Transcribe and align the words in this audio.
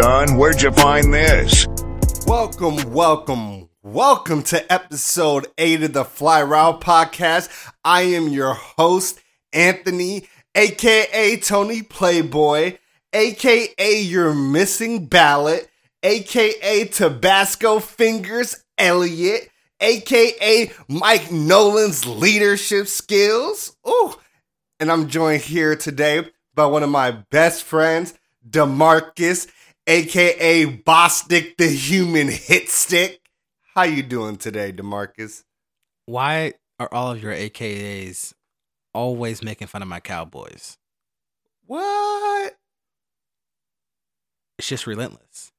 son? 0.00 0.38
Where'd 0.38 0.62
you 0.62 0.70
find 0.70 1.12
this? 1.12 1.66
Welcome, 2.26 2.90
welcome, 2.90 3.68
welcome 3.82 4.42
to 4.44 4.72
episode 4.72 5.48
8 5.58 5.82
of 5.82 5.92
the 5.92 6.04
Fly 6.06 6.42
Route 6.42 6.80
Podcast. 6.80 7.50
I 7.84 8.02
am 8.02 8.28
your 8.28 8.54
host, 8.54 9.20
Anthony, 9.52 10.26
aka 10.54 11.36
Tony 11.36 11.82
Playboy, 11.82 12.78
aka 13.12 14.00
your 14.00 14.32
missing 14.32 15.04
ballot, 15.04 15.68
aka 16.02 16.86
Tabasco 16.86 17.78
Fingers 17.78 18.64
Elliot, 18.78 19.50
aka 19.80 20.72
Mike 20.88 21.30
Nolan's 21.30 22.06
leadership 22.06 22.86
skills. 22.86 23.76
Ooh, 23.86 24.14
and 24.78 24.90
I'm 24.90 25.08
joined 25.08 25.42
here 25.42 25.76
today 25.76 26.26
by 26.54 26.64
one 26.64 26.82
of 26.82 26.88
my 26.88 27.10
best 27.10 27.64
friends, 27.64 28.14
Demarcus, 28.48 29.46
aka 29.86 30.66
Bostic 30.66 31.56
the 31.56 31.68
Human 31.68 32.28
Hit 32.28 32.68
Stick. 32.68 33.20
How 33.74 33.82
you 33.84 34.02
doing 34.02 34.36
today, 34.36 34.72
Demarcus? 34.72 35.44
Why 36.06 36.54
are 36.78 36.88
all 36.92 37.12
of 37.12 37.22
your 37.22 37.32
AKAs 37.32 38.32
always 38.92 39.42
making 39.42 39.68
fun 39.68 39.82
of 39.82 39.88
my 39.88 40.00
Cowboys? 40.00 40.76
What? 41.66 42.56
It's 44.58 44.68
just 44.68 44.86
relentless. 44.86 45.52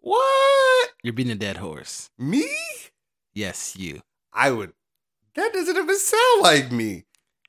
What? 0.00 0.90
You're 1.02 1.12
beating 1.12 1.32
a 1.32 1.36
dead 1.36 1.58
horse. 1.58 2.10
Me? 2.18 2.48
Yes, 3.34 3.76
you. 3.76 4.00
I 4.32 4.50
would. 4.50 4.72
That 5.34 5.52
doesn't 5.52 5.76
even 5.76 5.98
sound 5.98 6.42
like 6.42 6.72
me. 6.72 7.04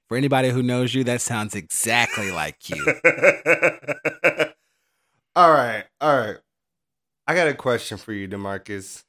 For 0.08 0.17
anybody 0.17 0.49
who 0.49 0.61
knows 0.61 0.93
you, 0.93 1.03
that 1.05 1.21
sounds 1.21 1.55
exactly 1.55 2.31
like 2.31 2.69
you. 2.69 2.86
all 5.39 5.53
right, 5.53 5.85
all 6.01 6.17
right. 6.17 6.37
I 7.25 7.33
got 7.33 7.47
a 7.47 7.53
question 7.53 7.97
for 7.97 8.11
you, 8.11 8.27
Demarcus. 8.27 9.05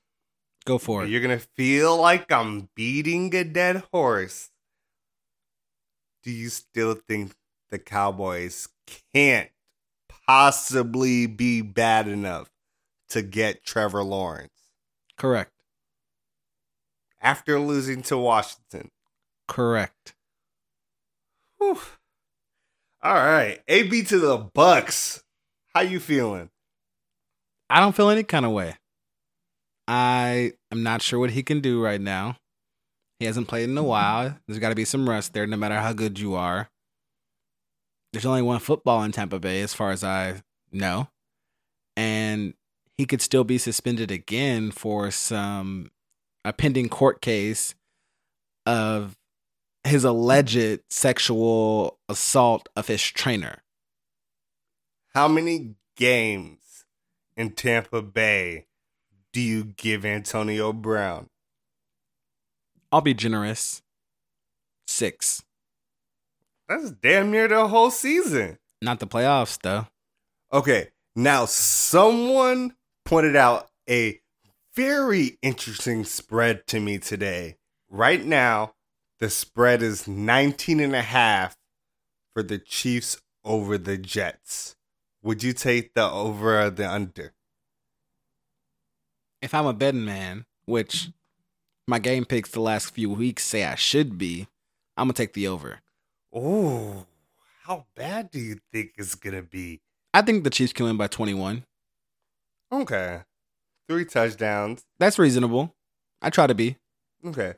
Go 0.65 0.79
for 0.79 1.03
it. 1.03 1.11
You're 1.11 1.23
gonna 1.23 1.41
feel 1.41 2.01
like 2.01 2.31
I'm 2.31 2.69
beating 2.77 3.35
a 3.35 3.43
dead 3.43 3.83
horse. 3.93 4.51
Do 6.23 6.31
you 6.31 6.49
still 6.49 6.95
think 6.95 7.33
the 7.71 7.81
Cowboys 7.81 8.69
can't 9.13 9.51
possibly 10.09 11.27
be 11.27 11.63
bad 11.63 12.07
enough 12.07 12.49
to 13.09 13.23
get 13.23 13.65
Trevor 13.65 14.05
Lawrence 14.05 14.53
Correct. 15.17 15.51
after 17.21 17.59
losing 17.59 18.03
to 18.03 18.17
Washington? 18.17 18.93
Correct. 19.49 20.15
Whew. 21.59 21.81
All 23.03 23.15
right, 23.15 23.59
AB 23.67 24.05
to 24.05 24.21
the 24.21 24.37
Bucks. 24.39 25.25
How 25.75 25.83
you 25.83 26.01
feeling? 26.01 26.51
I 27.69 27.79
don't 27.79 27.95
feel 27.95 28.11
any 28.11 28.25
kind 28.25 28.45
of 28.45 28.53
way. 28.53 28.77
I 29.87 30.53
am 30.73 30.83
not 30.83 31.03
sure 31.03 31.19
what 31.19 31.31
he 31.31 31.43
can 31.43 31.61
do 31.61 31.83
right 31.83 32.01
now. 32.01 32.39
He 33.21 33.27
hasn't 33.27 33.49
played 33.49 33.69
in 33.69 33.77
a 33.77 33.81
mm-hmm. 33.81 33.89
while. 33.89 34.39
There's 34.47 34.59
got 34.59 34.71
to 34.71 34.75
be 34.75 34.85
some 34.85 35.09
rest 35.09 35.33
there, 35.33 35.47
no 35.47 35.57
matter 35.57 35.79
how 35.79 35.93
good 35.93 36.19
you 36.19 36.35
are. 36.35 36.71
There's 38.13 38.27
only 38.27 38.43
one 38.43 38.59
football 38.59 39.03
in 39.05 39.13
Tampa 39.13 39.39
Bay, 39.39 39.61
as 39.63 39.75
far 39.75 39.93
as 39.93 40.03
I 40.03 40.43
know. 40.73 41.09
And 41.97 42.55
he 42.99 43.07
could 43.07 43.21
still 43.21 43.45
be 43.45 43.59
suspended 43.59 44.11
again 44.11 44.73
for 44.73 45.11
some 45.11 45.91
a 46.45 46.53
pending 46.53 46.89
court 46.89 47.21
case 47.21 47.75
of 48.67 49.17
his 49.85 50.03
alleged 50.05 50.81
sexual 50.91 51.99
assault 52.09 52.69
of 52.75 52.89
his 52.89 53.03
trainer. 53.03 53.63
How 55.13 55.27
many 55.27 55.75
games 55.97 56.85
in 57.37 57.51
Tampa 57.51 58.01
Bay 58.01 58.67
do 59.33 59.41
you 59.41 59.65
give 59.65 60.05
Antonio 60.05 60.73
Brown? 60.73 61.29
I'll 62.93 63.01
be 63.01 63.15
generous. 63.15 63.83
Six. 64.87 65.43
That's 66.69 66.93
damn 66.93 67.33
near 67.33 67.49
the 67.49 67.67
whole 67.67 67.91
season. 67.91 68.59
Not 68.81 69.01
the 69.01 69.09
playoffs, 69.09 69.59
though. 69.61 69.89
Okay, 70.53 70.91
now 71.17 71.45
someone 71.45 72.77
pointed 73.05 73.35
out 73.35 73.69
a 73.89 74.21
very 74.77 75.39
interesting 75.43 76.05
spread 76.05 76.69
to 76.69 76.79
me 76.79 76.99
today. 76.99 77.57
Right 77.89 78.25
now, 78.25 78.75
the 79.19 79.29
spread 79.29 79.83
is 79.83 80.07
19 80.07 80.79
and 80.79 80.95
a 80.95 81.03
half 81.03 81.57
for 82.33 82.45
the 82.45 82.59
Chiefs 82.59 83.21
over 83.45 83.77
the 83.77 83.99
Jets. 83.99 84.77
Would 85.23 85.43
you 85.43 85.53
take 85.53 85.95
the 85.95 86.11
over 86.11 86.63
or 86.63 86.71
the 86.71 86.91
under? 86.91 87.33
If 89.43 89.55
I'm 89.55 89.67
a 89.67 89.73
betting 89.73 90.05
man, 90.05 90.47
which 90.65 91.11
my 91.87 91.99
game 91.99 92.25
picks 92.25 92.51
the 92.51 92.61
last 92.61 92.95
few 92.95 93.11
weeks 93.11 93.45
say 93.45 93.65
I 93.65 93.75
should 93.75 94.17
be, 94.17 94.49
I'm 94.97 95.07
gonna 95.07 95.15
take 95.15 95.35
the 95.35 95.49
over. 95.49 95.81
Oh, 96.33 97.07
how 97.63 97.87
bad 97.95 98.31
do 98.31 98.39
you 98.39 98.61
think 98.73 98.93
it's 98.97 99.15
gonna 99.15 99.43
be? 99.43 99.81
I 100.15 100.23
think 100.23 100.45
the 100.45 100.51
Chiefs 100.51 100.73
can 100.73 100.87
win 100.87 100.97
by 100.97 101.07
21. 101.07 101.65
Okay, 102.73 103.23
three 103.89 104.05
touchdowns. 104.05 104.85
That's 104.99 105.19
reasonable. 105.19 105.75
I 106.23 106.31
try 106.31 106.47
to 106.47 106.55
be. 106.55 106.77
Okay. 107.27 107.55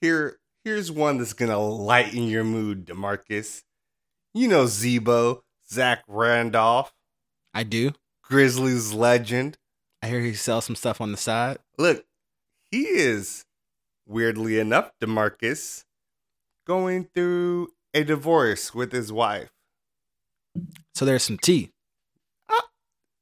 Here, 0.00 0.38
here's 0.64 0.90
one 0.90 1.18
that's 1.18 1.32
gonna 1.32 1.58
lighten 1.58 2.24
your 2.24 2.44
mood, 2.44 2.86
Demarcus. 2.86 3.62
You 4.36 4.48
know 4.48 4.66
Z-Bo, 4.66 5.42
Zach 5.66 6.02
Randolph, 6.06 6.92
I 7.54 7.62
do. 7.62 7.92
Grizzlies 8.22 8.92
legend. 8.92 9.56
I 10.02 10.08
hear 10.08 10.20
he 10.20 10.34
sells 10.34 10.66
some 10.66 10.76
stuff 10.76 11.00
on 11.00 11.10
the 11.10 11.16
side. 11.16 11.56
Look, 11.78 12.04
he 12.70 12.82
is 12.82 13.46
weirdly 14.06 14.58
enough, 14.58 14.90
Demarcus, 15.00 15.84
going 16.66 17.08
through 17.14 17.68
a 17.94 18.04
divorce 18.04 18.74
with 18.74 18.92
his 18.92 19.10
wife. 19.10 19.48
So 20.94 21.06
there's 21.06 21.22
some 21.22 21.38
tea. 21.38 21.70
Ah, 22.50 22.66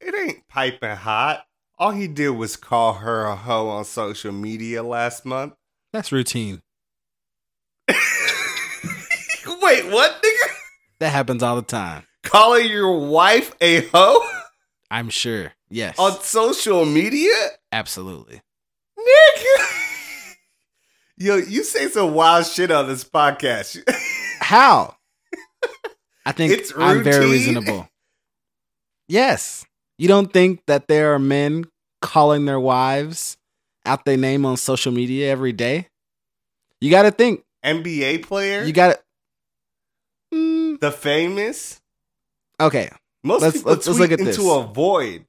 it 0.01 0.17
ain't 0.17 0.49
piping 0.49 0.97
hot. 0.97 1.45
All 1.79 1.93
he 1.93 2.09
did 2.09 2.31
was 2.31 2.57
call 2.57 2.95
her 2.95 3.25
a 3.27 3.37
hoe 3.37 3.69
on 3.69 3.85
social 3.85 4.33
media 4.33 4.83
last 4.83 5.25
month. 5.25 5.55
That's 5.93 6.11
routine. 6.11 6.61
Wait, 7.89 9.87
what? 9.93 10.21
That 11.05 11.11
happens 11.11 11.43
all 11.43 11.57
the 11.57 11.61
time. 11.61 12.05
Calling 12.23 12.67
your 12.67 12.99
wife 13.11 13.55
a 13.61 13.83
hoe 13.89 14.27
I'm 14.91 15.11
sure. 15.11 15.53
Yes. 15.69 15.99
on 15.99 16.19
social 16.23 16.87
media? 16.87 17.35
Absolutely. 17.71 18.41
Nigga. 18.99 19.67
Yo, 21.19 21.37
you 21.37 21.63
say 21.63 21.89
some 21.89 22.15
wild 22.15 22.47
shit 22.47 22.71
on 22.71 22.89
this 22.89 23.05
podcast. 23.05 23.83
How? 24.41 24.97
I 26.25 26.33
think 26.33 26.55
It's 26.55 26.73
I'm 26.75 27.03
very 27.05 27.27
reasonable. 27.27 27.87
Yes. 29.07 29.67
You 29.99 30.09
don't 30.09 30.33
think 30.33 30.63
that 30.69 30.89
there 30.89 31.13
are 31.13 31.19
men 31.19 31.67
calling 32.01 32.47
their 32.47 32.59
wives 32.59 33.37
out 33.85 34.07
their 34.07 34.17
name 34.17 34.47
on 34.47 34.57
social 34.57 34.91
media 34.91 35.31
every 35.31 35.53
day? 35.53 35.89
You 36.81 36.91
got 36.91 37.03
to 37.03 37.11
think. 37.11 37.45
NBA 37.63 38.23
player? 38.23 38.65
You 38.65 38.73
got 38.73 39.04
the 40.81 40.91
famous? 40.93 41.81
okay. 42.61 42.91
Most 43.23 43.41
Let's- 43.41 43.57
people 43.57 43.73
let's- 43.73 43.85
tweet 43.87 43.93
let's 43.93 44.01
look 44.01 44.13
at 44.13 44.21
into 44.21 44.43
this. 44.43 44.51
a 44.53 44.63
void. 44.73 45.25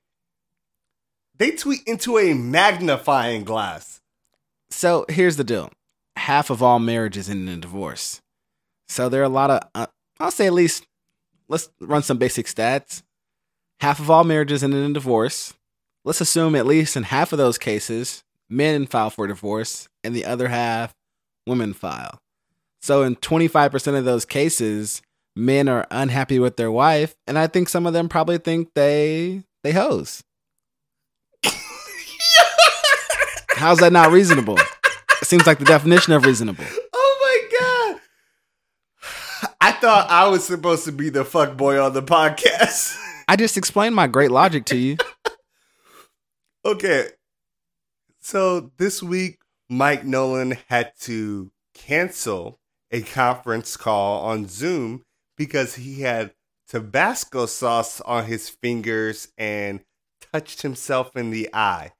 They 1.38 1.52
tweet 1.52 1.82
into 1.88 2.18
a 2.18 2.34
magnifying 2.34 3.44
glass. 3.46 4.02
So 4.70 5.06
here's 5.10 5.38
the 5.38 5.44
deal 5.44 5.72
half 6.18 6.50
of 6.50 6.62
all 6.64 6.80
marriages 6.80 7.30
end 7.30 7.48
in 7.48 7.58
a 7.58 7.62
divorce. 7.62 8.22
So 8.88 9.10
there 9.10 9.22
are 9.22 9.26
a 9.26 9.30
lot 9.30 9.50
of, 9.52 9.62
uh, 9.76 9.88
I'll 10.20 10.32
say 10.32 10.46
at 10.48 10.54
least, 10.54 10.86
let's 11.48 11.70
run 11.80 12.04
some 12.04 12.18
basic 12.18 12.46
stats. 12.48 13.02
Half 13.82 14.00
of 14.00 14.10
all 14.10 14.24
marriages 14.24 14.64
end 14.64 14.74
in 14.74 14.92
a 14.92 14.94
divorce. 14.94 15.54
Let's 16.04 16.22
assume 16.22 16.56
at 16.56 16.66
least 16.66 16.96
in 16.96 17.04
half 17.04 17.32
of 17.32 17.38
those 17.38 17.58
cases, 17.58 18.24
men 18.50 18.88
file 18.88 19.10
for 19.10 19.26
divorce, 19.28 19.88
and 20.04 20.16
the 20.16 20.26
other 20.26 20.50
half, 20.50 20.94
women 21.48 21.74
file. 21.74 22.20
So 22.82 23.02
in 23.04 23.16
25% 23.16 23.98
of 23.98 24.06
those 24.06 24.24
cases, 24.26 25.02
men 25.36 25.68
are 25.68 25.86
unhappy 25.92 26.40
with 26.40 26.58
their 26.58 26.72
wife, 26.72 27.16
and 27.28 27.38
I 27.38 27.48
think 27.48 27.70
some 27.70 27.86
of 27.86 27.94
them 27.94 28.10
probably 28.10 28.38
think 28.38 28.74
they 28.74 29.44
they 29.64 29.72
hoes. 29.72 30.24
How's 33.50 33.80
that 33.80 33.94
not 33.94 34.12
reasonable? 34.12 34.58
It 34.58 35.26
seems 35.26 35.48
like 35.48 35.60
the 35.60 35.66
definition 35.66 36.14
of 36.14 36.26
reasonable. 36.26 36.66
Oh 36.94 37.18
my 37.22 37.60
god. 37.60 38.02
I 39.62 39.72
thought 39.72 40.10
I 40.10 40.28
was 40.28 40.44
supposed 40.44 40.86
to 40.86 40.92
be 40.92 41.10
the 41.10 41.26
fuck 41.26 41.58
boy 41.58 41.82
on 41.82 41.94
the 41.94 42.04
podcast. 42.04 42.98
I 43.28 43.36
just 43.36 43.58
explained 43.58 43.96
my 43.96 44.08
great 44.08 44.32
logic 44.32 44.66
to 44.66 44.78
you. 44.78 44.98
okay. 46.66 47.08
So 48.20 48.72
this 48.78 49.02
week 49.02 49.40
Mike 49.70 50.06
Nolan 50.06 50.58
had 50.68 50.92
to 51.02 51.52
cancel 51.74 52.60
a 52.92 53.02
conference 53.02 53.78
call 53.78 54.22
on 54.26 54.48
Zoom 54.48 55.05
because 55.38 55.76
he 55.76 56.02
had 56.02 56.34
Tabasco 56.68 57.46
sauce 57.46 58.02
on 58.02 58.26
his 58.26 58.50
fingers 58.50 59.28
and 59.38 59.82
touched 60.34 60.62
himself 60.62 61.16
in 61.16 61.30
the 61.32 61.50
eye. 61.54 61.92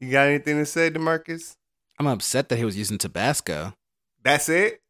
You 0.00 0.12
got 0.12 0.28
anything 0.28 0.58
to 0.58 0.66
say, 0.66 0.90
Demarcus? 0.90 1.56
I'm 1.98 2.06
upset 2.06 2.48
that 2.48 2.56
he 2.58 2.64
was 2.64 2.76
using 2.76 2.98
Tabasco. 2.98 3.74
That's 4.22 4.48
it? 4.48 4.80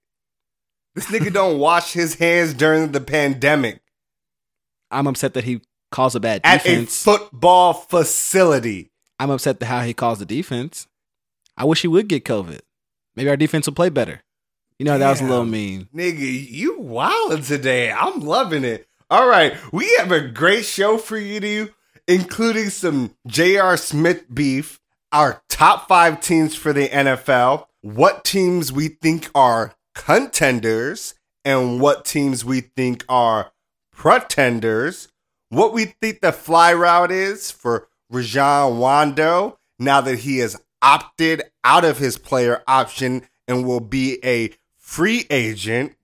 This 0.94 1.06
nigga 1.06 1.32
don't 1.32 1.58
wash 1.68 1.92
his 1.92 2.16
hands 2.16 2.52
during 2.54 2.92
the 2.92 3.00
pandemic 3.00 3.80
I'm 4.90 5.06
upset 5.06 5.34
that 5.34 5.44
he 5.44 5.60
calls 5.90 6.14
a 6.14 6.20
bad 6.20 6.42
defense. 6.42 7.06
at 7.06 7.12
a 7.12 7.18
football 7.18 7.74
facility. 7.74 8.90
I'm 9.18 9.30
upset 9.30 9.62
at 9.62 9.68
how 9.68 9.82
he 9.82 9.92
calls 9.92 10.18
the 10.18 10.24
defense. 10.26 10.86
I 11.56 11.64
wish 11.64 11.82
he 11.82 11.88
would 11.88 12.08
get 12.08 12.24
COVID. 12.24 12.60
Maybe 13.16 13.28
our 13.28 13.36
defense 13.36 13.66
will 13.66 13.74
play 13.74 13.90
better. 13.90 14.22
You 14.78 14.84
know, 14.84 14.98
that 14.98 15.10
was 15.10 15.20
a 15.20 15.24
little 15.24 15.44
mean. 15.44 15.88
Nigga, 15.94 16.50
you 16.50 16.78
wildin' 16.78 17.46
today. 17.46 17.90
I'm 17.90 18.20
loving 18.20 18.62
it. 18.64 18.86
All 19.10 19.26
right, 19.26 19.56
we 19.72 19.92
have 19.98 20.12
a 20.12 20.20
great 20.20 20.64
show 20.64 20.98
for 20.98 21.16
you, 21.16 21.40
to, 21.40 21.70
including 22.06 22.70
some 22.70 23.16
J.R. 23.26 23.76
Smith 23.76 24.32
beef, 24.32 24.80
our 25.10 25.42
top 25.48 25.88
five 25.88 26.20
teams 26.20 26.54
for 26.54 26.72
the 26.72 26.88
NFL, 26.88 27.66
what 27.80 28.24
teams 28.24 28.70
we 28.70 28.88
think 28.88 29.30
are 29.34 29.74
contenders, 29.94 31.14
and 31.44 31.80
what 31.80 32.04
teams 32.04 32.44
we 32.44 32.60
think 32.60 33.04
are 33.08 33.52
pretenders, 33.90 35.08
what 35.48 35.72
we 35.72 35.86
think 35.86 36.20
the 36.20 36.30
fly 36.30 36.72
route 36.72 37.10
is 37.10 37.50
for 37.50 37.88
Rajon 38.10 38.78
Rondo 38.78 39.58
now 39.78 40.00
that 40.02 40.20
he 40.20 40.38
has 40.38 40.60
opted 40.82 41.42
out 41.64 41.84
of 41.84 41.98
his 41.98 42.18
player 42.18 42.62
option 42.68 43.26
and 43.48 43.66
will 43.66 43.80
be 43.80 44.18
a 44.24 44.50
free 44.88 45.26
agent, 45.28 45.94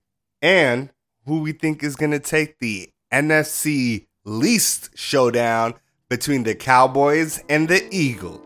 and 0.43 0.91
who 1.25 1.39
we 1.39 1.51
think 1.51 1.83
is 1.83 1.95
going 1.95 2.11
to 2.11 2.19
take 2.19 2.59
the 2.59 2.87
NFC 3.11 4.05
least 4.23 4.95
showdown 4.95 5.73
between 6.07 6.43
the 6.43 6.53
Cowboys 6.53 7.43
and 7.49 7.67
the 7.67 7.83
Eagles. 7.91 8.41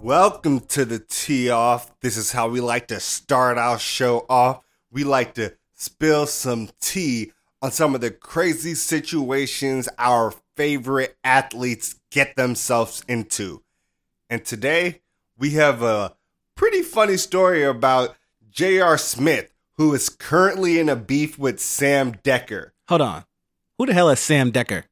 Welcome 0.00 0.60
to 0.60 0.84
the 0.84 1.04
tee 1.08 1.50
off. 1.50 1.92
This 2.00 2.16
is 2.16 2.30
how 2.30 2.48
we 2.48 2.60
like 2.60 2.86
to 2.86 3.00
start 3.00 3.58
our 3.58 3.80
show 3.80 4.24
off. 4.30 4.62
We 4.92 5.02
like 5.02 5.34
to 5.34 5.54
spill 5.74 6.28
some 6.28 6.70
tea 6.80 7.32
on 7.60 7.72
some 7.72 7.96
of 7.96 8.00
the 8.00 8.12
crazy 8.12 8.74
situations 8.74 9.88
our 9.98 10.32
favorite 10.56 11.16
athletes 11.22 11.96
get 12.10 12.34
themselves 12.34 13.04
into. 13.06 13.62
And 14.28 14.44
today 14.44 15.02
we 15.38 15.50
have 15.50 15.82
a 15.82 16.16
pretty 16.54 16.82
funny 16.82 17.16
story 17.16 17.62
about 17.62 18.16
J.R. 18.50 18.98
Smith, 18.98 19.52
who 19.74 19.94
is 19.94 20.08
currently 20.08 20.80
in 20.80 20.88
a 20.88 20.96
beef 20.96 21.38
with 21.38 21.60
Sam 21.60 22.14
Dekker. 22.14 22.70
Hold 22.88 23.02
on. 23.02 23.24
Who 23.78 23.86
the 23.86 23.94
hell 23.94 24.08
is 24.08 24.20
Sam 24.20 24.50
Dekker? 24.50 24.84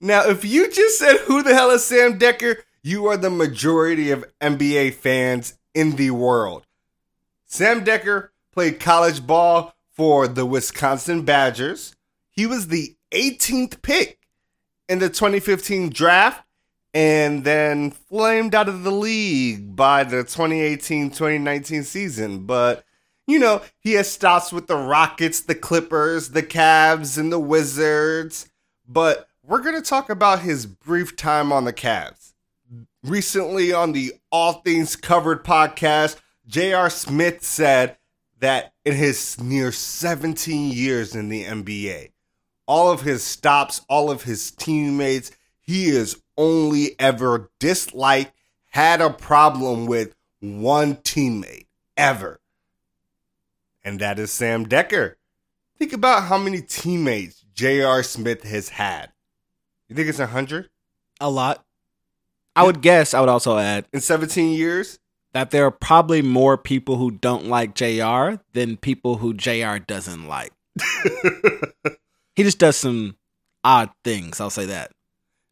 Now, 0.00 0.28
if 0.28 0.44
you 0.44 0.70
just 0.70 0.98
said 0.98 1.16
who 1.26 1.42
the 1.42 1.54
hell 1.54 1.70
is 1.70 1.84
Sam 1.84 2.18
Dekker, 2.18 2.58
you 2.82 3.06
are 3.06 3.16
the 3.16 3.30
majority 3.30 4.12
of 4.12 4.24
NBA 4.40 4.94
fans 4.94 5.58
in 5.74 5.96
the 5.96 6.12
world. 6.12 6.64
Sam 7.46 7.84
Dekker 7.84 8.28
played 8.52 8.78
college 8.78 9.26
ball 9.26 9.74
for 9.90 10.28
the 10.28 10.46
Wisconsin 10.46 11.22
Badgers. 11.22 11.96
He 12.30 12.46
was 12.46 12.68
the 12.68 12.94
18th 13.10 13.82
pick 13.82 14.17
in 14.88 14.98
the 14.98 15.08
2015 15.08 15.90
draft 15.90 16.44
and 16.94 17.44
then 17.44 17.90
flamed 17.90 18.54
out 18.54 18.68
of 18.68 18.82
the 18.82 18.92
league 18.92 19.76
by 19.76 20.04
the 20.04 20.22
2018 20.22 21.10
2019 21.10 21.84
season. 21.84 22.46
But, 22.46 22.84
you 23.26 23.38
know, 23.38 23.62
he 23.78 23.92
has 23.94 24.10
stops 24.10 24.52
with 24.52 24.66
the 24.66 24.76
Rockets, 24.76 25.40
the 25.40 25.54
Clippers, 25.54 26.30
the 26.30 26.42
Cavs, 26.42 27.18
and 27.18 27.30
the 27.30 27.38
Wizards. 27.38 28.50
But 28.86 29.28
we're 29.44 29.62
going 29.62 29.76
to 29.76 29.82
talk 29.82 30.10
about 30.10 30.40
his 30.40 30.66
brief 30.66 31.16
time 31.16 31.52
on 31.52 31.64
the 31.64 31.72
Cavs. 31.72 32.32
Recently, 33.04 33.72
on 33.72 33.92
the 33.92 34.14
All 34.32 34.54
Things 34.54 34.96
Covered 34.96 35.44
podcast, 35.44 36.20
J.R. 36.46 36.90
Smith 36.90 37.44
said 37.44 37.96
that 38.40 38.72
in 38.84 38.94
his 38.94 39.40
near 39.40 39.70
17 39.70 40.72
years 40.72 41.14
in 41.14 41.28
the 41.28 41.44
NBA, 41.44 42.10
all 42.68 42.92
of 42.92 43.00
his 43.00 43.24
stops, 43.24 43.80
all 43.88 44.10
of 44.10 44.22
his 44.22 44.52
teammates, 44.52 45.32
he 45.60 45.86
is 45.86 46.22
only 46.36 46.94
ever 47.00 47.50
disliked, 47.58 48.32
had 48.70 49.00
a 49.00 49.10
problem 49.10 49.86
with 49.86 50.14
one 50.40 50.96
teammate 50.96 51.66
ever. 51.96 52.40
And 53.82 53.98
that 53.98 54.18
is 54.18 54.30
Sam 54.30 54.66
Dekker. 54.66 55.14
Think 55.78 55.92
about 55.92 56.24
how 56.24 56.38
many 56.38 56.60
teammates 56.60 57.44
J.R. 57.54 58.02
Smith 58.02 58.44
has 58.44 58.68
had. 58.68 59.10
You 59.88 59.96
think 59.96 60.08
it's 60.08 60.18
100 60.18 60.68
A 61.20 61.30
lot. 61.30 61.64
I 62.54 62.64
would 62.64 62.82
guess, 62.82 63.14
I 63.14 63.20
would 63.20 63.28
also 63.28 63.56
add 63.58 63.86
in 63.92 64.00
17 64.00 64.52
years? 64.52 64.98
that 65.32 65.50
there 65.50 65.64
are 65.64 65.70
probably 65.70 66.22
more 66.22 66.56
people 66.56 66.96
who 66.96 67.10
don't 67.10 67.46
like 67.46 67.74
JR 67.74 68.40
than 68.54 68.76
people 68.76 69.18
who 69.18 69.34
JR 69.34 69.76
doesn't 69.76 70.26
like. 70.26 70.52
He 72.38 72.44
just 72.44 72.60
does 72.60 72.76
some 72.76 73.16
odd 73.64 73.90
things, 74.04 74.40
I'll 74.40 74.48
say 74.48 74.66
that. 74.66 74.92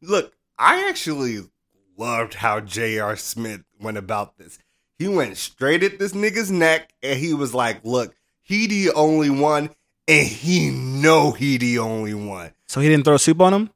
Look, 0.00 0.32
I 0.56 0.88
actually 0.88 1.40
loved 1.98 2.34
how 2.34 2.60
J.R. 2.60 3.16
Smith 3.16 3.62
went 3.80 3.98
about 3.98 4.38
this. 4.38 4.60
He 4.96 5.08
went 5.08 5.36
straight 5.36 5.82
at 5.82 5.98
this 5.98 6.12
nigga's 6.12 6.52
neck 6.52 6.92
and 7.02 7.18
he 7.18 7.34
was 7.34 7.52
like, 7.52 7.84
look, 7.84 8.14
he 8.40 8.68
the 8.68 8.92
only 8.92 9.30
one 9.30 9.70
and 10.06 10.28
he 10.28 10.70
know 10.70 11.32
he 11.32 11.58
the 11.58 11.80
only 11.80 12.14
one. 12.14 12.52
So 12.68 12.80
he 12.80 12.88
didn't 12.88 13.04
throw 13.04 13.16
soup 13.16 13.40
on 13.40 13.52
him? 13.52 13.70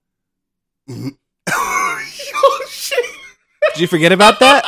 oh, 0.88 0.92
mm-hmm. 0.92 2.68
shit. 2.68 3.04
Did 3.74 3.80
you 3.80 3.88
forget 3.88 4.12
about 4.12 4.38
that? 4.38 4.64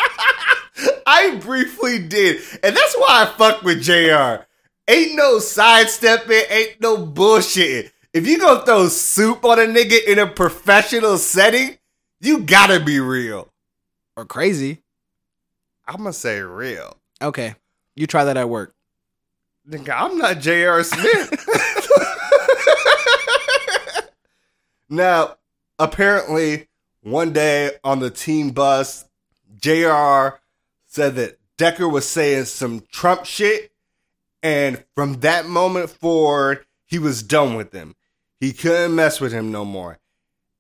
I 1.07 1.37
briefly 1.37 2.09
did. 2.09 2.41
And 2.65 2.77
that's 2.77 2.97
why 2.97 3.23
I 3.23 3.39
fuck 3.39 3.63
with 3.63 3.85
JR. 3.85 4.47
Ain't 4.89 5.15
no 5.15 5.39
sidestepping, 5.39 6.43
ain't 6.51 6.81
no 6.81 7.07
bullshit. 7.07 7.93
If 8.13 8.27
you 8.27 8.39
gonna 8.39 8.65
throw 8.65 8.89
soup 8.89 9.45
on 9.45 9.59
a 9.59 9.63
nigga 9.63 10.05
in 10.07 10.19
a 10.19 10.27
professional 10.27 11.17
setting, 11.17 11.79
you 12.21 12.41
gotta 12.41 12.79
be 12.79 13.01
real. 13.01 13.49
or 14.17 14.27
crazy? 14.27 14.83
I'm 15.87 15.99
gonna 15.99 16.13
say 16.13 16.41
real. 16.41 16.99
Okay. 17.23 17.55
You 17.95 18.07
try 18.07 18.25
that 18.25 18.37
at 18.37 18.49
work. 18.49 18.75
Nigga, 19.69 19.95
I'm 19.97 20.19
not 20.19 20.41
J.R. 20.41 20.83
Smith. 20.83 21.47
now, 24.89 25.37
apparently, 25.79 26.69
one 27.03 27.33
day 27.33 27.73
on 27.83 28.01
the 28.01 28.11
team 28.11 28.51
bus, 28.51 29.05
J.R. 29.59 30.41
said 30.87 31.15
that 31.15 31.39
Dekker 31.57 31.91
was 31.91 32.09
saying 32.09 32.47
some 32.47 32.83
Trump 32.91 33.25
shit. 33.25 33.73
And 34.43 34.85
from 34.95 35.21
that 35.21 35.47
moment 35.47 35.91
forward, 35.91 36.67
he 36.85 36.99
was 36.99 37.23
done 37.23 37.55
with 37.55 37.73
him. 37.73 37.95
He 38.43 38.53
couldn't 38.53 38.97
mess 38.97 39.21
with 39.21 39.31
him 39.31 39.53
no 39.53 39.65
more. 39.65 40.01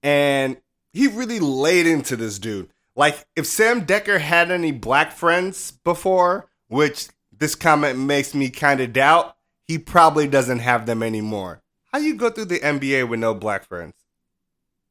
And 0.04 0.56
he 0.92 1.08
really 1.08 1.40
laid 1.40 1.84
into 1.84 2.14
this 2.14 2.38
dude. 2.38 2.68
Like, 2.94 3.26
if 3.34 3.44
Sam 3.44 3.84
Dekker 3.84 4.20
had 4.20 4.52
any 4.52 4.70
black 4.70 5.10
friends 5.10 5.72
before, 5.72 6.48
which 6.68 7.08
this 7.36 7.56
comment 7.56 7.98
makes 7.98 8.36
me 8.36 8.50
kind 8.50 8.80
of 8.80 8.92
doubt, 8.92 9.34
he 9.66 9.78
probably 9.78 10.28
doesn't 10.28 10.60
have 10.60 10.86
them 10.86 11.02
anymore. 11.02 11.60
How 11.92 11.98
you 11.98 12.14
go 12.14 12.30
through 12.30 12.44
the 12.44 12.60
NBA 12.60 13.08
with 13.08 13.18
no 13.18 13.34
black 13.34 13.66
friends? 13.66 13.94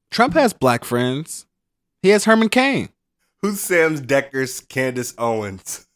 Trump 0.10 0.34
has 0.34 0.52
black 0.52 0.84
friends. 0.84 1.46
He 2.02 2.10
has 2.10 2.26
Herman 2.26 2.50
Cain. 2.50 2.90
Who's 3.38 3.62
Sam 3.62 4.00
Dekker's 4.00 4.60
Candace 4.60 5.14
Owens? 5.18 5.88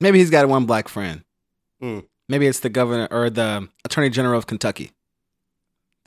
Maybe 0.00 0.18
he's 0.18 0.28
got 0.28 0.46
one 0.50 0.66
black 0.66 0.86
friend. 0.86 1.24
Hmm. 1.80 2.00
Maybe 2.28 2.46
it's 2.46 2.60
the 2.60 2.68
governor 2.68 3.08
or 3.10 3.30
the 3.30 3.70
attorney 3.86 4.10
general 4.10 4.36
of 4.36 4.46
Kentucky. 4.46 4.92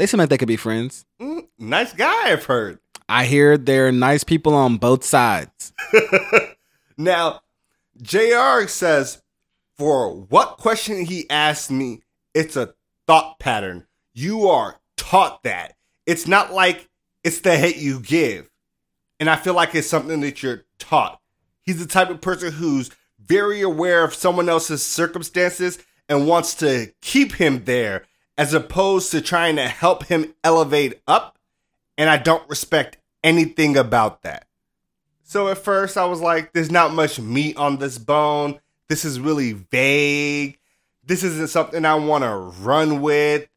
They 0.01 0.07
seem 0.07 0.17
like 0.17 0.29
they 0.29 0.39
could 0.39 0.47
be 0.47 0.57
friends. 0.57 1.05
Mm, 1.21 1.47
nice 1.59 1.93
guy, 1.93 2.31
I've 2.31 2.45
heard. 2.45 2.79
I 3.07 3.25
hear 3.25 3.55
they're 3.55 3.91
nice 3.91 4.23
people 4.23 4.55
on 4.55 4.77
both 4.77 5.03
sides. 5.03 5.73
now, 6.97 7.41
JR 8.01 8.65
says, 8.65 9.21
for 9.77 10.11
what 10.11 10.57
question 10.57 11.05
he 11.05 11.29
asked 11.29 11.69
me, 11.69 12.01
it's 12.33 12.55
a 12.55 12.73
thought 13.05 13.37
pattern. 13.37 13.85
You 14.15 14.47
are 14.47 14.79
taught 14.97 15.43
that. 15.43 15.75
It's 16.07 16.27
not 16.27 16.51
like 16.51 16.89
it's 17.23 17.41
the 17.41 17.55
hate 17.55 17.77
you 17.77 17.99
give. 17.99 18.49
And 19.19 19.29
I 19.29 19.35
feel 19.35 19.53
like 19.53 19.75
it's 19.75 19.87
something 19.87 20.21
that 20.21 20.41
you're 20.41 20.65
taught. 20.79 21.21
He's 21.61 21.77
the 21.77 21.85
type 21.85 22.09
of 22.09 22.21
person 22.21 22.53
who's 22.53 22.89
very 23.23 23.61
aware 23.61 24.03
of 24.03 24.15
someone 24.15 24.49
else's 24.49 24.81
circumstances 24.81 25.77
and 26.09 26.27
wants 26.27 26.55
to 26.55 26.91
keep 27.01 27.33
him 27.33 27.65
there 27.65 28.07
as 28.41 28.55
opposed 28.55 29.11
to 29.11 29.21
trying 29.21 29.55
to 29.55 29.67
help 29.67 30.05
him 30.05 30.33
elevate 30.43 30.99
up. 31.05 31.37
And 31.95 32.09
I 32.09 32.17
don't 32.17 32.49
respect 32.49 32.97
anything 33.23 33.77
about 33.77 34.23
that. 34.23 34.47
So 35.21 35.49
at 35.49 35.59
first 35.59 35.95
I 35.95 36.05
was 36.05 36.21
like, 36.21 36.51
there's 36.51 36.71
not 36.71 36.91
much 36.91 37.19
meat 37.19 37.55
on 37.55 37.77
this 37.77 37.99
bone. 37.99 38.59
This 38.89 39.05
is 39.05 39.19
really 39.19 39.53
vague. 39.53 40.57
This 41.05 41.23
isn't 41.23 41.51
something 41.51 41.85
I 41.85 41.93
want 41.93 42.23
to 42.23 42.35
run 42.35 43.01
with. 43.01 43.47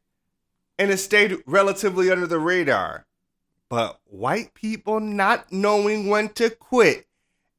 And 0.77 0.91
it 0.91 0.99
stayed 0.99 1.35
relatively 1.47 2.11
under 2.11 2.27
the 2.27 2.37
radar. 2.37 3.07
But 3.69 3.99
white 4.05 4.53
people 4.53 4.99
not 4.99 5.51
knowing 5.51 6.09
when 6.09 6.29
to 6.33 6.51
quit 6.51 7.07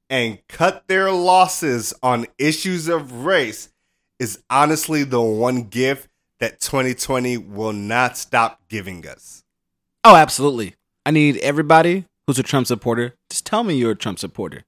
and 0.08 0.38
cut 0.46 0.86
their 0.86 1.10
losses 1.10 1.92
on 2.04 2.28
issues 2.38 2.86
of 2.86 3.24
race 3.24 3.70
is 4.20 4.44
honestly 4.48 5.02
the 5.02 5.20
one 5.20 5.64
gift 5.64 6.08
that 6.38 6.60
2020 6.60 7.36
will 7.38 7.72
not 7.72 8.16
stop 8.16 8.60
giving 8.68 9.06
us. 9.06 9.42
Oh, 10.04 10.16
absolutely. 10.16 10.74
I 11.04 11.10
need 11.10 11.38
everybody 11.38 12.04
who's 12.26 12.38
a 12.38 12.42
Trump 12.42 12.66
supporter. 12.66 13.14
Just 13.30 13.46
tell 13.46 13.64
me 13.64 13.74
you're 13.76 13.92
a 13.92 13.96
Trump 13.96 14.18
supporter. 14.18 14.64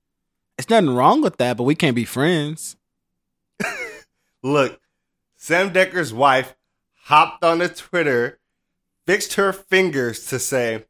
It's 0.56 0.70
nothing 0.70 0.90
wrong 0.90 1.22
with 1.22 1.37
that, 1.37 1.56
but 1.56 1.64
we 1.64 1.75
can't 1.75 1.94
be 1.94 2.04
friends. 2.04 2.76
Look, 4.42 4.80
Sam 5.37 5.70
Dekker's 5.72 6.12
wife 6.12 6.56
hopped 7.04 7.44
on 7.44 7.58
the 7.58 7.68
Twitter, 7.68 8.38
fixed 9.06 9.34
her 9.34 9.52
fingers 9.52 10.26
to 10.26 10.38
say, 10.38 10.84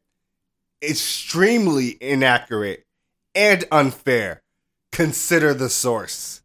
extremely 0.82 1.96
inaccurate 2.00 2.86
and 3.34 3.64
unfair. 3.70 4.42
Consider 4.90 5.52
the 5.54 5.68
source. 5.68 6.42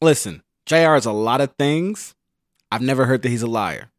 Listen, 0.00 0.42
JR 0.66 0.94
is 0.94 1.06
a 1.06 1.12
lot 1.12 1.40
of 1.40 1.54
things. 1.58 2.14
I've 2.74 2.82
never 2.82 3.04
heard 3.04 3.22
that 3.22 3.28
he's 3.28 3.42
a 3.42 3.46
liar. 3.46 3.90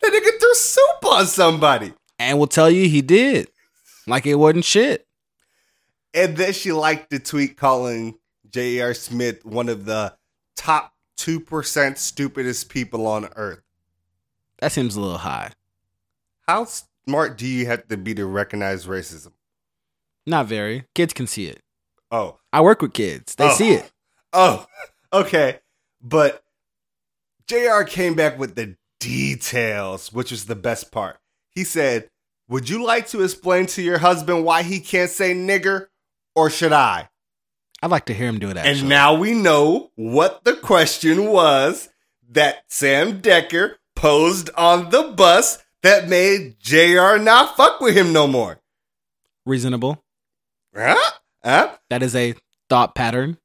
That 0.00 0.12
nigga 0.12 0.38
threw 0.40 0.54
soup 0.54 1.04
on 1.06 1.26
somebody. 1.26 1.92
And 2.20 2.38
will 2.38 2.46
tell 2.46 2.70
you 2.70 2.88
he 2.88 3.02
did. 3.02 3.48
Like 4.06 4.26
it 4.26 4.36
wasn't 4.36 4.64
shit. 4.64 5.06
And 6.14 6.36
then 6.36 6.52
she 6.52 6.70
liked 6.72 7.10
the 7.10 7.18
tweet 7.18 7.56
calling 7.56 8.14
J.R. 8.48 8.94
Smith 8.94 9.44
one 9.44 9.68
of 9.68 9.86
the 9.86 10.14
top 10.56 10.92
2% 11.18 11.98
stupidest 11.98 12.68
people 12.68 13.06
on 13.06 13.28
earth. 13.34 13.62
That 14.60 14.70
seems 14.72 14.94
a 14.94 15.00
little 15.00 15.18
high. 15.18 15.50
How 16.46 16.66
smart 17.06 17.38
do 17.38 17.46
you 17.46 17.66
have 17.66 17.88
to 17.88 17.96
be 17.96 18.14
to 18.14 18.26
recognize 18.26 18.86
racism? 18.86 19.32
Not 20.26 20.46
very. 20.46 20.84
Kids 20.94 21.12
can 21.12 21.26
see 21.26 21.46
it. 21.46 21.60
Oh. 22.12 22.38
I 22.52 22.60
work 22.60 22.82
with 22.82 22.92
kids. 22.92 23.34
They 23.34 23.48
Oh. 23.48 23.54
see 23.54 23.70
it. 23.72 23.90
Oh, 24.32 24.66
okay. 25.12 25.58
But 26.00 26.41
JR 27.46 27.82
came 27.82 28.14
back 28.14 28.38
with 28.38 28.54
the 28.54 28.76
details, 29.00 30.12
which 30.12 30.30
was 30.30 30.46
the 30.46 30.54
best 30.56 30.92
part. 30.92 31.18
He 31.50 31.64
said, 31.64 32.10
Would 32.48 32.68
you 32.68 32.84
like 32.84 33.08
to 33.08 33.22
explain 33.22 33.66
to 33.66 33.82
your 33.82 33.98
husband 33.98 34.44
why 34.44 34.62
he 34.62 34.80
can't 34.80 35.10
say 35.10 35.34
nigger, 35.34 35.86
or 36.34 36.50
should 36.50 36.72
I? 36.72 37.08
I'd 37.82 37.90
like 37.90 38.04
to 38.06 38.14
hear 38.14 38.28
him 38.28 38.38
do 38.38 38.50
it 38.50 38.56
actually. 38.56 38.80
And 38.80 38.88
now 38.88 39.14
we 39.14 39.34
know 39.34 39.90
what 39.96 40.44
the 40.44 40.54
question 40.54 41.26
was 41.26 41.88
that 42.30 42.64
Sam 42.68 43.20
Dekker 43.20 43.74
posed 43.96 44.50
on 44.56 44.90
the 44.90 45.02
bus 45.16 45.58
that 45.82 46.08
made 46.08 46.60
JR 46.60 47.16
not 47.18 47.56
fuck 47.56 47.80
with 47.80 47.96
him 47.96 48.12
no 48.12 48.28
more. 48.28 48.60
Reasonable. 49.44 50.02
Huh? 50.74 51.10
Huh? 51.44 51.76
That 51.90 52.02
is 52.04 52.14
a 52.14 52.34
thought 52.68 52.94
pattern. 52.94 53.38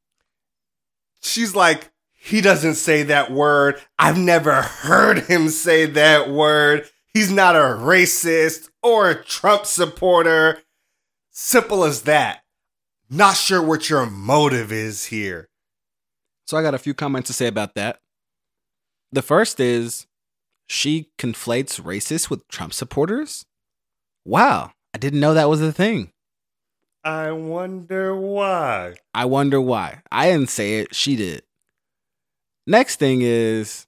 She's 1.22 1.56
like, 1.56 1.92
he 2.28 2.42
doesn't 2.42 2.76
say 2.76 3.04
that 3.04 3.32
word. 3.32 3.82
I've 3.98 4.18
never 4.18 4.62
heard 4.62 5.20
him 5.20 5.48
say 5.48 5.86
that 5.86 6.30
word. 6.30 6.86
He's 7.14 7.32
not 7.32 7.56
a 7.56 7.60
racist 7.60 8.68
or 8.84 9.10
a 9.10 9.24
Trump 9.24 9.66
supporter. 9.66 10.60
Simple 11.32 11.86
as 11.86 12.02
that. 12.02 12.42
Not 13.10 13.38
sure 13.38 13.64
what 13.64 13.90
your 13.90 14.06
motive 14.06 14.74
is 14.74 15.06
here. 15.06 15.48
So 16.46 16.58
I 16.58 16.62
got 16.62 16.74
a 16.74 16.80
few 16.80 16.94
comments 16.94 17.28
to 17.28 17.34
say 17.34 17.48
about 17.48 17.76
that. 17.76 18.00
The 19.14 19.22
first 19.22 19.62
is 19.62 20.06
she 20.68 21.12
conflates 21.18 21.82
racist 21.82 22.30
with 22.30 22.46
Trump 22.50 22.74
supporters. 22.74 23.46
Wow, 24.26 24.72
I 24.94 24.98
didn't 24.98 25.22
know 25.22 25.34
that 25.34 25.48
was 25.48 25.62
a 25.62 25.72
thing. 25.72 26.12
I 27.06 27.32
wonder 27.32 28.14
why. 28.14 28.96
I 29.14 29.24
wonder 29.24 29.62
why. 29.62 30.02
I 30.12 30.32
didn't 30.32 30.50
say 30.50 30.80
it, 30.80 30.94
she 30.94 31.16
did. 31.16 31.44
Next 32.70 33.00
thing 33.00 33.22
is 33.22 33.88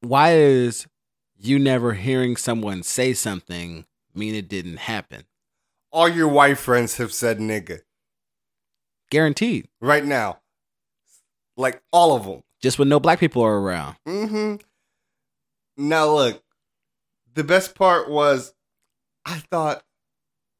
why 0.00 0.34
is 0.36 0.86
you 1.36 1.58
never 1.58 1.94
hearing 1.94 2.36
someone 2.36 2.84
say 2.84 3.12
something 3.14 3.84
mean 4.14 4.36
it 4.36 4.48
didn't 4.48 4.76
happen? 4.76 5.24
All 5.90 6.08
your 6.08 6.28
white 6.28 6.58
friends 6.58 6.96
have 6.98 7.12
said 7.12 7.38
nigga 7.38 7.80
Guaranteed. 9.10 9.68
right 9.80 10.04
now. 10.04 10.38
Like 11.56 11.82
all 11.92 12.14
of 12.16 12.24
them. 12.24 12.42
Just 12.62 12.78
when 12.78 12.88
no 12.88 13.00
black 13.00 13.18
people 13.18 13.42
are 13.42 13.58
around. 13.58 13.96
Mm-hmm. 14.06 14.56
Now 15.76 16.10
look, 16.14 16.42
the 17.34 17.42
best 17.44 17.74
part 17.74 18.08
was 18.08 18.54
I 19.26 19.38
thought 19.50 19.82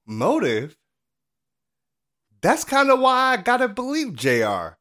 motive. 0.05 0.77
That's 2.41 2.65
kind 2.65 2.91
of 2.91 2.99
why 2.99 3.35
I 3.35 3.37
gotta 3.37 3.69
believe 3.69 4.17
JR. 4.17 4.77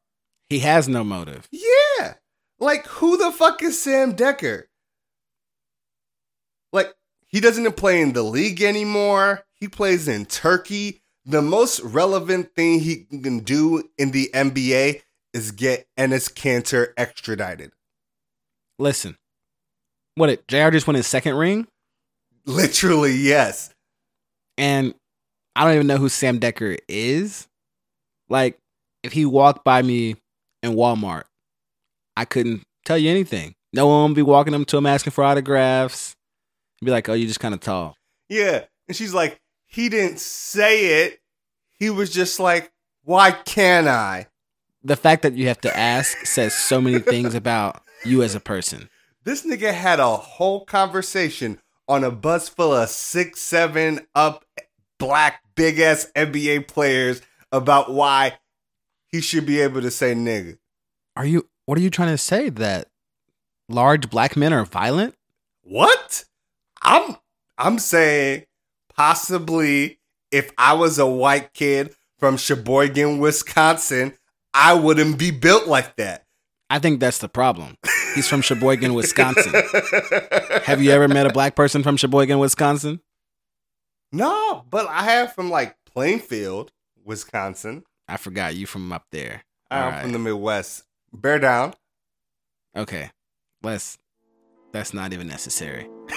He 0.48 0.58
has 0.60 0.88
no 0.88 1.04
motive. 1.04 1.48
Yeah. 1.52 2.14
Like 2.58 2.86
who 2.86 3.16
the 3.16 3.32
fuck 3.32 3.62
is 3.62 3.80
Sam 3.80 4.14
Dekker? 4.14 4.64
Like 6.72 6.92
he 7.26 7.40
doesn't 7.40 7.76
play 7.76 8.00
in 8.00 8.12
the 8.12 8.22
league 8.22 8.62
anymore. 8.62 9.44
He 9.52 9.68
plays 9.68 10.08
in 10.08 10.26
Turkey. 10.26 11.02
The 11.24 11.42
most 11.42 11.80
relevant 11.80 12.54
thing 12.54 12.80
he 12.80 13.04
can 13.04 13.40
do 13.40 13.88
in 13.96 14.10
the 14.10 14.30
NBA 14.34 15.02
is 15.32 15.50
get 15.52 15.86
Enes 15.98 16.32
Kanter 16.32 16.88
extradited. 16.96 17.72
Listen. 18.78 19.16
What 20.16 20.30
it 20.30 20.46
JR 20.46 20.70
just 20.70 20.86
won 20.86 20.94
his 20.94 21.06
second 21.06 21.34
ring? 21.36 21.66
Literally, 22.46 23.14
yes. 23.14 23.74
and 24.58 24.94
I 25.56 25.64
don't 25.64 25.74
even 25.74 25.86
know 25.86 25.96
who 25.96 26.08
Sam 26.08 26.40
Dekker 26.40 26.78
is. 26.88 27.48
Like, 28.28 28.58
if 29.02 29.12
he 29.12 29.24
walked 29.24 29.64
by 29.64 29.82
me 29.82 30.16
in 30.62 30.72
Walmart, 30.72 31.24
I 32.16 32.24
couldn't 32.24 32.62
tell 32.84 32.98
you 32.98 33.10
anything. 33.10 33.54
No 33.72 33.88
one 33.88 34.10
would 34.10 34.16
be 34.16 34.22
walking 34.22 34.54
up 34.54 34.66
to 34.66 34.76
him 34.76 34.86
asking 34.86 35.12
for 35.12 35.24
autographs. 35.24 36.14
Be 36.82 36.90
like, 36.90 37.08
oh, 37.08 37.14
you 37.14 37.26
just 37.26 37.40
kind 37.40 37.54
of 37.54 37.60
tall. 37.60 37.96
Yeah. 38.28 38.64
And 38.86 38.96
she's 38.96 39.14
like, 39.14 39.40
he 39.66 39.88
didn't 39.88 40.20
say 40.20 41.04
it. 41.04 41.20
He 41.78 41.90
was 41.90 42.10
just 42.12 42.38
like, 42.38 42.70
why 43.02 43.32
can't 43.32 43.88
I? 43.88 44.28
The 44.82 44.96
fact 44.96 45.22
that 45.22 45.34
you 45.34 45.48
have 45.48 45.60
to 45.62 45.76
ask 45.76 46.26
says 46.26 46.54
so 46.54 46.80
many 46.80 46.98
things 47.00 47.34
about 47.34 47.82
you 48.04 48.22
as 48.22 48.34
a 48.34 48.40
person. 48.40 48.88
This 49.24 49.44
nigga 49.44 49.72
had 49.72 50.00
a 50.00 50.16
whole 50.16 50.64
conversation 50.64 51.58
on 51.88 52.04
a 52.04 52.10
bus 52.10 52.48
full 52.48 52.74
of 52.74 52.90
six, 52.90 53.40
seven 53.40 54.06
up 54.14 54.44
black 54.98 55.42
big 55.54 55.78
ass 55.80 56.10
NBA 56.14 56.68
players 56.68 57.22
about 57.50 57.92
why 57.92 58.38
he 59.08 59.20
should 59.20 59.46
be 59.46 59.60
able 59.60 59.80
to 59.80 59.90
say 59.90 60.14
nigga. 60.14 60.58
Are 61.16 61.26
you? 61.26 61.48
What 61.66 61.78
are 61.78 61.80
you 61.80 61.90
trying 61.90 62.10
to 62.10 62.18
say? 62.18 62.48
That 62.48 62.88
large 63.68 64.10
black 64.10 64.36
men 64.36 64.52
are 64.52 64.64
violent? 64.64 65.14
What? 65.62 66.24
I'm 66.82 67.16
I'm 67.56 67.78
saying 67.78 68.44
possibly 68.94 69.98
if 70.30 70.50
I 70.58 70.74
was 70.74 70.98
a 70.98 71.06
white 71.06 71.54
kid 71.54 71.94
from 72.18 72.36
Sheboygan, 72.36 73.18
Wisconsin, 73.18 74.14
I 74.52 74.74
wouldn't 74.74 75.18
be 75.18 75.30
built 75.30 75.66
like 75.66 75.96
that. 75.96 76.24
I 76.70 76.78
think 76.78 77.00
that's 77.00 77.18
the 77.18 77.28
problem. 77.28 77.76
He's 78.14 78.28
from 78.28 78.40
Sheboygan, 78.42 78.94
Wisconsin. 78.94 79.52
Have 80.64 80.80
you 80.82 80.90
ever 80.90 81.08
met 81.08 81.26
a 81.26 81.32
black 81.32 81.54
person 81.56 81.82
from 81.82 81.96
Sheboygan, 81.96 82.38
Wisconsin? 82.38 83.00
No, 84.12 84.64
but 84.70 84.86
I 84.88 85.02
have 85.04 85.32
from 85.34 85.50
like 85.50 85.76
Plainfield, 85.84 86.72
Wisconsin. 87.04 87.84
I 88.08 88.16
forgot 88.16 88.54
you 88.54 88.66
from 88.66 88.92
up 88.92 89.04
there. 89.10 89.44
I'm 89.70 89.84
Alright. 89.84 90.02
from 90.02 90.12
the 90.12 90.18
Midwest. 90.18 90.84
Bear 91.14 91.38
down. 91.38 91.74
Okay. 92.76 93.10
Let's 93.62 93.98
that's 94.72 94.92
not 94.92 95.12
even 95.12 95.28
necessary. 95.28 95.88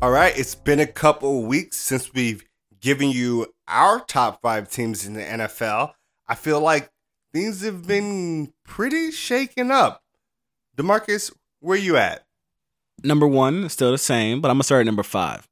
All 0.00 0.12
right, 0.12 0.32
it's 0.38 0.54
been 0.54 0.78
a 0.78 0.86
couple 0.86 1.42
weeks 1.42 1.76
since 1.76 2.14
we've 2.14 2.44
given 2.80 3.10
you 3.10 3.52
our 3.66 3.98
top 3.98 4.40
five 4.40 4.70
teams 4.70 5.04
in 5.04 5.14
the 5.14 5.22
NFL. 5.22 5.94
I 6.28 6.36
feel 6.36 6.60
like 6.60 6.92
things 7.32 7.64
have 7.64 7.88
been 7.88 8.52
pretty 8.62 9.10
shaken 9.10 9.72
up. 9.72 10.04
Demarcus, 10.76 11.32
where 11.58 11.76
you 11.76 11.96
at? 11.96 12.24
Number 13.02 13.26
one 13.26 13.64
is 13.64 13.72
still 13.72 13.90
the 13.90 13.98
same, 13.98 14.40
but 14.40 14.48
I'm 14.52 14.54
gonna 14.54 14.62
start 14.64 14.80
at 14.82 14.86
number 14.86 15.02
five. 15.02 15.48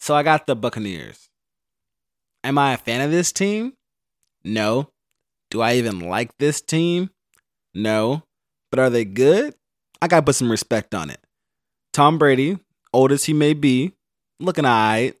So 0.00 0.14
I 0.14 0.22
got 0.22 0.46
the 0.46 0.56
Buccaneers. 0.56 1.28
Am 2.42 2.56
I 2.56 2.72
a 2.72 2.78
fan 2.78 3.02
of 3.02 3.10
this 3.10 3.32
team? 3.32 3.74
No. 4.42 4.90
Do 5.50 5.60
I 5.60 5.74
even 5.74 6.00
like 6.00 6.36
this 6.38 6.62
team? 6.62 7.10
No. 7.74 8.22
But 8.70 8.80
are 8.80 8.90
they 8.90 9.04
good? 9.04 9.54
I 10.00 10.08
gotta 10.08 10.24
put 10.24 10.36
some 10.36 10.50
respect 10.50 10.94
on 10.94 11.10
it. 11.10 11.20
Tom 11.92 12.18
Brady, 12.18 12.58
old 12.94 13.12
as 13.12 13.24
he 13.24 13.34
may 13.34 13.52
be, 13.52 13.92
looking 14.38 14.64
alright. 14.64 15.16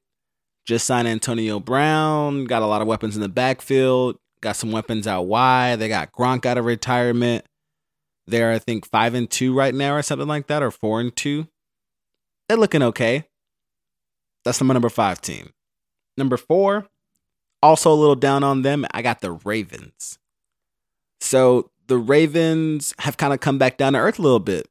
Just 0.64 0.86
signed 0.86 1.08
Antonio 1.08 1.60
Brown. 1.60 2.44
Got 2.44 2.62
a 2.62 2.66
lot 2.66 2.80
of 2.80 2.88
weapons 2.88 3.16
in 3.16 3.22
the 3.22 3.28
backfield. 3.28 4.16
Got 4.40 4.56
some 4.56 4.72
weapons 4.72 5.06
out 5.06 5.26
wide. 5.26 5.76
They 5.76 5.88
got 5.88 6.12
Gronk 6.12 6.46
out 6.46 6.56
of 6.56 6.64
retirement. 6.64 7.44
They're, 8.26 8.52
I 8.52 8.58
think, 8.58 8.88
five 8.88 9.14
and 9.14 9.28
two 9.28 9.52
right 9.52 9.74
now, 9.74 9.94
or 9.94 10.02
something 10.02 10.28
like 10.28 10.46
that, 10.46 10.62
or 10.62 10.70
four 10.70 11.00
and 11.00 11.14
two. 11.14 11.48
They're 12.48 12.56
looking 12.56 12.82
okay. 12.82 13.26
That's 14.50 14.60
my 14.62 14.74
number 14.74 14.88
five 14.88 15.20
team. 15.20 15.52
Number 16.16 16.36
four, 16.36 16.88
also 17.62 17.92
a 17.92 17.94
little 17.94 18.16
down 18.16 18.42
on 18.42 18.62
them. 18.62 18.84
I 18.90 19.00
got 19.00 19.20
the 19.20 19.30
Ravens. 19.30 20.18
So 21.20 21.70
the 21.86 21.96
Ravens 21.96 22.92
have 22.98 23.16
kind 23.16 23.32
of 23.32 23.38
come 23.38 23.58
back 23.58 23.76
down 23.76 23.92
to 23.92 24.00
earth 24.00 24.18
a 24.18 24.22
little 24.22 24.40
bit. 24.40 24.66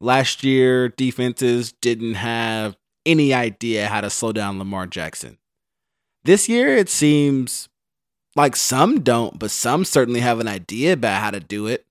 Last 0.00 0.44
year, 0.44 0.88
defenses 0.88 1.72
didn't 1.72 2.14
have 2.14 2.76
any 3.04 3.34
idea 3.34 3.88
how 3.88 4.02
to 4.02 4.08
slow 4.08 4.30
down 4.30 4.60
Lamar 4.60 4.86
Jackson. 4.86 5.38
This 6.22 6.48
year, 6.48 6.76
it 6.76 6.88
seems 6.88 7.68
like 8.36 8.54
some 8.54 9.00
don't, 9.00 9.36
but 9.36 9.50
some 9.50 9.84
certainly 9.84 10.20
have 10.20 10.38
an 10.38 10.46
idea 10.46 10.92
about 10.92 11.20
how 11.20 11.32
to 11.32 11.40
do 11.40 11.66
it. 11.66 11.86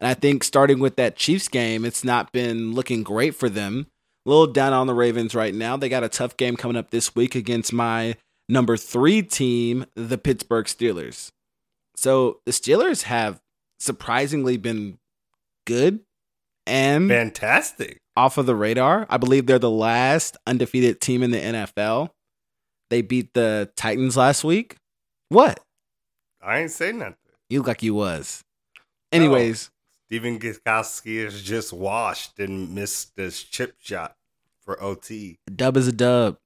And 0.00 0.08
I 0.08 0.14
think 0.14 0.44
starting 0.44 0.78
with 0.78 0.96
that 0.96 1.16
Chiefs 1.16 1.48
game, 1.48 1.84
it's 1.84 2.04
not 2.04 2.32
been 2.32 2.72
looking 2.72 3.02
great 3.02 3.34
for 3.34 3.50
them. 3.50 3.88
A 4.26 4.28
little 4.28 4.46
down 4.46 4.72
on 4.72 4.86
the 4.86 4.94
Ravens 4.94 5.34
right 5.34 5.54
now. 5.54 5.76
They 5.76 5.88
got 5.88 6.04
a 6.04 6.08
tough 6.08 6.36
game 6.36 6.56
coming 6.56 6.76
up 6.76 6.90
this 6.90 7.14
week 7.14 7.34
against 7.34 7.72
my 7.72 8.16
number 8.48 8.76
three 8.76 9.22
team, 9.22 9.86
the 9.94 10.18
Pittsburgh 10.18 10.66
Steelers. 10.66 11.30
So 11.96 12.40
the 12.44 12.52
Steelers 12.52 13.02
have 13.04 13.40
surprisingly 13.78 14.56
been 14.56 14.98
good 15.66 16.00
and 16.66 17.08
Fantastic. 17.08 17.98
off 18.16 18.36
of 18.38 18.46
the 18.46 18.54
radar. 18.54 19.06
I 19.08 19.16
believe 19.16 19.46
they're 19.46 19.58
the 19.58 19.70
last 19.70 20.36
undefeated 20.46 21.00
team 21.00 21.22
in 21.22 21.30
the 21.30 21.38
NFL. 21.38 22.10
They 22.90 23.02
beat 23.02 23.32
the 23.34 23.70
Titans 23.76 24.16
last 24.16 24.44
week. 24.44 24.76
What? 25.30 25.60
I 26.42 26.58
ain't 26.60 26.70
say 26.70 26.92
nothing. 26.92 27.16
You 27.48 27.60
look 27.60 27.68
like 27.68 27.82
you 27.82 27.94
was. 27.94 28.42
Anyways, 29.12 29.70
Stephen 30.10 30.40
Gostkowski 30.40 31.24
is 31.24 31.40
just 31.40 31.72
washed 31.72 32.40
and 32.40 32.74
missed 32.74 33.14
this 33.14 33.44
chip 33.44 33.76
shot 33.78 34.16
for 34.58 34.82
OT. 34.82 35.38
a 35.46 35.50
dub 35.52 35.76
is 35.76 35.86
a 35.86 35.92
dub. 35.92 36.36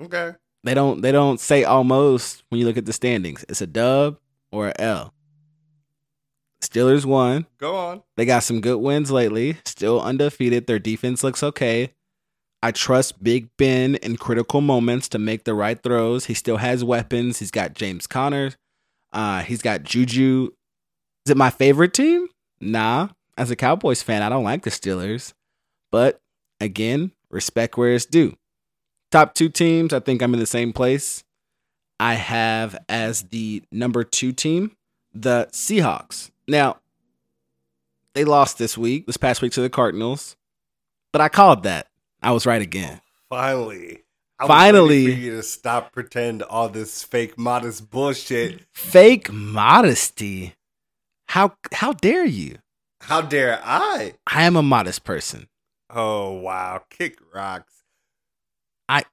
Okay. 0.00 0.32
They 0.62 0.72
don't 0.72 1.02
they 1.02 1.12
don't 1.12 1.38
say 1.38 1.64
almost 1.64 2.42
when 2.48 2.58
you 2.58 2.66
look 2.66 2.78
at 2.78 2.86
the 2.86 2.94
standings. 2.94 3.44
It's 3.50 3.60
a 3.60 3.66
dub 3.66 4.16
or 4.50 4.68
a 4.68 4.80
L. 4.80 5.12
Steelers 6.62 7.04
won. 7.04 7.44
Go 7.58 7.76
on. 7.76 8.02
They 8.16 8.24
got 8.24 8.44
some 8.44 8.62
good 8.62 8.78
wins 8.78 9.10
lately. 9.10 9.58
Still 9.66 10.00
undefeated. 10.00 10.66
Their 10.66 10.78
defense 10.78 11.22
looks 11.22 11.42
okay. 11.42 11.92
I 12.62 12.70
trust 12.70 13.22
Big 13.22 13.50
Ben 13.58 13.96
in 13.96 14.16
critical 14.16 14.62
moments 14.62 15.10
to 15.10 15.18
make 15.18 15.44
the 15.44 15.52
right 15.52 15.82
throws. 15.82 16.24
He 16.24 16.34
still 16.34 16.56
has 16.56 16.82
weapons. 16.82 17.40
He's 17.40 17.50
got 17.50 17.74
James 17.74 18.06
Conner. 18.06 18.52
Uh, 19.12 19.42
he's 19.42 19.60
got 19.60 19.82
Juju. 19.82 20.48
Is 21.26 21.30
it 21.30 21.36
my 21.36 21.50
favorite 21.50 21.92
team? 21.92 22.28
Nah. 22.60 23.08
As 23.36 23.50
a 23.50 23.56
Cowboys 23.56 24.02
fan, 24.02 24.22
I 24.22 24.28
don't 24.28 24.44
like 24.44 24.62
the 24.62 24.70
Steelers. 24.70 25.32
But 25.90 26.20
again, 26.60 27.12
respect 27.30 27.76
where 27.76 27.92
it's 27.92 28.06
due. 28.06 28.36
Top 29.10 29.34
two 29.34 29.48
teams, 29.48 29.92
I 29.92 30.00
think 30.00 30.22
I'm 30.22 30.34
in 30.34 30.40
the 30.40 30.46
same 30.46 30.72
place. 30.72 31.24
I 32.00 32.14
have 32.14 32.76
as 32.88 33.22
the 33.24 33.62
number 33.70 34.04
two 34.04 34.32
team 34.32 34.76
the 35.12 35.48
Seahawks. 35.52 36.30
Now, 36.48 36.78
they 38.14 38.24
lost 38.24 38.58
this 38.58 38.76
week, 38.76 39.06
this 39.06 39.16
past 39.16 39.42
week 39.42 39.52
to 39.52 39.60
the 39.60 39.70
Cardinals, 39.70 40.36
but 41.12 41.20
I 41.20 41.28
called 41.28 41.62
that. 41.62 41.88
I 42.22 42.32
was 42.32 42.46
right 42.46 42.62
again. 42.62 43.00
Oh, 43.30 43.36
finally. 43.36 44.00
I 44.38 44.48
Finally. 44.48 45.04
for 45.06 45.12
you 45.12 45.36
to 45.36 45.42
stop 45.44 45.92
pretend 45.92 46.42
all 46.42 46.68
this 46.68 47.04
fake 47.04 47.38
modest 47.38 47.88
bullshit. 47.90 48.62
Fake 48.72 49.32
modesty. 49.32 50.54
How 51.34 51.56
how 51.72 51.92
dare 51.92 52.24
you? 52.24 52.58
How 53.00 53.20
dare 53.20 53.60
I? 53.64 54.14
I 54.24 54.44
am 54.44 54.54
a 54.54 54.62
modest 54.62 55.02
person. 55.02 55.48
Oh 55.90 56.34
wow. 56.34 56.82
Kick 56.90 57.18
rocks. 57.34 57.82
I 58.88 59.04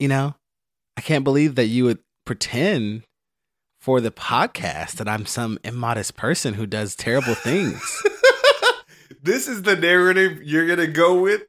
you 0.00 0.08
know, 0.08 0.34
I 0.96 1.02
can't 1.02 1.22
believe 1.22 1.54
that 1.54 1.66
you 1.66 1.84
would 1.84 2.00
pretend 2.26 3.04
for 3.80 4.00
the 4.00 4.10
podcast 4.10 4.94
that 4.94 5.08
I'm 5.08 5.24
some 5.24 5.60
immodest 5.62 6.16
person 6.16 6.54
who 6.54 6.66
does 6.66 6.96
terrible 6.96 7.36
things. 7.36 8.02
this 9.22 9.46
is 9.46 9.62
the 9.62 9.76
narrative 9.76 10.42
you're 10.42 10.66
gonna 10.66 10.88
go 10.88 11.22
with? 11.22 11.42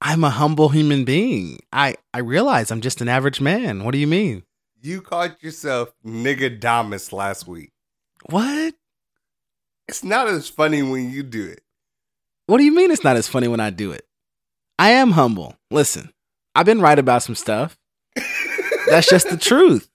I'm 0.00 0.22
a 0.22 0.30
humble 0.30 0.68
human 0.68 1.04
being. 1.04 1.58
I 1.72 1.96
I 2.14 2.20
realize 2.20 2.70
I'm 2.70 2.82
just 2.82 3.00
an 3.00 3.08
average 3.08 3.40
man. 3.40 3.82
What 3.82 3.90
do 3.90 3.98
you 3.98 4.06
mean? 4.06 4.44
You 4.80 5.02
called 5.02 5.34
yourself 5.40 5.92
nigga 6.04 6.60
Damas 6.60 7.12
last 7.12 7.48
week. 7.48 7.72
What? 8.28 8.74
It's 9.88 10.02
not 10.02 10.26
as 10.26 10.48
funny 10.48 10.82
when 10.82 11.10
you 11.10 11.22
do 11.22 11.46
it. 11.46 11.62
What 12.46 12.58
do 12.58 12.64
you 12.64 12.74
mean 12.74 12.90
it's 12.90 13.04
not 13.04 13.16
as 13.16 13.28
funny 13.28 13.48
when 13.48 13.60
I 13.60 13.70
do 13.70 13.92
it? 13.92 14.04
I 14.78 14.90
am 14.90 15.12
humble. 15.12 15.56
Listen, 15.70 16.12
I've 16.54 16.66
been 16.66 16.80
right 16.80 16.98
about 16.98 17.22
some 17.22 17.34
stuff. 17.34 17.78
That's 18.88 19.08
just 19.08 19.28
the 19.30 19.36
truth. 19.36 19.88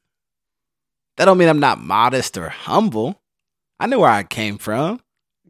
That 1.17 1.25
don't 1.25 1.37
mean 1.37 1.49
I'm 1.49 1.59
not 1.59 1.79
modest 1.79 2.37
or 2.37 2.49
humble. 2.49 3.21
I 3.79 3.87
know 3.87 3.99
where 3.99 4.09
I 4.09 4.23
came 4.23 4.57
from. 4.57 5.01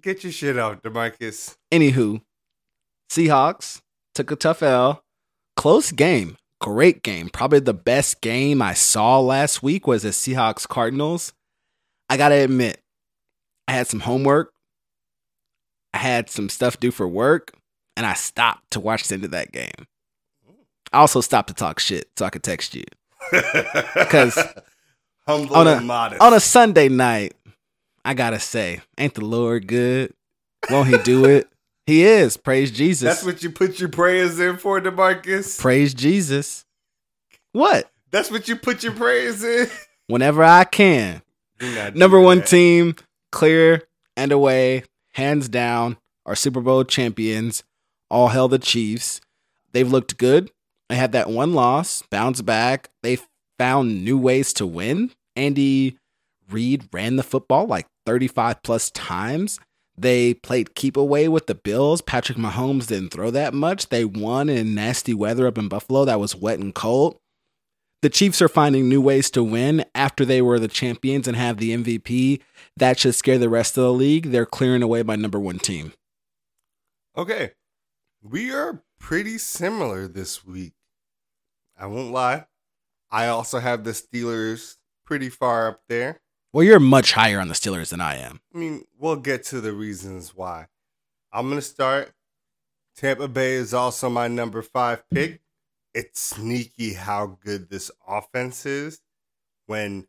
Get 0.02 0.24
your 0.24 0.34
shit 0.34 0.58
out, 0.58 0.84
Demarcus. 0.84 1.56
Anywho, 1.72 2.22
Seahawks 3.12 3.82
took 4.15 4.32
a 4.32 4.36
tough 4.36 4.63
L. 4.63 5.04
Close 5.56 5.91
game. 5.91 6.38
Great 6.60 7.04
game. 7.04 7.30
Probably 7.30 7.60
the 7.60 7.74
best 7.74 8.22
game 8.22 8.62
I 8.62 8.74
saw 8.74 9.20
last 9.20 9.62
week 9.62 9.86
was 9.86 10.04
the 10.04 10.10
Seahawks 10.10 10.67
Cardinals. 10.67 11.34
I 12.12 12.17
got 12.17 12.30
to 12.30 12.36
admit, 12.36 12.82
I 13.69 13.71
had 13.71 13.88
some 13.88 14.02
homework. 14.02 14.52
I 15.93 15.97
had 15.97 16.30
some 16.30 16.50
stuff 16.50 16.78
due 16.78 16.91
for 16.91 17.08
work, 17.08 17.54
and 17.95 18.06
I 18.06 18.15
stopped 18.15 18.71
to 18.71 18.82
watch 18.82 19.08
the 19.08 19.13
end 19.15 19.24
of 19.24 19.32
that 19.32 19.54
game. 19.54 19.88
I 20.91 21.00
also 21.00 21.21
stopped 21.21 21.47
to 21.47 21.54
talk 21.54 21.80
shit 21.80 22.10
so 22.17 22.26
I 22.26 22.30
could 22.30 22.43
text 22.43 22.76
you. 22.76 22.84
Because 23.95 24.38
humble 25.26 25.56
On 25.56 25.67
a- 25.67 25.78
and 25.78 25.88
modest. 25.88 26.21
On 26.21 26.34
a 26.34 26.41
Sunday 26.41 26.89
night, 26.89 27.34
I 28.04 28.13
got 28.13 28.32
to 28.32 28.39
say, 28.39 28.82
ain't 28.97 29.13
the 29.13 29.24
Lord 29.24 29.67
good? 29.67 30.13
Won't 30.69 30.89
he 30.89 30.97
do 31.00 31.24
it? 31.26 31.47
He 31.88 32.04
is. 32.04 32.38
Praise 32.38 32.71
Jesus. 32.71 33.02
That's 33.08 33.24
what 33.26 33.41
you 33.41 33.50
put 33.52 33.80
your 33.80 33.89
prayers 33.89 34.39
in 34.39 34.58
for, 34.58 34.80
Demarcus. 34.80 35.60
Praise 35.60 35.93
Jesus. 35.93 36.63
What? 37.54 37.89
That's 38.12 38.30
what 38.30 38.47
you 38.47 38.56
put 38.56 38.84
your 38.84 38.93
prayers 38.93 39.43
in. 39.43 39.67
Whenever 40.08 40.43
I 40.43 40.63
can. 40.63 41.21
Do 41.62 41.76
not 41.76 41.93
do 41.93 42.00
Number 42.00 42.19
one 42.19 42.39
that. 42.39 42.47
team, 42.47 42.95
clear 43.32 43.84
and 44.17 44.32
away, 44.32 44.84
hands 45.13 45.47
down, 45.47 45.97
our 46.26 46.36
Super 46.36 46.60
Bowl 46.60 46.84
champions. 46.84 47.63
All 48.10 48.30
hail 48.30 48.47
the 48.47 48.60
Chiefs. 48.60 49.21
They've 49.71 49.89
looked 49.89 50.17
good. 50.17 50.52
They 50.89 50.95
had 50.95 51.12
that 51.13 51.30
one 51.30 51.54
loss, 51.54 52.02
bounce 52.10 52.41
back. 52.41 52.89
They 53.04 53.19
found 53.58 54.04
new 54.04 54.17
ways 54.17 54.52
to 54.54 54.65
win. 54.65 55.12
Andy 55.36 55.97
Reid 56.50 56.89
ran 56.91 57.15
the 57.15 57.24
football 57.24 57.67
like 57.67 57.86
35 58.06 58.63
plus 58.63 58.89
times. 58.89 59.60
They 59.95 60.34
played 60.34 60.74
keep 60.74 60.97
away 60.97 61.30
with 61.30 61.45
the 61.45 61.56
Bills. 61.56 62.02
Patrick 62.02 62.38
Mahomes 62.39 62.88
didn't 62.88 63.12
throw 63.12 63.30
that 63.30 63.54
much. 63.54 63.89
They 63.89 64.04
won 64.04 64.50
in 64.50 64.74
nasty 64.74 65.13
weather 65.13 65.45
up 65.45 65.60
in 65.60 65.67
Buffalo 65.67 66.06
that 66.06 66.19
was 66.19 66.36
wet 66.36 66.60
and 66.60 66.74
cold. 66.74 67.20
The 68.02 68.10
Chiefs 68.10 68.42
are 68.42 68.50
finding 68.50 68.90
new 68.90 69.00
ways 69.00 69.30
to 69.32 69.44
win 69.44 69.86
after 69.94 70.26
they 70.26 70.42
were 70.42 70.58
the 70.58 70.68
champions 70.68 71.28
and 71.28 71.38
have 71.38 71.58
the 71.58 71.76
MVP. 71.76 72.42
That 72.76 72.98
should 72.98 73.14
scare 73.14 73.38
the 73.38 73.50
rest 73.50 73.78
of 73.78 73.84
the 73.84 73.94
league. 73.94 74.32
They're 74.32 74.48
clearing 74.48 74.82
away 74.82 75.04
my 75.04 75.16
number 75.16 75.40
one 75.40 75.60
team. 75.60 75.94
Okay. 77.16 77.52
We 78.24 78.52
are 78.52 78.82
pretty 79.00 79.38
similar 79.38 80.08
this 80.08 80.44
week. 80.44 80.74
I 81.78 81.86
won't 81.86 82.12
lie. 82.12 82.46
I 83.12 83.28
also 83.28 83.60
have 83.60 83.84
the 83.84 83.92
Steelers 83.92 84.78
pretty 85.06 85.30
far 85.30 85.68
up 85.68 85.82
there. 85.88 86.22
Well, 86.54 86.64
you're 86.64 86.80
much 86.80 87.14
higher 87.14 87.40
on 87.40 87.50
the 87.50 87.54
Steelers 87.54 87.90
than 87.90 88.02
I 88.02 88.16
am. 88.16 88.42
I 88.54 88.58
mean, 88.58 88.86
we'll 88.98 89.16
get 89.18 89.44
to 89.46 89.62
the 89.62 89.74
reasons 89.74 90.36
why. 90.36 90.68
I'm 91.32 91.48
going 91.50 91.60
to 91.60 91.62
start. 91.62 92.14
Tampa 92.96 93.28
Bay 93.28 93.54
is 93.54 93.74
also 93.76 94.10
my 94.10 94.28
number 94.28 94.62
five 94.62 95.08
pick. 95.10 95.42
It's 95.93 96.21
sneaky 96.21 96.93
how 96.93 97.38
good 97.43 97.69
this 97.69 97.91
offense 98.08 98.65
is 98.65 99.01
when 99.65 100.08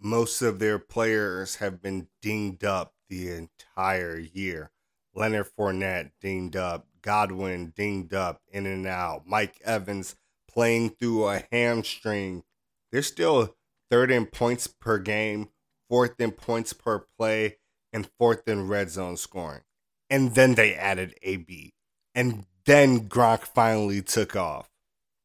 most 0.00 0.40
of 0.42 0.58
their 0.58 0.78
players 0.78 1.56
have 1.56 1.82
been 1.82 2.08
dinged 2.22 2.64
up 2.64 2.94
the 3.08 3.30
entire 3.30 4.18
year. 4.18 4.70
Leonard 5.14 5.48
Fournette 5.58 6.12
dinged 6.20 6.56
up, 6.56 6.86
Godwin 7.02 7.72
dinged 7.76 8.14
up, 8.14 8.40
in 8.50 8.66
and 8.66 8.86
out, 8.86 9.26
Mike 9.26 9.60
Evans 9.64 10.16
playing 10.48 10.90
through 10.90 11.28
a 11.28 11.44
hamstring. 11.50 12.44
They're 12.90 13.02
still 13.02 13.56
third 13.90 14.10
in 14.10 14.26
points 14.26 14.66
per 14.66 14.98
game, 14.98 15.48
fourth 15.88 16.20
in 16.20 16.32
points 16.32 16.72
per 16.72 17.06
play, 17.18 17.58
and 17.92 18.08
fourth 18.18 18.46
in 18.46 18.68
red 18.68 18.90
zone 18.90 19.16
scoring. 19.16 19.62
And 20.08 20.34
then 20.34 20.54
they 20.54 20.74
added 20.74 21.14
AB. 21.22 21.74
And 22.14 22.46
then 22.64 23.08
Gronk 23.08 23.40
finally 23.42 24.02
took 24.02 24.36
off. 24.36 24.70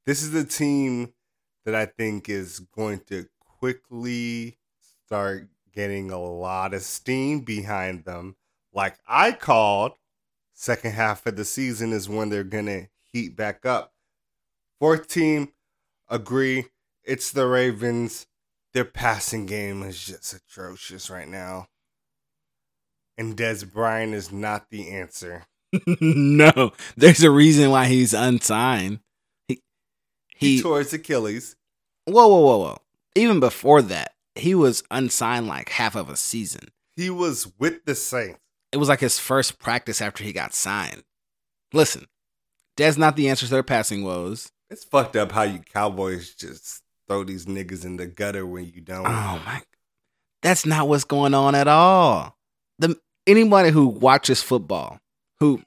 This 0.06 0.22
is 0.22 0.34
a 0.34 0.44
team 0.44 1.14
that 1.66 1.76
I 1.76 1.86
think 1.86 2.28
is 2.28 2.60
going 2.60 3.00
to 3.08 3.26
quickly 3.40 4.58
start 5.06 5.48
getting 5.74 6.12
a 6.12 6.20
lot 6.20 6.74
of 6.74 6.82
steam 6.82 7.42
behind 7.42 8.04
them. 8.04 8.36
Like 8.74 8.98
I 9.08 9.32
called, 9.32 9.94
second 10.54 10.92
half 10.92 11.26
of 11.26 11.36
the 11.36 11.46
season 11.46 11.94
is 11.94 12.10
when 12.10 12.30
they're 12.30 12.44
going 12.44 12.66
to 12.66 12.88
heat 13.12 13.36
back 13.36 13.66
up. 13.66 13.94
Fourth 14.80 15.08
team, 15.08 15.54
agree. 16.10 16.66
It's 17.04 17.32
the 17.32 17.48
Ravens. 17.48 18.28
Their 18.74 18.86
passing 18.86 19.46
game 19.46 19.84
is 19.84 20.04
just 20.04 20.34
atrocious 20.34 21.10
right 21.10 21.28
now. 21.28 21.68
And 23.18 23.38
Dez 23.38 23.72
Bryant 23.72 24.14
is 24.14 24.32
not 24.32 24.70
the 24.70 24.90
answer. 24.90 25.46
no, 26.00 26.74
there's 26.98 27.24
a 27.24 27.32
reason 27.32 27.70
why 27.70 27.86
he's 27.86 28.14
unsigned. 28.14 29.00
He, 30.44 30.58
he, 30.58 30.62
tore 30.62 30.80
his 30.80 30.94
Achilles. 30.94 31.56
Whoa, 32.06 32.28
whoa, 32.28 32.42
whoa, 32.42 32.58
whoa. 32.58 32.78
Even 33.16 33.40
before 33.40 33.82
that, 33.84 34.14
he 34.36 34.56
was 34.56 34.84
unsigned 34.92 35.48
like 35.48 35.70
half 35.70 35.96
of 35.96 36.10
a 36.10 36.18
season. 36.18 36.70
He 36.96 37.10
was 37.10 37.52
with 37.60 37.86
the 37.86 37.96
Saints. 37.96 38.40
It 38.72 38.78
was 38.78 38.90
like 38.90 39.00
his 39.00 39.20
first 39.20 39.60
practice 39.60 40.02
after 40.02 40.24
he 40.24 40.34
got 40.34 40.54
signed. 40.54 41.04
Listen, 41.74 42.08
that's 42.76 42.98
not 42.98 43.16
the 43.16 43.30
answer 43.30 43.46
to 43.46 43.52
their 43.52 43.64
passing 43.64 44.04
woes. 44.04 44.52
It's 44.70 44.84
fucked 44.84 45.16
up 45.16 45.32
how 45.32 45.44
you 45.44 45.60
Cowboys 45.60 46.34
just 46.34 46.82
throw 47.08 47.24
these 47.24 47.46
niggas 47.46 47.86
in 47.86 47.98
the 47.98 48.08
gutter 48.08 48.46
when 48.46 48.66
you 48.66 48.82
don't. 48.82 49.06
Oh 49.06 49.42
my, 49.46 49.62
that's 50.42 50.66
not 50.66 50.88
what's 50.88 51.04
going 51.04 51.34
on 51.34 51.54
at 51.54 51.68
all. 51.68 52.36
The 52.80 53.00
anybody 53.28 53.70
who 53.70 53.88
watches 53.88 54.42
football, 54.42 55.00
who 55.40 55.62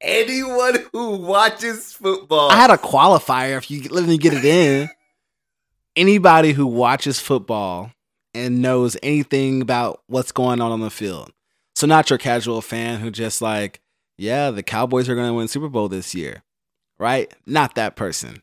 anyone 0.00 0.84
who 0.92 1.16
watches 1.16 1.92
football, 1.92 2.50
I 2.50 2.56
had 2.56 2.70
a 2.70 2.76
qualifier. 2.76 3.58
If 3.58 3.70
you 3.70 3.82
let 3.90 4.04
me 4.04 4.18
get 4.18 4.34
it 4.34 4.44
in, 4.44 4.88
anybody 5.96 6.52
who 6.52 6.66
watches 6.66 7.18
football 7.20 7.92
and 8.34 8.60
knows 8.60 8.96
anything 9.02 9.62
about 9.62 10.02
what's 10.06 10.32
going 10.32 10.60
on 10.60 10.70
on 10.70 10.80
the 10.80 10.90
field. 10.90 11.32
So 11.74 11.86
not 11.86 12.10
your 12.10 12.18
casual 12.18 12.62
fan 12.62 13.00
who 13.00 13.10
just 13.10 13.42
like, 13.42 13.80
yeah, 14.18 14.50
the 14.50 14.62
Cowboys 14.62 15.08
are 15.08 15.14
going 15.14 15.28
to 15.28 15.34
win 15.34 15.48
Super 15.48 15.68
Bowl 15.68 15.88
this 15.88 16.14
year, 16.14 16.42
right? 16.98 17.32
Not 17.44 17.74
that 17.74 17.96
person. 17.96 18.42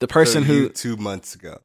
The 0.00 0.08
person 0.08 0.44
so 0.44 0.48
who 0.48 0.68
two 0.70 0.96
months 0.96 1.34
ago, 1.34 1.60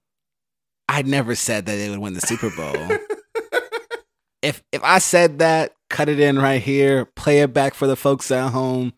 I 0.90 1.02
never 1.04 1.36
said 1.36 1.66
that 1.66 1.76
they 1.76 1.90
would 1.90 2.00
win 2.00 2.14
the 2.14 2.22
Super 2.22 2.50
Bowl. 2.50 2.76
if 4.42 4.62
if 4.74 4.84
I 4.84 5.00
said 5.00 5.40
that, 5.40 5.74
cut 5.90 6.10
it 6.10 6.20
in 6.20 6.38
right 6.38 6.62
here, 6.62 7.06
play 7.06 7.40
it 7.40 7.54
back 7.54 7.74
for 7.74 7.88
the 7.88 7.96
folks 7.96 8.30
at 8.32 8.50
home. 8.52 8.94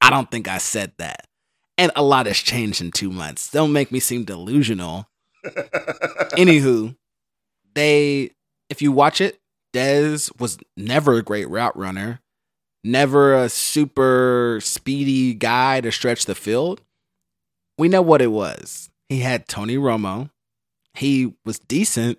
I 0.00 0.10
don't 0.10 0.30
think 0.30 0.48
I 0.48 0.58
said 0.58 0.92
that. 0.98 1.26
And 1.76 1.92
a 1.94 2.02
lot 2.02 2.26
has 2.26 2.38
changed 2.38 2.80
in 2.80 2.90
two 2.90 3.10
months. 3.10 3.50
Don't 3.50 3.72
make 3.72 3.92
me 3.92 4.00
seem 4.00 4.24
delusional. 4.24 5.08
Anywho, 5.44 6.96
they 7.74 8.32
if 8.68 8.82
you 8.82 8.92
watch 8.92 9.20
it, 9.20 9.38
Dez 9.72 10.30
was 10.40 10.58
never 10.76 11.14
a 11.14 11.22
great 11.22 11.48
route 11.48 11.76
runner, 11.76 12.20
never 12.82 13.34
a 13.34 13.48
super 13.48 14.58
speedy 14.62 15.34
guy 15.34 15.80
to 15.80 15.92
stretch 15.92 16.26
the 16.26 16.34
field. 16.34 16.82
We 17.76 17.88
know 17.88 18.02
what 18.02 18.22
it 18.22 18.32
was. 18.32 18.90
He 19.08 19.20
had 19.20 19.48
Tony 19.48 19.76
Romo. 19.76 20.30
He 20.94 21.34
was 21.44 21.60
decent, 21.60 22.18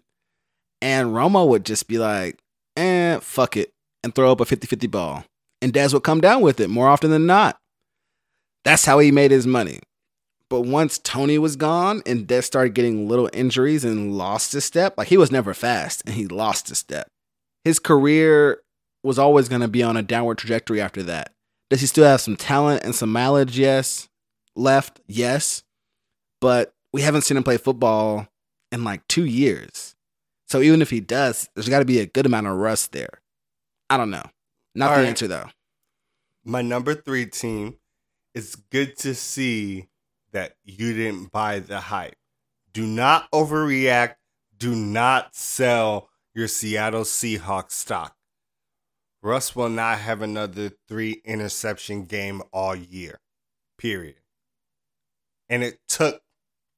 and 0.81 1.09
Romo 1.09 1.47
would 1.47 1.65
just 1.65 1.87
be 1.87 1.97
like, 1.97 2.39
eh, 2.77 3.19
fuck 3.19 3.57
it, 3.57 3.73
and 4.03 4.15
throw 4.15 4.31
up 4.31 4.39
a 4.39 4.45
50 4.45 4.67
50 4.67 4.87
ball. 4.87 5.25
And 5.61 5.73
Dez 5.73 5.93
would 5.93 6.03
come 6.03 6.21
down 6.21 6.41
with 6.41 6.59
it 6.61 6.69
more 6.69 6.87
often 6.87 7.11
than 7.11 7.25
not. 7.25 7.58
That's 8.63 8.85
how 8.85 8.99
he 8.99 9.11
made 9.11 9.31
his 9.31 9.47
money. 9.47 9.79
But 10.49 10.61
once 10.61 10.97
Tony 10.97 11.37
was 11.37 11.55
gone 11.55 12.01
and 12.05 12.27
Dez 12.27 12.43
started 12.43 12.73
getting 12.73 13.07
little 13.07 13.29
injuries 13.33 13.85
and 13.85 14.15
lost 14.17 14.53
his 14.53 14.65
step, 14.65 14.95
like 14.97 15.07
he 15.09 15.17
was 15.17 15.31
never 15.31 15.53
fast 15.53 16.01
and 16.05 16.15
he 16.15 16.27
lost 16.27 16.69
his 16.69 16.79
step. 16.79 17.07
His 17.63 17.77
career 17.77 18.61
was 19.03 19.19
always 19.19 19.47
going 19.47 19.61
to 19.61 19.67
be 19.67 19.83
on 19.83 19.95
a 19.95 20.01
downward 20.01 20.39
trajectory 20.39 20.81
after 20.81 21.03
that. 21.03 21.33
Does 21.69 21.81
he 21.81 21.87
still 21.87 22.05
have 22.05 22.21
some 22.21 22.35
talent 22.35 22.83
and 22.83 22.95
some 22.95 23.11
mileage? 23.11 23.59
Yes. 23.59 24.09
Left? 24.55 24.99
Yes. 25.07 25.63
But 26.41 26.73
we 26.91 27.01
haven't 27.03 27.21
seen 27.21 27.37
him 27.37 27.43
play 27.43 27.57
football 27.57 28.27
in 28.71 28.83
like 28.83 29.07
two 29.07 29.25
years. 29.25 29.95
So 30.47 30.61
even 30.61 30.81
if 30.81 30.89
he 30.89 30.99
does, 30.99 31.47
there's 31.53 31.69
got 31.69 31.79
to 31.79 31.85
be 31.85 31.99
a 31.99 32.07
good 32.07 32.25
amount 32.25 32.47
of 32.47 32.55
rust 32.55 32.91
there. 32.91 33.21
I 33.89 33.97
don't 33.97 34.09
know. 34.09 34.23
Not 34.73 34.89
All 34.89 34.95
the 34.95 35.03
right. 35.03 35.09
answer 35.09 35.27
though. 35.27 35.49
My 36.43 36.63
number 36.63 36.95
three 36.95 37.27
team. 37.27 37.77
It's 38.33 38.55
good 38.55 38.97
to 38.97 39.15
see 39.15 39.87
that 40.31 40.53
you 40.63 40.93
didn't 40.93 41.31
buy 41.31 41.59
the 41.59 41.79
hype. 41.79 42.15
Do 42.71 42.85
not 42.85 43.29
overreact. 43.31 44.15
Do 44.57 44.75
not 44.75 45.35
sell 45.35 46.09
your 46.33 46.47
Seattle 46.47 47.03
Seahawks 47.03 47.71
stock. 47.71 48.15
Russ 49.21 49.55
will 49.55 49.69
not 49.69 49.99
have 49.99 50.21
another 50.21 50.71
three 50.87 51.21
interception 51.25 52.05
game 52.05 52.41
all 52.53 52.75
year. 52.75 53.19
Period. 53.77 54.15
And 55.49 55.63
it 55.63 55.79
took 55.87 56.21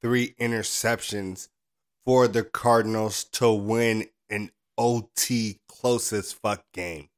three 0.02 0.34
interceptions 0.40 1.50
for 2.06 2.28
the 2.28 2.44
Cardinals 2.44 3.26
to 3.26 3.52
win 3.52 4.08
an 4.30 4.52
OT 4.78 5.60
closest 5.68 6.42
fuck 6.42 6.64
game. 6.74 7.10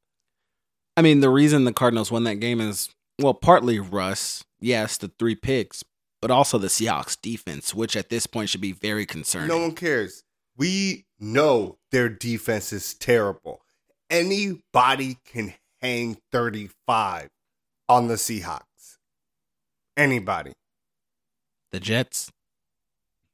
I 0.97 1.01
mean, 1.01 1.21
the 1.21 1.29
reason 1.29 1.63
the 1.63 1.73
Cardinals 1.73 2.11
won 2.11 2.25
that 2.25 2.35
game 2.35 2.59
is 2.59 2.89
well, 3.19 3.33
partly 3.33 3.79
Russ, 3.79 4.43
yes, 4.59 4.97
the 4.97 5.11
three 5.19 5.35
picks, 5.35 5.83
but 6.21 6.31
also 6.31 6.57
the 6.57 6.67
Seahawks 6.67 7.19
defense, 7.19 7.73
which 7.73 7.95
at 7.95 8.09
this 8.09 8.27
point 8.27 8.49
should 8.49 8.61
be 8.61 8.71
very 8.71 9.05
concerning. 9.05 9.49
No 9.49 9.59
one 9.59 9.75
cares. 9.75 10.23
We 10.57 11.05
know 11.19 11.77
their 11.91 12.09
defense 12.09 12.71
is 12.73 12.93
terrible. 12.93 13.61
Anybody 14.09 15.17
can 15.25 15.53
hang 15.81 16.17
35 16.31 17.29
on 17.89 18.07
the 18.07 18.15
Seahawks. 18.15 18.97
Anybody. 19.97 20.53
The 21.71 21.79
Jets? 21.79 22.31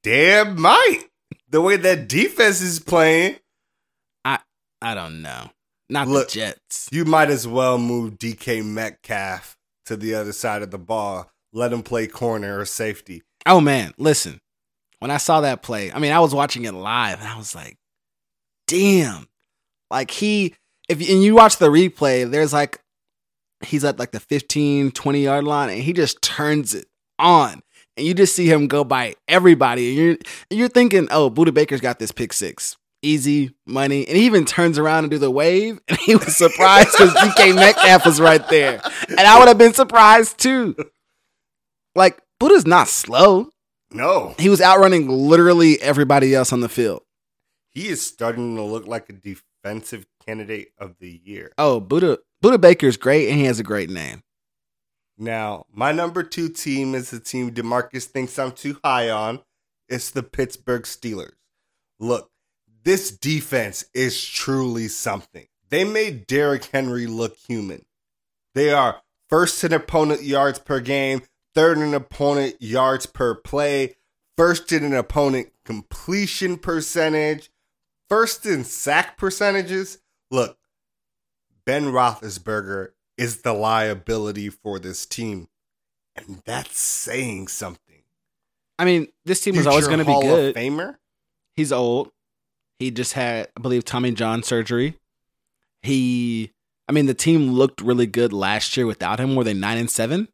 Damn 0.04 0.60
might. 0.60 1.06
The 1.50 1.62
way 1.62 1.76
that 1.78 2.08
defense 2.08 2.62
is 2.62 2.80
playing. 2.80 3.38
I 4.24 4.40
I 4.82 4.94
don't 4.94 5.22
know. 5.22 5.50
Not 5.90 6.08
Look, 6.08 6.30
the 6.30 6.34
Jets. 6.40 6.90
You 6.92 7.06
might 7.06 7.30
as 7.30 7.48
well 7.48 7.78
move 7.78 8.18
DK 8.18 8.64
Metcalf 8.64 9.58
to 9.90 9.98
the 9.98 10.14
other 10.14 10.32
side 10.32 10.62
of 10.62 10.70
the 10.70 10.78
ball 10.78 11.32
let 11.52 11.74
him 11.74 11.82
play 11.82 12.06
corner 12.06 12.60
or 12.60 12.66
safety. 12.66 13.24
Oh 13.48 13.60
man, 13.60 13.94
listen. 13.98 14.40
When 15.00 15.10
I 15.10 15.18
saw 15.18 15.42
that 15.42 15.64
play, 15.64 15.92
I 15.92 15.98
mean, 15.98 16.12
I 16.12 16.20
was 16.20 16.36
watching 16.36 16.66
it 16.66 16.74
live 16.74 17.20
and 17.20 17.28
I 17.28 17.38
was 17.38 17.56
like, 17.56 17.78
damn. 18.68 19.28
Like 19.90 20.12
he 20.12 20.54
if 20.88 21.00
and 21.00 21.24
you 21.24 21.34
watch 21.34 21.58
the 21.58 21.70
replay, 21.70 22.30
there's 22.30 22.54
like 22.54 22.80
he's 23.66 23.84
at 23.84 23.98
like 23.98 24.12
the 24.12 24.20
15, 24.20 24.92
20 24.92 25.24
yard 25.24 25.44
line 25.46 25.70
and 25.70 25.82
he 25.82 25.92
just 25.94 26.22
turns 26.22 26.76
it 26.76 26.86
on. 27.18 27.64
And 27.98 28.06
you 28.06 28.14
just 28.14 28.36
see 28.36 28.46
him 28.46 28.68
go 28.68 28.84
by 28.84 29.16
everybody. 29.28 29.90
And 29.90 29.98
you're 29.98 30.18
you're 30.52 30.70
thinking, 30.70 31.08
oh, 31.10 31.32
Budda 31.32 31.52
Baker's 31.52 31.82
got 31.82 31.98
this 31.98 32.12
pick 32.12 32.32
six. 32.32 32.78
Easy 33.02 33.56
money. 33.66 34.08
And 34.08 34.18
he 34.18 34.26
even 34.26 34.46
turns 34.46 34.78
around 34.78 35.06
and 35.06 35.12
do 35.12 35.18
the 35.18 35.32
wave. 35.32 35.80
And 35.88 35.98
he 36.00 36.16
was 36.16 36.36
surprised 36.36 36.92
because 36.92 37.14
DK 37.14 37.56
Metcalf 37.56 38.06
was 38.06 38.20
right 38.20 38.46
there. 38.50 38.82
And 39.08 39.22
I 39.22 39.40
would 39.40 39.48
have 39.48 39.58
been 39.58 39.74
surprised 39.74 40.38
too. 40.38 40.76
Like 41.96 42.20
Budda's 42.40 42.68
not 42.68 42.88
slow. 42.88 43.50
No. 43.92 44.36
He 44.38 44.50
was 44.50 44.62
outrunning 44.62 45.08
literally 45.08 45.82
everybody 45.82 46.36
else 46.36 46.54
on 46.54 46.62
the 46.62 46.70
field. 46.70 47.02
He 47.70 47.88
is 47.88 48.06
starting 48.06 48.56
to 48.56 48.64
look 48.64 48.86
like 48.88 49.10
a 49.10 49.14
defensive 49.14 50.06
candidate 50.26 50.74
of 50.78 50.96
the 51.00 51.22
year. 51.24 51.52
Oh, 51.58 51.80
Buddha 51.80 52.20
Budda 52.44 52.62
Baker's 52.62 52.98
great 52.98 53.30
and 53.30 53.38
he 53.38 53.46
has 53.46 53.60
a 53.60 53.64
great 53.64 53.90
name. 53.90 54.24
Now, 55.18 55.66
my 55.72 55.92
number 55.92 56.24
two 56.24 56.50
team 56.50 56.96
is 56.96 57.12
the 57.12 57.20
team 57.20 57.52
Demarcus 57.52 58.06
thinks 58.06 58.40
I'm 58.40 58.54
too 58.54 58.78
high 58.84 59.10
on. 59.10 59.42
It's 59.90 60.12
the 60.12 60.24
Pittsburgh 60.24 60.84
Steelers. 60.84 61.34
Look, 62.00 62.32
this 62.84 63.12
defense 63.12 63.86
is 63.94 64.24
truly 64.26 64.88
something. 64.88 65.48
They 65.70 65.84
made 65.84 66.28
Derrick 66.28 66.66
Henry 66.66 67.06
look 67.06 67.38
human. 67.38 67.86
They 68.56 68.72
are 68.72 69.02
first 69.28 69.64
in 69.64 69.74
opponent 69.74 70.24
yards 70.24 70.60
per 70.60 70.80
game, 70.80 71.22
third 71.54 71.78
in 71.78 71.94
opponent 71.94 72.56
yards 72.60 73.06
per 73.06 73.36
play, 73.36 73.96
first 74.38 74.72
in 74.72 74.84
an 74.84 74.96
opponent 74.96 75.52
completion 75.66 76.58
percentage, 76.58 77.52
first 78.08 78.46
in 78.46 78.64
sack 78.64 79.18
percentages. 79.18 80.00
Look, 80.32 80.58
Ben 81.66 81.86
Roethlisberger 81.86 82.90
is 83.18 83.42
the 83.42 83.54
liability 83.54 84.50
for 84.50 84.80
this 84.80 85.06
team, 85.06 85.48
and 86.16 86.42
that's 86.46 86.80
saying 86.80 87.50
something. 87.50 88.02
I 88.80 88.86
mean, 88.86 89.10
this 89.26 89.42
team 89.42 89.56
was 89.56 89.68
always 89.68 89.88
going 89.88 90.00
to 90.00 90.06
be 90.06 90.22
good. 90.22 90.56
Famer. 90.56 90.96
He's 91.56 91.72
old. 91.72 92.12
He 92.80 92.92
just 92.92 93.14
had, 93.14 93.50
I 93.58 93.62
believe, 93.62 93.84
Tommy 93.86 94.12
John 94.12 94.42
surgery. 94.42 94.96
He, 95.82 96.52
I 96.88 96.92
mean, 96.92 97.06
the 97.06 97.14
team 97.14 97.52
looked 97.52 97.82
really 97.82 98.08
good 98.08 98.34
last 98.34 98.76
year 98.78 98.86
without 98.86 99.20
him. 99.20 99.36
Were 99.36 99.44
they 99.44 99.54
nine 99.54 99.78
and 99.78 99.90
seven? 99.90 100.30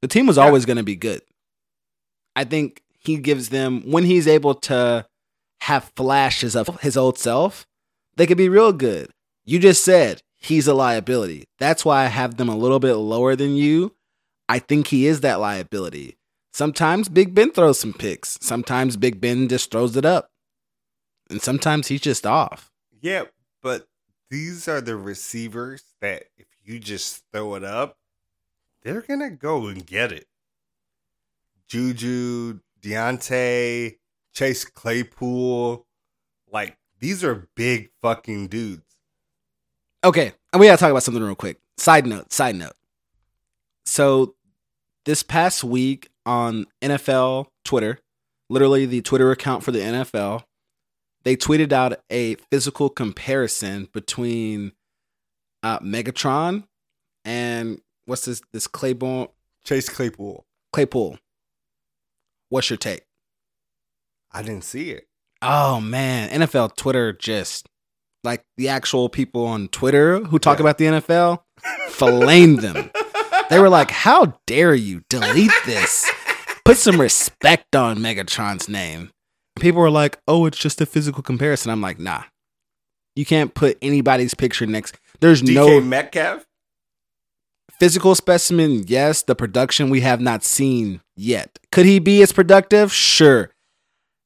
The 0.00 0.08
team 0.08 0.26
was 0.26 0.36
Yeah. 0.36 0.44
always 0.44 0.64
going 0.64 0.76
to 0.78 0.82
be 0.82 0.96
good. 0.96 1.22
I 2.34 2.44
think 2.44 2.82
he 2.98 3.16
gives 3.18 3.48
them 3.50 3.82
when 3.90 4.04
he's 4.04 4.26
able 4.26 4.54
to 4.54 5.06
have 5.62 5.92
flashes 5.96 6.56
of 6.56 6.80
his 6.80 6.96
old 6.96 7.18
self, 7.18 7.66
they 8.16 8.26
could 8.26 8.38
be 8.38 8.48
real 8.48 8.72
good. 8.72 9.10
You 9.44 9.58
just 9.58 9.84
said 9.84 10.22
he's 10.36 10.66
a 10.66 10.74
liability. 10.74 11.44
That's 11.58 11.84
why 11.84 12.04
I 12.04 12.06
have 12.08 12.36
them 12.36 12.48
a 12.48 12.56
little 12.56 12.80
bit 12.80 12.94
lower 12.94 13.36
than 13.36 13.54
you. 13.56 13.94
I 14.48 14.58
think 14.58 14.88
he 14.88 15.06
is 15.06 15.20
that 15.20 15.40
liability. 15.40 16.16
Sometimes 16.52 17.08
Big 17.08 17.34
Ben 17.34 17.50
throws 17.52 17.78
some 17.78 17.92
picks. 17.92 18.38
Sometimes 18.40 18.96
Big 18.96 19.20
Ben 19.20 19.48
just 19.48 19.70
throws 19.70 19.96
it 19.96 20.04
up. 20.04 20.28
And 21.32 21.42
sometimes 21.42 21.88
he's 21.88 22.00
just 22.00 22.26
off. 22.26 22.70
Yeah, 23.00 23.24
but 23.62 23.88
these 24.30 24.68
are 24.68 24.80
the 24.80 24.96
receivers 24.96 25.82
that 26.00 26.24
if 26.36 26.46
you 26.64 26.78
just 26.78 27.24
throw 27.32 27.54
it 27.56 27.64
up, 27.64 27.98
they're 28.82 29.02
gonna 29.02 29.30
go 29.30 29.66
and 29.66 29.84
get 29.84 30.12
it. 30.12 30.26
Juju, 31.66 32.60
Diontae, 32.80 33.96
Chase 34.32 34.64
Claypool, 34.64 35.86
like 36.50 36.76
these 37.00 37.24
are 37.24 37.48
big 37.54 37.90
fucking 38.00 38.48
dudes. 38.48 38.96
Okay, 40.04 40.32
and 40.52 40.60
we 40.60 40.66
gotta 40.66 40.78
talk 40.78 40.90
about 40.90 41.02
something 41.02 41.22
real 41.22 41.34
quick. 41.34 41.58
Side 41.78 42.06
note, 42.06 42.32
side 42.32 42.56
note. 42.56 42.74
So 43.84 44.34
this 45.04 45.22
past 45.22 45.64
week 45.64 46.10
on 46.24 46.66
NFL 46.80 47.46
Twitter, 47.64 47.98
literally 48.48 48.86
the 48.86 49.00
Twitter 49.02 49.30
account 49.30 49.64
for 49.64 49.72
the 49.72 49.80
NFL, 49.80 50.44
they 51.24 51.36
tweeted 51.36 51.72
out 51.72 52.00
a 52.10 52.34
physical 52.50 52.88
comparison 52.88 53.88
between 53.92 54.72
uh, 55.62 55.78
Megatron 55.80 56.64
and 57.24 57.80
what's 58.06 58.24
this 58.24 58.42
this 58.52 58.66
Claiborne 58.66 59.28
Chase 59.64 59.88
Claypool. 59.88 60.44
Claypool. 60.72 61.18
What's 62.48 62.68
your 62.70 62.76
take? 62.76 63.02
I 64.32 64.42
didn't 64.42 64.64
see 64.64 64.90
it. 64.90 65.06
Oh 65.40 65.80
man, 65.80 66.28
NFL 66.30 66.76
Twitter 66.76 67.12
just 67.12 67.68
like 68.24 68.44
the 68.56 68.68
actual 68.68 69.08
people 69.08 69.44
on 69.46 69.68
Twitter 69.68 70.20
who 70.20 70.38
talk 70.38 70.58
Yeah. 70.58 70.62
about 70.62 70.78
the 70.78 70.84
NFL, 70.86 71.42
flamed 71.88 72.60
them. 72.60 72.90
They 73.50 73.58
were 73.58 73.68
like, 73.68 73.90
"How 73.90 74.38
dare 74.46 74.74
you 74.74 75.02
delete 75.08 75.50
this? 75.66 76.10
Put 76.64 76.76
some 76.78 77.00
respect 77.00 77.74
on 77.76 77.98
Megatron's 77.98 78.68
name." 78.68 79.10
People 79.60 79.80
were 79.82 79.90
like, 79.90 80.18
"Oh, 80.26 80.46
it's 80.46 80.58
just 80.58 80.80
a 80.80 80.86
physical 80.86 81.22
comparison." 81.22 81.70
I'm 81.70 81.80
like, 81.80 81.98
"Nah, 81.98 82.24
you 83.14 83.24
can't 83.24 83.54
put 83.54 83.78
anybody's 83.82 84.34
picture 84.34 84.66
next. 84.66 84.96
There's 85.20 85.42
no 85.42 85.66
DK 85.66 85.80
no 85.80 85.80
Metcalf? 85.82 86.46
physical 87.78 88.14
specimen. 88.14 88.84
Yes, 88.86 89.22
the 89.22 89.34
production 89.34 89.90
we 89.90 90.00
have 90.00 90.20
not 90.20 90.44
seen 90.44 91.00
yet. 91.16 91.58
Could 91.72 91.86
he 91.86 91.98
be 91.98 92.22
as 92.22 92.32
productive? 92.32 92.92
Sure. 92.92 93.50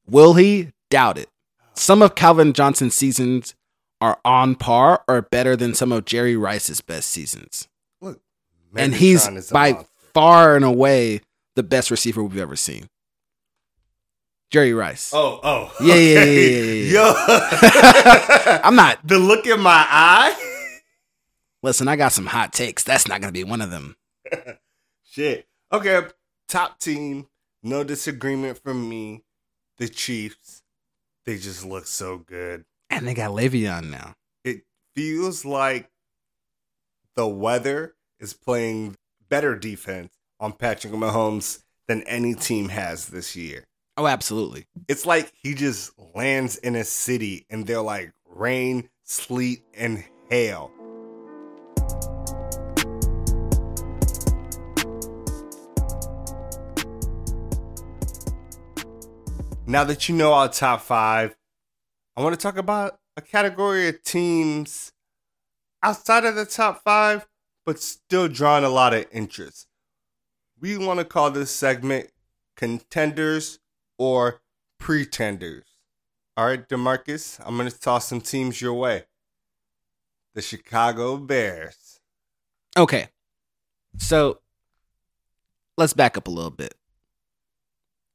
Will 0.07 0.35
he? 0.35 0.71
Doubt 0.89 1.17
it. 1.17 1.29
Some 1.73 2.01
of 2.01 2.15
Calvin 2.15 2.53
Johnson's 2.53 2.95
seasons 2.95 3.53
are 3.99 4.19
on 4.23 4.55
par 4.55 5.03
or 5.07 5.23
better 5.23 5.55
than 5.55 5.73
some 5.73 5.91
of 5.91 6.05
Jerry 6.05 6.35
Rice's 6.37 6.81
best 6.81 7.09
seasons. 7.09 7.67
Look, 7.99 8.21
and 8.75 8.93
he's 8.95 9.27
Megatron 9.27 9.37
is 9.37 9.51
a 9.51 9.53
by 9.53 9.71
monster. 9.73 9.89
far 10.13 10.55
and 10.55 10.63
away 10.65 11.21
the 11.55 11.63
best 11.63 11.89
receiver 11.91 12.23
we've 12.23 12.37
ever 12.37 12.55
seen. 12.55 12.87
Jerry 14.49 14.73
Rice. 14.73 15.11
Oh, 15.13 15.39
oh. 15.43 15.73
Yeah, 15.81 15.95
yeah, 15.95 16.19
okay. 16.19 16.89
yeah, 16.89 16.99
yeah, 16.99 17.15
Yo. 18.47 18.61
I'm 18.63 18.75
not. 18.75 19.05
the 19.05 19.19
look 19.19 19.45
in 19.45 19.59
my 19.59 19.85
eye. 19.89 20.81
Listen, 21.63 21.87
I 21.87 21.95
got 21.95 22.13
some 22.13 22.27
hot 22.27 22.53
takes. 22.53 22.83
That's 22.83 23.07
not 23.07 23.19
going 23.19 23.33
to 23.33 23.37
be 23.37 23.43
one 23.43 23.61
of 23.61 23.71
them. 23.71 23.97
Shit. 25.09 25.47
Okay, 25.71 26.01
top 26.47 26.79
team. 26.79 27.27
No 27.61 27.83
disagreement 27.83 28.57
from 28.63 28.87
me. 28.87 29.23
The 29.77 29.89
Chiefs. 29.89 30.63
They 31.25 31.37
just 31.37 31.65
look 31.65 31.85
so 31.85 32.19
good. 32.19 32.63
And 32.89 33.05
they 33.05 33.13
got 33.13 33.31
Le'Veon 33.31 33.89
now. 33.89 34.15
It 34.45 34.61
feels 34.95 35.43
like 35.43 35.89
the 37.15 37.27
weather 37.27 37.95
is 38.19 38.33
playing 38.33 38.95
better 39.27 39.57
defense 39.57 40.13
on 40.39 40.53
Patrick 40.53 40.93
Mahomes 40.93 41.63
than 41.87 42.01
any 42.03 42.33
team 42.33 42.69
has 42.69 43.07
this 43.07 43.35
year. 43.35 43.66
Oh, 43.99 44.05
absolutely. 44.05 44.67
It's 44.87 45.07
like 45.07 45.33
he 45.41 45.55
just 45.55 45.91
lands 46.13 46.57
in 46.57 46.75
a 46.75 46.83
city 46.83 47.47
and 47.49 47.65
they're 47.65 47.81
like 47.81 48.13
rain, 48.27 48.89
sleet, 49.03 49.63
and 49.73 50.03
hail. 50.29 50.71
Now 59.65 59.83
that 59.83 60.07
you 60.07 60.15
know 60.15 60.31
our 60.31 60.47
top 60.47 60.81
five, 60.81 61.35
I 62.15 62.21
want 62.21 62.35
to 62.35 62.41
talk 62.41 62.57
about 62.57 62.99
a 63.17 63.21
category 63.21 63.87
of 63.87 64.03
teams 64.03 64.93
outside 65.81 66.23
of 66.23 66.35
the 66.35 66.45
top 66.45 66.83
five, 66.83 67.27
but 67.65 67.79
still 67.79 68.27
drawing 68.27 68.63
a 68.63 68.69
lot 68.69 68.93
of 68.93 69.07
interest. 69.11 69.65
We 70.59 70.77
want 70.77 70.99
to 70.99 71.05
call 71.05 71.31
this 71.31 71.49
segment 71.49 72.11
contenders 72.55 73.57
or 73.97 74.41
pretenders. 74.79 75.65
All 76.35 76.45
right, 76.45 76.67
Demarcus, 76.67 77.39
I'm 77.45 77.57
going 77.57 77.69
to 77.69 77.79
toss 77.79 78.07
some 78.07 78.21
teams 78.21 78.61
your 78.61 78.73
way. 78.73 79.03
The 80.35 80.41
Chicago 80.41 81.17
Bears. 81.17 81.99
Okay. 82.77 83.07
So 83.97 84.39
let's 85.77 85.93
back 85.93 86.15
up 86.15 86.27
a 86.27 86.31
little 86.31 86.51
bit. 86.51 86.75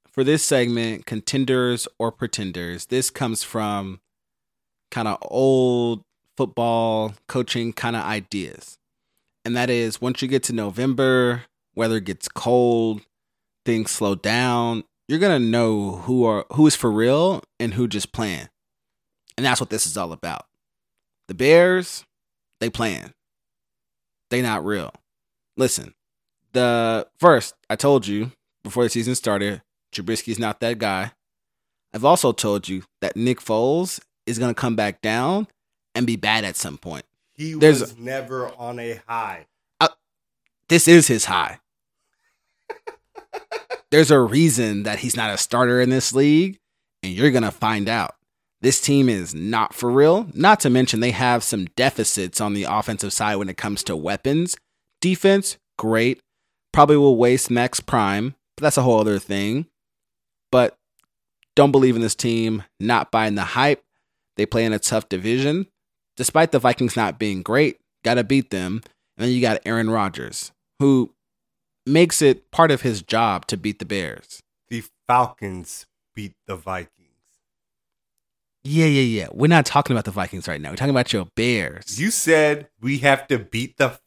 For 0.07 0.23
this 0.23 0.45
segment, 0.45 1.07
contenders 1.07 1.88
or 1.99 2.12
pretenders, 2.12 2.87
this 2.87 3.11
comes 3.11 3.42
from 3.42 4.01
kind 4.90 5.09
of 5.09 5.18
old 5.23 6.05
football 6.37 7.14
coaching 7.27 7.73
kind 7.73 7.97
of 7.97 8.05
ideas. 8.05 8.79
And 9.45 9.57
that 9.57 9.71
is 9.71 10.01
once 10.01 10.23
you 10.23 10.29
get 10.29 10.45
to 10.45 10.53
November, 10.53 11.45
weather 11.75 11.99
gets 11.99 12.29
cold, 12.29 13.01
things 13.64 13.90
slow 13.90 14.14
down, 14.14 14.85
you're 15.12 15.20
going 15.20 15.40
to 15.42 15.46
know 15.46 15.96
who 16.05 16.25
are 16.25 16.46
who 16.55 16.66
is 16.66 16.75
for 16.75 16.90
real 16.90 17.42
and 17.61 17.75
who 17.75 17.87
just 17.87 18.12
playing. 18.12 18.48
And 19.37 19.44
that's 19.44 19.61
what 19.61 19.68
this 19.68 19.87
is 19.87 19.98
all 19.98 20.11
about. 20.11 20.46
The 21.29 21.35
Bears, 21.35 22.07
they 22.61 22.70
playing. 22.70 23.12
They 24.31 24.40
not 24.40 24.64
real. 24.64 24.90
Listen, 25.59 25.92
the 26.53 27.07
first 27.18 27.55
I 27.68 27.77
told 27.77 28.07
you 28.07 28.33
before 28.64 28.85
the 28.85 28.88
season 28.88 29.14
started, 29.14 29.61
Trubisky's 29.94 30.38
not 30.38 30.61
that 30.61 30.79
guy. 30.79 31.12
I've 31.92 32.07
also 32.07 32.33
told 32.33 32.66
you 32.66 32.85
that 33.03 33.14
Nick 33.14 33.38
Foles 33.38 34.01
is 34.27 34.38
going 34.38 34.55
to 34.55 34.59
come 34.59 34.77
back 34.77 35.03
down 35.03 35.46
and 35.94 36.07
be 36.07 36.16
bad 36.16 36.44
at 36.44 36.57
some 36.57 36.79
point. 36.79 37.05
He 37.35 37.53
There's 37.53 37.81
was 37.81 37.98
never 37.98 38.48
on 38.57 38.79
a 38.79 39.03
high. 39.07 39.44
Uh, 39.79 39.88
this 40.70 40.88
is 40.88 41.09
his 41.09 41.27
high. 41.27 41.59
There's 43.90 44.11
a 44.11 44.20
reason 44.20 44.85
that 44.85 45.01
he's 45.01 45.16
not 45.16 45.33
a 45.33 45.38
starter 45.38 45.81
in 45.81 45.90
this 45.90 46.14
league, 46.14 46.59
and 47.03 47.12
you're 47.12 47.31
going 47.31 47.42
to 47.42 47.51
find 47.51 47.88
out. 47.88 48.14
This 48.62 48.81
team 48.81 49.09
is 49.09 49.35
not 49.35 49.75
for 49.75 49.90
real. 49.90 50.29
Not 50.35 50.61
to 50.61 50.70
mention, 50.70 51.01
they 51.01 51.11
have 51.11 51.42
some 51.42 51.66
deficits 51.77 52.40
on 52.40 52.55
the 52.55 52.64
offensive 52.64 53.12
side 53.12 53.37
when 53.37 53.48
it 53.48 53.57
comes 53.57 53.83
to 53.85 53.96
weapons. 53.96 54.57
Defense, 55.01 55.59
great. 55.77 56.20
Probably 56.72 56.96
will 56.96 57.16
waste 57.16 57.51
Mack's 57.51 57.81
Prime, 57.81 58.35
but 58.57 58.62
that's 58.62 58.79
a 58.79 58.83
whole 58.83 59.01
other 59.01 59.18
thing. 59.18 59.66
But 60.51 60.77
don't 61.55 61.72
believe 61.72 61.96
in 61.96 62.03
this 62.03 62.14
team, 62.14 62.62
not 62.79 63.11
buying 63.11 63.35
the 63.35 63.42
hype. 63.42 63.83
They 64.37 64.46
play 64.46 64.64
in 64.64 64.72
a 64.72 64.79
tough 64.79 65.09
division. 65.09 65.66
Despite 66.16 66.53
the 66.53 66.59
Vikings 66.59 66.96
not 66.96 67.18
being 67.18 67.42
great, 67.42 67.79
got 68.05 68.14
to 68.14 68.25
beat 68.25 68.51
them. 68.51 68.81
And 69.16 69.27
then 69.27 69.33
you 69.33 69.40
got 69.40 69.61
Aaron 69.66 69.90
Rodgers, 69.90 70.53
who 70.79 71.12
makes 71.87 72.23
it 72.23 72.51
part 72.51 72.71
of 72.71 72.83
his 72.83 73.03
job 73.03 73.47
to 73.49 73.57
beat 73.57 73.79
the 73.79 73.85
Bears. 73.85 74.40
The 74.68 74.85
Falcons 75.07 75.87
beat 76.14 76.35
the 76.47 76.57
Vikings. 76.57 76.90
Yeah, 78.64 78.87
yeah, 78.87 79.03
yeah. 79.03 79.29
We're 79.33 79.49
not 79.49 79.66
talking 79.66 79.95
about 79.95 80.05
the 80.05 80.11
Vikings 80.12 80.47
right 80.47 80.61
now. 80.61 80.71
We're 80.71 80.77
talking 80.77 80.90
about 80.90 81.12
your 81.12 81.27
Bears. 81.35 82.01
You 82.01 82.11
said 82.11 82.68
we 82.81 82.99
have 82.99 83.27
to 83.29 83.38
beat 83.38 83.77
the 83.77 83.99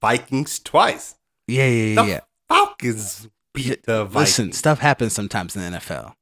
Vikings 0.00 0.58
twice. 0.58 1.16
yeah, 1.46 1.66
yeah, 1.66 1.94
The 1.94 2.08
yeah. 2.08 2.14
yeah. 2.14 2.20
Falcons 2.48 3.28
beat 3.52 3.82
the 3.84 4.04
Vikings. 4.04 4.14
Listen, 4.38 4.52
stuff 4.52 4.78
happens 4.78 5.12
sometimes 5.12 5.54
in 5.56 5.62
the 5.72 5.78
NFL. 5.78 6.14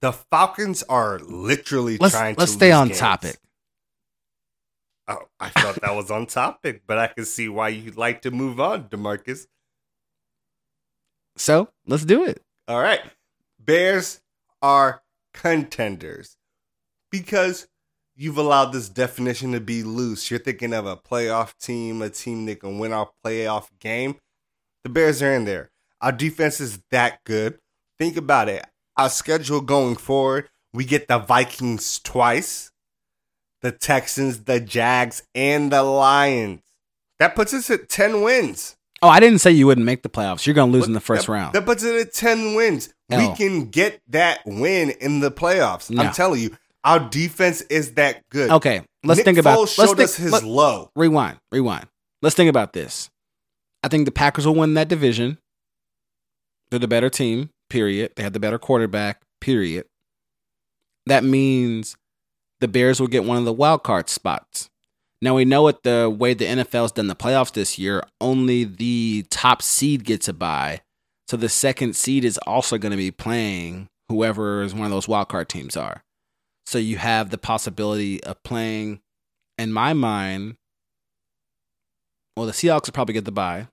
the 0.00 0.12
Falcons 0.12 0.82
are 0.84 1.18
literally 1.18 1.98
Let's 1.98 2.14
trying 2.14 2.34
to 2.36 2.40
let's 2.40 2.52
stay 2.52 2.72
on 2.72 2.88
games. 2.88 2.98
topic. 2.98 3.36
Oh, 5.06 5.26
I 5.40 5.48
thought 5.50 5.80
that 5.80 5.94
was 5.94 6.10
on 6.10 6.26
topic, 6.26 6.82
but 6.86 6.98
I 6.98 7.06
can 7.08 7.24
see 7.24 7.48
why 7.48 7.68
you'd 7.70 7.96
like 7.96 8.22
to 8.22 8.30
move 8.30 8.60
on, 8.60 8.84
Demarcus. 8.88 9.46
So 11.38 11.68
let's 11.86 12.04
do 12.04 12.24
it. 12.24 12.42
All 12.66 12.80
right. 12.80 13.00
Bears 13.58 14.20
are 14.60 15.02
contenders 15.32 16.36
because 17.10 17.68
you've 18.16 18.38
allowed 18.38 18.72
this 18.72 18.88
definition 18.88 19.52
to 19.52 19.60
be 19.60 19.82
loose. 19.82 20.30
You're 20.30 20.40
thinking 20.40 20.74
of 20.74 20.86
a 20.86 20.96
playoff 20.96 21.56
team, 21.58 22.02
a 22.02 22.10
team 22.10 22.46
that 22.46 22.60
can 22.60 22.78
win 22.78 22.92
our 22.92 23.10
playoff 23.24 23.68
game. 23.78 24.16
The 24.84 24.90
Bears 24.90 25.22
are 25.22 25.32
in 25.32 25.44
there. 25.44 25.70
Our 26.00 26.12
defense 26.12 26.60
is 26.60 26.80
that 26.90 27.24
good. 27.24 27.58
Think 27.98 28.16
about 28.16 28.48
it. 28.48 28.64
Our 28.96 29.08
schedule 29.08 29.60
going 29.60 29.96
forward, 29.96 30.48
we 30.72 30.84
get 30.84 31.08
the 31.08 31.18
Vikings 31.18 32.00
twice, 32.00 32.72
the 33.62 33.72
Texans, 33.72 34.44
the 34.44 34.60
Jags, 34.60 35.22
and 35.34 35.72
the 35.72 35.82
Lions. 35.82 36.62
That 37.18 37.34
puts 37.34 37.52
us 37.52 37.70
at 37.70 37.88
10 37.88 38.22
wins. 38.22 38.76
Oh, 39.00 39.08
I 39.08 39.20
didn't 39.20 39.38
say 39.38 39.52
you 39.52 39.66
wouldn't 39.66 39.84
make 39.84 40.02
the 40.02 40.08
playoffs. 40.08 40.46
You're 40.46 40.54
going 40.54 40.72
to 40.72 40.76
lose 40.76 40.86
in 40.86 40.92
the 40.92 41.00
first 41.00 41.26
that, 41.26 41.32
round. 41.32 41.54
That 41.54 41.64
puts 41.64 41.84
it 41.84 41.94
at 41.94 42.12
10 42.12 42.54
wins. 42.54 42.92
We 43.08 43.16
oh. 43.16 43.34
can 43.36 43.70
get 43.70 44.00
that 44.08 44.40
win 44.44 44.90
in 44.90 45.20
the 45.20 45.30
playoffs. 45.30 45.90
No. 45.90 46.02
I'm 46.02 46.12
telling 46.12 46.40
you, 46.40 46.56
our 46.84 46.98
defense 46.98 47.60
is 47.62 47.94
that 47.94 48.28
good. 48.30 48.50
okay, 48.50 48.82
let's 49.04 49.18
Nick 49.18 49.24
think 49.24 49.38
about. 49.38 49.58
Foles 49.58 49.78
let's 49.78 49.90
showed 49.90 49.96
think, 49.96 50.08
us 50.08 50.16
his 50.16 50.32
let- 50.32 50.42
low. 50.42 50.90
rewind, 50.96 51.38
rewind. 51.52 51.86
Let's 52.22 52.34
think 52.34 52.50
about 52.50 52.72
this. 52.72 53.10
I 53.82 53.88
think 53.88 54.04
the 54.04 54.10
Packers 54.10 54.46
will 54.46 54.54
win 54.54 54.74
that 54.74 54.88
division. 54.88 55.38
They're 56.70 56.80
the 56.80 56.88
better 56.88 57.08
team, 57.08 57.50
period. 57.70 58.12
They 58.16 58.22
have 58.22 58.32
the 58.32 58.40
better 58.40 58.58
quarterback, 58.58 59.22
period. 59.40 59.86
That 61.06 61.24
means 61.24 61.96
the 62.60 62.68
Bears 62.68 63.00
will 63.00 63.06
get 63.06 63.24
one 63.24 63.38
of 63.38 63.44
the 63.44 63.52
wild 63.52 63.82
card 63.82 64.08
spots. 64.08 64.68
Now 65.20 65.34
we 65.34 65.44
know 65.44 65.62
what 65.62 65.82
the 65.82 66.08
way 66.08 66.34
the 66.34 66.44
NFL's 66.44 66.92
done 66.92 67.08
the 67.08 67.16
playoffs 67.16 67.52
this 67.52 67.78
year, 67.78 68.04
only 68.20 68.64
the 68.64 69.26
top 69.30 69.62
seed 69.62 70.04
gets 70.04 70.28
a 70.28 70.32
bye. 70.32 70.80
So 71.26 71.36
the 71.36 71.48
second 71.48 71.96
seed 71.96 72.24
is 72.24 72.38
also 72.46 72.78
going 72.78 72.92
to 72.92 72.96
be 72.96 73.10
playing 73.10 73.88
whoever 74.08 74.62
is 74.62 74.74
one 74.74 74.84
of 74.84 74.90
those 74.90 75.08
wild 75.08 75.28
card 75.28 75.48
teams 75.48 75.76
are. 75.76 76.02
So 76.66 76.78
you 76.78 76.98
have 76.98 77.30
the 77.30 77.38
possibility 77.38 78.22
of 78.24 78.42
playing, 78.42 79.00
in 79.56 79.72
my 79.72 79.92
mind, 79.92 80.56
well, 82.36 82.46
the 82.46 82.52
Seahawks 82.52 82.86
will 82.86 82.92
probably 82.92 83.14
get 83.14 83.24
the 83.24 83.32
bye, 83.32 83.68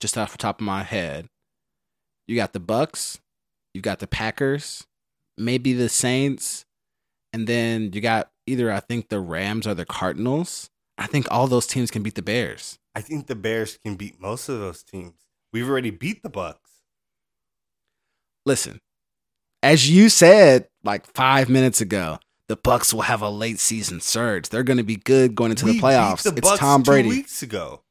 just 0.00 0.16
off 0.16 0.32
the 0.32 0.38
top 0.38 0.60
of 0.60 0.64
my 0.64 0.82
head. 0.82 1.26
You 2.28 2.36
got 2.36 2.52
the 2.52 2.60
Bucks, 2.60 3.18
you 3.74 3.80
got 3.80 3.98
the 3.98 4.06
Packers, 4.06 4.86
maybe 5.36 5.72
the 5.72 5.88
Saints, 5.88 6.64
and 7.32 7.46
then 7.46 7.92
you 7.92 8.00
got 8.00 8.30
either 8.46 8.70
I 8.72 8.80
think 8.80 9.08
the 9.08 9.20
Rams 9.20 9.66
or 9.66 9.74
the 9.74 9.84
Cardinals. 9.86 10.70
I 10.98 11.06
think 11.06 11.26
all 11.30 11.46
those 11.46 11.66
teams 11.66 11.90
can 11.90 12.02
beat 12.02 12.14
the 12.14 12.22
Bears. 12.22 12.78
I 12.94 13.00
think 13.02 13.26
the 13.26 13.34
Bears 13.34 13.78
can 13.84 13.96
beat 13.96 14.20
most 14.20 14.48
of 14.48 14.58
those 14.58 14.82
teams. 14.82 15.14
We've 15.52 15.68
already 15.68 15.90
beat 15.90 16.22
the 16.22 16.30
Bucks. 16.30 16.70
Listen, 18.44 18.80
as 19.62 19.90
you 19.90 20.08
said 20.08 20.68
like 20.84 21.06
five 21.06 21.48
minutes 21.48 21.80
ago, 21.80 22.18
the 22.48 22.56
Bucks 22.56 22.94
will 22.94 23.02
have 23.02 23.22
a 23.22 23.28
late 23.28 23.58
season 23.58 24.00
surge. 24.00 24.48
They're 24.48 24.62
going 24.62 24.76
to 24.76 24.84
be 24.84 24.96
good 24.96 25.34
going 25.34 25.50
into 25.50 25.64
We 25.66 25.72
the 25.72 25.80
playoffs. 25.80 26.22
The 26.22 26.34
it's 26.36 26.58
Tom 26.58 26.82
two 26.82 26.90
Brady. 26.90 27.08
weeks 27.08 27.42
ago. 27.42 27.82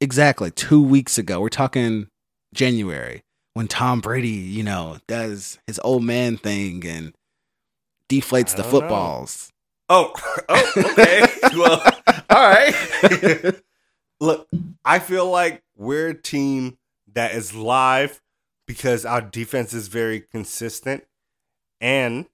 exactly 0.00 0.50
two 0.50 0.82
weeks 0.82 1.16
ago. 1.18 1.40
We're 1.40 1.48
talking 1.48 2.08
January 2.54 3.22
when 3.54 3.68
Tom 3.68 4.00
Brady, 4.00 4.28
you 4.28 4.62
know, 4.62 4.98
does 5.08 5.58
his 5.66 5.80
old 5.82 6.04
man 6.04 6.36
thing 6.36 6.86
and 6.86 7.14
deflates 8.10 8.54
the 8.54 8.62
footballs. 8.64 9.50
Oh, 9.88 10.12
oh, 10.48 10.72
okay. 10.76 11.26
well, 11.56 11.82
all 12.30 12.48
right. 12.48 13.54
Look, 14.20 14.48
I 14.84 14.98
feel 14.98 15.28
like 15.30 15.62
we're 15.76 16.08
a 16.08 16.20
team 16.20 16.78
that 17.12 17.34
is 17.34 17.54
live 17.54 18.20
because 18.66 19.04
our 19.04 19.20
defense 19.20 19.74
is 19.74 19.88
very 19.88 20.20
consistent 20.20 21.04
and 21.80 22.26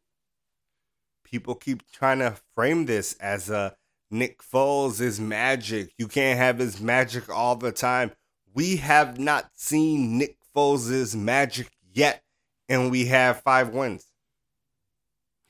people 1.25 1.55
keep 1.55 1.83
trying 1.91 2.19
to 2.19 2.37
frame 2.55 2.87
this 2.87 3.15
as 3.15 3.51
a 3.51 3.75
Nick 4.11 4.43
Foles 4.43 5.01
is 5.01 5.21
magic. 5.21 5.93
You 5.99 6.09
can't 6.09 6.39
have 6.39 6.59
his 6.59 6.81
magic 6.81 7.29
all 7.29 7.57
the 7.57 7.73
time. 7.73 8.13
We 8.55 8.77
have 8.77 9.19
not 9.19 9.51
seen 9.55 10.19
Nick 10.19 10.37
Foles' 10.55 11.15
magic 11.15 11.71
yet, 11.93 12.23
and 12.69 12.91
we 12.91 13.07
have 13.07 13.43
five 13.43 13.71
wins. 13.71 14.07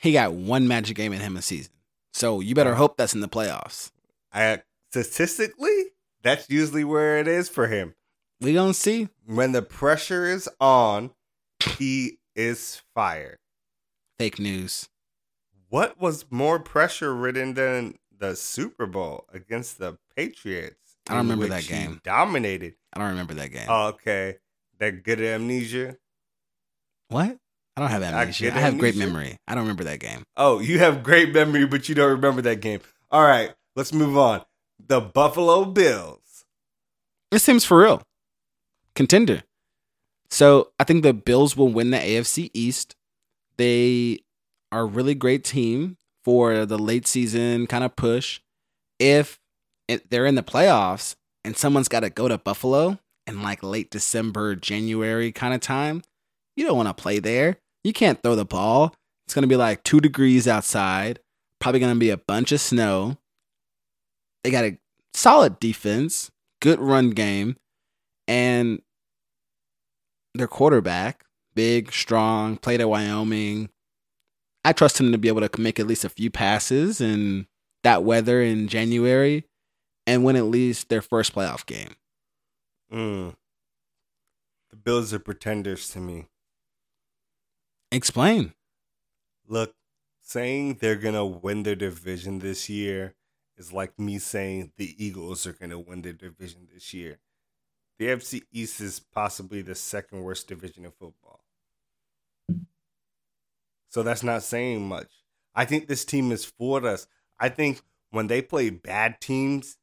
He 0.01 0.13
got 0.13 0.33
one 0.33 0.69
magic 0.69 0.97
game 0.97 1.13
in 1.13 1.21
him 1.21 1.37
a 1.37 1.43
season. 1.43 1.73
So 2.19 2.41
you 2.41 2.57
better 2.57 2.75
hope 2.75 2.97
that's 2.97 3.15
in 3.15 3.21
the 3.21 3.29
playoffs. 3.29 3.93
I 4.33 4.63
statistically, 4.91 5.93
that's 6.21 6.51
usually 6.51 6.83
where 6.83 7.19
it 7.19 7.29
is 7.29 7.49
for 7.49 7.69
him. 7.69 7.95
We 8.41 8.55
gonna 8.55 8.75
see. 8.75 9.09
When 9.25 9.53
the 9.53 9.63
pressure 9.63 10.27
is 10.27 10.49
on, 10.61 11.13
he 11.77 12.19
is 12.35 12.83
fired. 12.93 13.39
Fake 14.19 14.41
news. 14.41 14.89
What 15.69 16.01
was 16.01 16.25
more 16.29 16.59
pressure 16.59 17.15
ridden 17.15 17.55
than 17.55 17.99
the 18.11 18.35
Super 18.35 18.87
Bowl 18.87 19.27
against 19.33 19.79
the 19.79 19.99
Patriots? 20.17 20.97
I 21.09 21.15
don't 21.15 21.29
remember 21.29 21.47
that 21.47 21.69
game. 21.69 22.01
Dominated. 22.03 22.75
I 22.95 22.99
don't 22.99 23.11
remember 23.11 23.35
that 23.35 23.53
game. 23.53 23.67
Oh, 23.69 23.91
okay. 23.91 24.39
That 24.81 25.05
good 25.05 25.21
amnesia. 25.21 25.97
what? 27.11 27.39
I 27.79 27.81
don't 27.81 27.91
have 27.91 28.03
amnesia. 28.03 28.53
I 28.53 28.59
have 28.59 28.77
great 28.77 28.97
memory. 28.97 29.37
I 29.47 29.55
don't 29.55 29.63
remember 29.63 29.85
that 29.85 30.01
game. 30.01 30.25
Oh, 30.37 30.59
you 30.59 30.81
have 30.81 31.05
great 31.05 31.33
memory, 31.33 31.65
but 31.65 31.89
you 31.89 31.95
don't 31.95 32.11
remember 32.11 32.43
that 32.43 32.61
game. 32.61 32.81
All 33.09 33.23
right, 33.23 33.55
let's 33.77 33.93
move 33.93 34.19
on. 34.19 34.43
The 34.85 35.01
Buffalo 35.01 35.65
Bills. 35.65 36.45
This 37.31 37.45
seems 37.45 37.65
for 37.65 37.79
real. 37.79 38.03
Contender. 38.97 39.45
So 40.29 40.73
I 40.81 40.83
think 40.83 41.05
the 41.05 41.15
Bills 41.15 41.57
will 41.57 41.69
win 41.69 41.93
the 41.93 41.99
AFC 41.99 42.51
East. 42.53 42.97
They 43.59 44.25
are 44.73 44.81
a 44.81 44.85
really 44.85 45.15
great 45.15 45.45
team 45.45 45.99
for 46.25 46.67
the 46.67 46.79
late 46.79 47.07
season 47.07 47.69
kind 47.69 47.85
of 47.85 47.95
push. 47.95 48.41
If 48.99 49.39
they're 50.11 50.27
in 50.27 50.35
the 50.35 50.43
playoffs 50.43 51.15
and 51.45 51.57
someone's 51.57 51.87
got 51.87 52.01
to 52.01 52.11
go 52.11 52.27
to 52.27 52.39
Buffalo 52.39 52.99
in 53.25 53.41
like 53.41 53.63
late 53.63 53.93
December, 53.93 54.57
January 54.57 55.31
kind 55.31 55.55
of 55.55 55.61
time, 55.61 56.03
you 56.57 56.67
don't 56.67 56.77
want 56.77 56.89
to 56.89 57.01
play 57.01 57.21
there. 57.21 57.59
You 57.85 57.93
can't 57.93 58.23
throw 58.23 58.35
the 58.35 58.45
ball. 58.45 58.95
It's 59.27 59.35
going 59.35 59.43
to 59.43 59.49
be 59.49 59.57
like 59.57 59.85
two 59.85 60.01
degrees 60.01 60.49
outside, 60.49 61.21
probably 61.61 61.81
going 61.81 61.95
to 61.95 61.99
be 61.99 62.11
a 62.11 62.17
bunch 62.17 62.53
of 62.53 62.61
snow. 62.61 63.19
They 64.43 64.51
got 64.51 64.65
a 64.65 64.79
solid 65.15 65.61
defense, 65.61 66.31
good 66.61 66.81
run 66.81 67.11
game, 67.11 67.57
and 68.27 68.81
their 70.35 70.49
quarterback, 70.49 71.25
big, 71.55 71.93
strong, 71.93 72.57
played 72.57 72.81
at 72.81 72.89
Wyoming. 72.89 73.69
I 74.65 74.73
trust 74.73 75.01
him 75.01 75.13
to 75.13 75.19
be 75.19 75.29
able 75.29 75.47
to 75.47 75.61
make 75.61 75.79
at 75.79 75.87
least 75.87 76.05
a 76.05 76.09
few 76.09 76.31
passes 76.31 77.01
in 77.01 77.47
that 77.85 78.03
weather 78.05 78.43
in 78.43 78.69
January 78.69 79.45
and 80.07 80.25
win 80.25 80.37
at 80.37 80.45
least 80.45 80.89
their 80.89 81.03
first 81.03 81.35
playoff 81.35 81.67
game. 81.67 81.95
Mm. 82.93 83.35
The 84.71 84.77
Bills 84.77 85.13
are 85.13 85.19
pretenders 85.19 85.89
to 85.91 86.01
me. 86.01 86.27
Explain. 87.91 88.55
Look, 89.47 89.75
saying 90.21 90.79
they're 90.81 90.97
going 90.97 91.15
to 91.15 91.25
win 91.25 91.63
their 91.63 91.75
division 91.75 92.41
this 92.41 92.69
year 92.69 93.15
is 93.57 93.73
like 93.73 93.99
me 93.99 94.19
saying 94.19 94.73
the 94.77 94.95
Eagles 95.05 95.47
are 95.47 95.53
going 95.53 95.71
to 95.71 95.79
win 95.79 96.03
their 96.03 96.13
division 96.13 96.69
this 96.73 96.93
year. 96.93 97.19
The 97.99 98.07
NFC 98.07 98.43
East 98.53 98.81
is 98.81 99.01
possibly 99.01 99.63
the 99.63 99.75
second 99.75 100.23
worst 100.23 100.47
division 100.47 100.85
in 100.85 100.93
football. 100.93 101.41
So 103.89 104.03
that's 104.03 104.23
not 104.23 104.43
saying 104.43 104.87
much. 104.87 105.09
I 105.55 105.65
think 105.65 105.89
this 105.89 106.05
team 106.05 106.31
is 106.31 106.45
fooled 106.45 106.85
us. 106.85 107.09
I 107.41 107.49
think 107.49 107.81
when 108.11 108.27
they 108.29 108.43
play 108.43 108.71
bad 108.71 109.21
teams, 109.21 109.79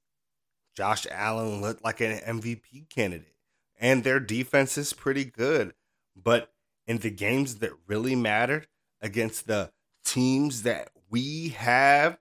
Josh 0.76 1.08
Allen 1.10 1.62
looked 1.62 1.84
like 1.84 2.02
an 2.02 2.20
MVP 2.20 2.90
candidate. 2.90 3.36
And 3.78 4.04
their 4.04 4.20
defense 4.20 4.78
is 4.78 4.94
pretty 4.94 5.26
good. 5.26 5.74
But 6.16 6.54
in 6.88 7.00
the 7.00 7.10
games 7.10 7.56
that 7.56 7.72
really 7.88 8.16
mattered 8.16 8.68
against 9.02 9.48
the 9.48 9.72
teams 10.04 10.64
that 10.64 10.90
we 11.10 11.50
have 11.50 12.18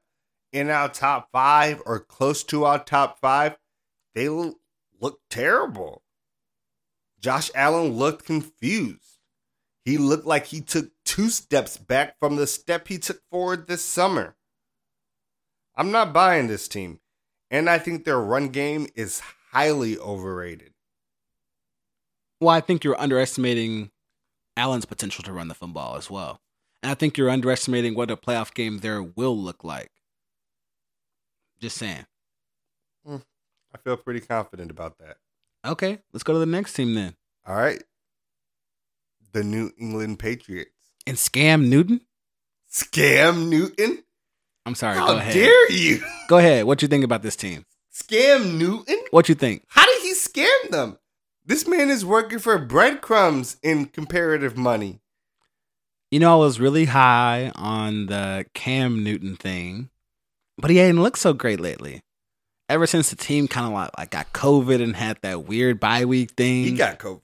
in 0.52 0.70
our 0.70 0.88
top 0.88 1.30
five 1.32 1.82
or 1.84 2.00
close 2.00 2.42
to 2.44 2.64
our 2.64 2.82
top 2.82 3.20
five, 3.20 3.56
they 4.14 4.28
look 4.28 5.20
terrible. 5.28 6.02
Josh 7.20 7.50
Allen 7.54 7.92
looked 7.92 8.24
confused. 8.24 9.18
He 9.84 9.98
looked 9.98 10.26
like 10.26 10.46
he 10.46 10.60
took 10.60 10.90
two 11.04 11.28
steps 11.28 11.76
back 11.76 12.18
from 12.18 12.36
the 12.36 12.46
step 12.46 12.88
he 12.88 12.98
took 12.98 13.20
forward 13.30 13.66
this 13.66 13.84
summer. 13.84 14.36
I'm 15.76 15.90
not 15.90 16.12
buying 16.12 16.46
this 16.46 16.68
team. 16.68 17.00
And 17.50 17.68
I 17.68 17.78
think 17.78 18.04
their 18.04 18.20
run 18.20 18.48
game 18.48 18.86
is 18.94 19.20
highly 19.52 19.98
overrated. 19.98 20.72
Well, 22.40 22.50
I 22.50 22.60
think 22.60 22.82
you're 22.82 22.98
underestimating 22.98 23.90
Allen's 24.56 24.84
potential 24.84 25.24
to 25.24 25.32
run 25.32 25.48
the 25.48 25.54
football 25.54 25.96
as 25.96 26.10
well. 26.10 26.40
And 26.82 26.90
I 26.90 26.94
think 26.94 27.16
you're 27.16 27.30
underestimating 27.30 27.94
what 27.94 28.10
a 28.10 28.16
playoff 28.16 28.52
game 28.54 28.78
there 28.78 29.02
will 29.02 29.36
look 29.36 29.64
like. 29.64 29.90
Just 31.60 31.76
saying. 31.78 32.06
Mm, 33.08 33.22
I 33.74 33.78
feel 33.78 33.96
pretty 33.96 34.20
confident 34.20 34.70
about 34.70 34.98
that. 34.98 35.16
Okay, 35.66 35.98
let's 36.12 36.22
go 36.24 36.34
to 36.34 36.38
the 36.38 36.46
next 36.46 36.74
team 36.74 36.94
then. 36.94 37.14
All 37.46 37.56
right. 37.56 37.82
The 39.32 39.42
New 39.42 39.70
England 39.78 40.18
Patriots. 40.18 40.70
And 41.06 41.16
Scam 41.16 41.68
Newton? 41.68 42.02
Scam 42.70 43.48
Newton? 43.48 44.02
I'm 44.66 44.74
sorry, 44.74 44.96
How 44.96 45.06
go 45.08 45.16
ahead. 45.16 45.34
dare 45.34 45.72
you? 45.72 46.02
Go 46.28 46.38
ahead. 46.38 46.64
What 46.64 46.80
you 46.82 46.88
think 46.88 47.04
about 47.04 47.22
this 47.22 47.36
team? 47.36 47.64
Scam 47.92 48.58
Newton? 48.58 48.98
What 49.10 49.28
you 49.28 49.34
think? 49.34 49.64
How 49.68 49.84
did 49.86 50.02
he 50.02 50.14
scam 50.14 50.70
them? 50.70 50.98
This 51.44 51.66
man 51.66 51.90
is 51.90 52.04
working 52.04 52.38
for 52.38 52.58
breadcrumbs 52.58 53.56
in 53.62 53.86
comparative 53.86 54.56
money. 54.56 55.00
You 56.10 56.20
know, 56.20 56.32
I 56.32 56.44
was 56.44 56.60
really 56.60 56.86
high 56.86 57.52
on 57.54 58.06
the 58.06 58.46
Cam 58.54 59.02
Newton 59.04 59.36
thing, 59.36 59.90
but 60.56 60.70
he 60.70 60.76
hadn't 60.78 61.02
looked 61.02 61.18
so 61.18 61.32
great 61.32 61.60
lately. 61.60 62.00
Ever 62.68 62.86
since 62.86 63.10
the 63.10 63.16
team 63.16 63.46
kind 63.46 63.66
of 63.66 63.72
like, 63.72 63.90
like 63.98 64.10
got 64.10 64.32
COVID 64.32 64.82
and 64.82 64.96
had 64.96 65.18
that 65.22 65.44
weird 65.44 65.78
bye 65.80 66.04
week 66.06 66.30
thing, 66.30 66.64
He 66.64 66.72
got 66.72 66.98
COVID. 66.98 67.20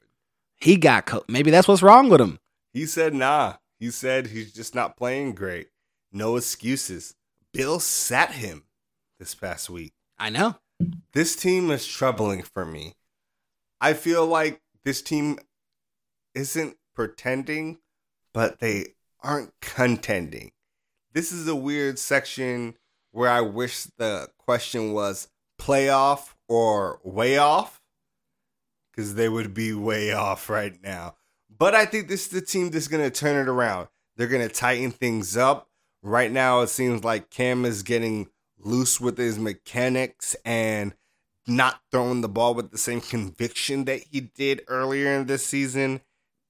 he 0.61 0.77
got 0.77 1.07
COVID. 1.07 1.29
Maybe 1.29 1.51
that's 1.51 1.67
what's 1.67 1.83
wrong 1.83 2.11
with 2.11 2.21
him. 2.21 2.39
He 2.75 2.85
said, 2.87 3.15
nah. 3.15 3.55
He 3.79 3.91
said 3.91 4.27
he's 4.27 4.53
just 4.53 4.75
not 4.75 4.97
playing 4.99 5.33
great. 5.35 5.69
No 6.13 6.37
excuses. 6.37 7.15
Bill 7.55 7.81
sat 7.81 8.33
him 8.33 8.65
this 9.19 9.35
past 9.35 9.71
week. 9.71 9.93
I 10.19 10.29
know. 10.29 10.57
This 11.15 11.35
team 11.37 11.71
is 11.71 11.87
troubling 11.87 12.43
for 12.43 12.67
me. 12.67 12.95
I 13.81 13.95
feel 13.95 14.27
like 14.27 14.61
this 14.85 15.03
team 15.03 15.39
isn't 16.35 16.77
pretending, 16.95 17.79
but 18.33 18.61
they 18.61 18.95
aren't 19.23 19.53
contending. 19.61 20.53
This 21.13 21.33
is 21.33 21.49
a 21.49 21.57
weird 21.57 21.99
section 21.99 22.75
where 23.11 23.31
I 23.31 23.41
wish 23.41 23.85
the 23.85 24.29
question 24.39 24.93
was 24.93 25.29
playoff 25.59 26.35
or 26.49 27.01
way 27.03 27.39
off, 27.39 27.81
because 28.91 29.15
they 29.15 29.29
would 29.29 29.55
be 29.55 29.73
way 29.73 30.13
off 30.13 30.49
right 30.49 30.81
now. 30.83 31.17
But 31.49 31.75
I 31.75 31.85
think 31.85 32.09
this 32.09 32.27
is 32.27 32.29
the 32.29 32.41
team 32.41 32.71
that's 32.71 32.89
going 32.89 33.03
to 33.03 33.11
turn 33.11 33.37
it 33.37 33.49
around. 33.49 33.89
They're 34.17 34.27
going 34.27 34.47
to 34.47 34.55
tighten 34.55 34.91
things 34.91 35.37
up. 35.37 35.69
Right 36.03 36.31
now, 36.31 36.61
it 36.61 36.69
seems 36.69 37.05
like 37.05 37.31
Cam 37.31 37.65
is 37.65 37.83
getting 37.83 38.29
loose 38.59 39.01
with 39.01 39.19
his 39.19 39.39
mechanics 39.39 40.35
and 40.45 40.95
not 41.51 41.81
throwing 41.91 42.21
the 42.21 42.29
ball 42.29 42.55
with 42.55 42.71
the 42.71 42.79
same 42.79 43.01
conviction 43.01 43.85
that 43.85 44.05
he 44.11 44.21
did 44.21 44.63
earlier 44.69 45.13
in 45.13 45.27
this 45.27 45.45
season. 45.45 46.01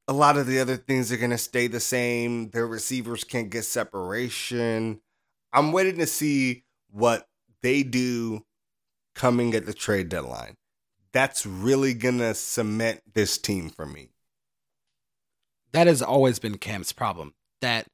A 0.07 0.13
lot 0.13 0.37
of 0.37 0.47
the 0.47 0.61
other 0.61 0.77
things 0.77 1.11
are 1.11 1.17
going 1.17 1.31
to 1.31 1.39
stay 1.39 1.67
the 1.67 1.81
same. 1.81 2.51
Their 2.51 2.67
receivers 2.67 3.25
can't 3.25 3.51
get 3.51 3.65
separation. 3.65 5.01
I'm 5.53 5.73
waiting 5.73 5.99
to 5.99 6.07
see 6.07 6.65
what 6.91 7.29
they 7.63 7.83
do 7.83 8.45
coming 9.15 9.55
at 9.55 9.67
the 9.67 9.75
trade 9.75 10.09
deadline. 10.09 10.57
That's 11.13 11.45
really 11.45 11.95
going 11.95 12.19
to 12.19 12.35
cement 12.35 13.01
this 13.15 13.39
team 13.39 13.71
for 13.71 13.87
me. 13.87 14.11
That 15.73 15.87
has 15.87 16.03
always 16.03 16.39
been 16.39 16.59
Cam's 16.59 16.93
problem. 16.93 17.35
That 17.61 17.87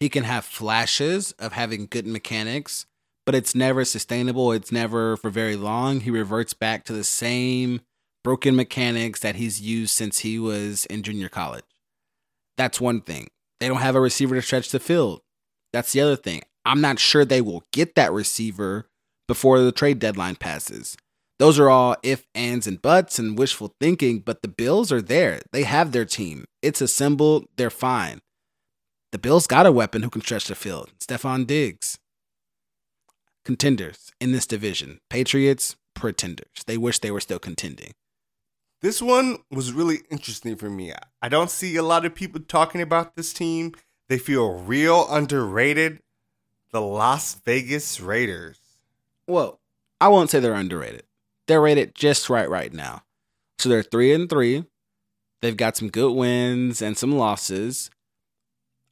he 0.00 0.08
can 0.08 0.24
have 0.24 0.44
flashes 0.44 1.32
of 1.32 1.52
having 1.52 1.86
good 1.86 2.06
mechanics, 2.06 2.86
but 3.28 3.34
it's 3.34 3.54
never 3.54 3.84
sustainable. 3.84 4.52
It's 4.52 4.72
never 4.72 5.14
for 5.18 5.28
very 5.28 5.54
long. 5.54 6.00
He 6.00 6.10
reverts 6.10 6.54
back 6.54 6.86
to 6.86 6.94
the 6.94 7.04
same 7.04 7.82
broken 8.24 8.56
mechanics 8.56 9.20
that 9.20 9.36
he's 9.36 9.60
used 9.60 9.94
since 9.94 10.20
he 10.20 10.38
was 10.38 10.86
in 10.86 11.02
junior 11.02 11.28
college. 11.28 11.66
That's 12.56 12.80
one 12.80 13.02
thing. 13.02 13.28
They 13.60 13.68
don't 13.68 13.82
have 13.82 13.96
a 13.96 14.00
receiver 14.00 14.34
to 14.34 14.40
stretch 14.40 14.70
the 14.70 14.80
field. 14.80 15.20
That's 15.74 15.92
the 15.92 16.00
other 16.00 16.16
thing. 16.16 16.40
I'm 16.64 16.80
not 16.80 16.98
sure 16.98 17.26
they 17.26 17.42
will 17.42 17.64
get 17.70 17.96
that 17.96 18.14
receiver 18.14 18.88
before 19.26 19.60
the 19.60 19.72
trade 19.72 19.98
deadline 19.98 20.36
passes. 20.36 20.96
Those 21.38 21.58
are 21.58 21.68
all 21.68 21.96
if, 22.02 22.26
ands, 22.34 22.66
and 22.66 22.80
buts 22.80 23.18
and 23.18 23.38
wishful 23.38 23.74
thinking, 23.78 24.20
but 24.20 24.40
the 24.40 24.48
Bills 24.48 24.90
are 24.90 25.02
there. 25.02 25.42
They 25.52 25.64
have 25.64 25.92
their 25.92 26.06
team. 26.06 26.46
It's 26.62 26.80
assembled. 26.80 27.44
They're 27.58 27.68
fine. 27.68 28.20
The 29.12 29.18
Bills 29.18 29.46
got 29.46 29.66
a 29.66 29.72
weapon 29.72 30.02
who 30.02 30.08
can 30.08 30.22
stretch 30.22 30.46
the 30.46 30.54
field. 30.54 30.92
Stefon 30.98 31.46
Diggs. 31.46 31.98
Contenders 33.48 34.12
in 34.20 34.32
this 34.32 34.46
division. 34.46 35.00
Patriots, 35.08 35.74
pretenders. 35.94 36.64
They 36.66 36.76
wish 36.76 36.98
they 36.98 37.10
were 37.10 37.18
still 37.18 37.38
contending. 37.38 37.92
This 38.82 39.00
one 39.00 39.38
was 39.50 39.72
really 39.72 40.00
interesting 40.10 40.54
for 40.54 40.68
me. 40.68 40.92
I 41.22 41.30
don't 41.30 41.48
see 41.48 41.74
a 41.76 41.82
lot 41.82 42.04
of 42.04 42.14
people 42.14 42.42
talking 42.42 42.82
about 42.82 43.16
this 43.16 43.32
team. 43.32 43.72
They 44.10 44.18
feel 44.18 44.58
real 44.58 45.08
underrated. 45.08 46.00
The 46.72 46.82
Las 46.82 47.36
Vegas 47.36 48.00
Raiders. 48.00 48.58
Well, 49.26 49.60
I 49.98 50.08
won't 50.08 50.28
say 50.28 50.40
they're 50.40 50.52
underrated. 50.52 51.04
They're 51.46 51.62
rated 51.62 51.94
just 51.94 52.28
right 52.28 52.50
right 52.50 52.74
now. 52.74 53.04
So 53.58 53.70
they're 53.70 53.82
three 53.82 54.12
and 54.12 54.28
three. 54.28 54.66
They've 55.40 55.56
got 55.56 55.74
some 55.74 55.88
good 55.88 56.12
wins 56.12 56.82
and 56.82 56.98
some 56.98 57.16
losses. 57.16 57.90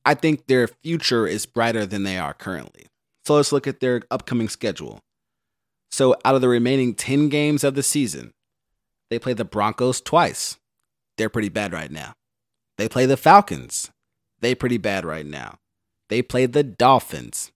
I 0.06 0.14
think 0.14 0.46
their 0.46 0.66
future 0.66 1.26
is 1.26 1.44
brighter 1.44 1.84
than 1.84 2.04
they 2.04 2.16
are 2.16 2.32
currently. 2.32 2.86
So 3.26 3.34
let's 3.34 3.50
look 3.50 3.66
at 3.66 3.80
their 3.80 4.02
upcoming 4.08 4.48
schedule. 4.48 5.00
So 5.90 6.14
out 6.24 6.36
of 6.36 6.40
the 6.42 6.48
remaining 6.48 6.94
10 6.94 7.28
games 7.28 7.64
of 7.64 7.74
the 7.74 7.82
season, 7.82 8.32
they 9.10 9.18
play 9.18 9.32
the 9.32 9.44
Broncos 9.44 10.00
twice. 10.00 10.58
They're 11.18 11.28
pretty 11.28 11.48
bad 11.48 11.72
right 11.72 11.90
now. 11.90 12.12
They 12.78 12.88
play 12.88 13.04
the 13.04 13.16
Falcons. 13.16 13.90
They 14.40 14.54
pretty 14.54 14.78
bad 14.78 15.04
right 15.04 15.26
now. 15.26 15.58
They 16.08 16.22
play 16.22 16.46
the 16.46 16.62
Dolphins. 16.62 17.50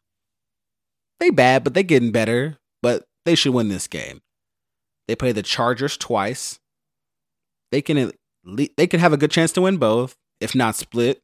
They 1.21 1.31
bad, 1.31 1.63
but 1.63 1.75
they 1.75 1.85
getting 1.85 2.11
better, 2.11 2.57
but 2.83 3.05
they 3.25 3.37
should 3.37 3.55
win 3.55 3.69
this 3.69 3.87
game. 3.87 4.23
They 5.07 5.15
play 5.15 5.31
the 5.31 5.43
Chargers 5.43 5.97
twice. 5.97 6.59
They 7.71 7.81
can 7.81 8.11
they 8.77 8.87
can 8.89 8.99
have 8.99 9.13
a 9.13 9.19
good 9.19 9.31
chance 9.31 9.53
to 9.53 9.61
win 9.61 9.77
both, 9.77 10.17
if 10.41 10.53
not 10.53 10.75
split. 10.75 11.21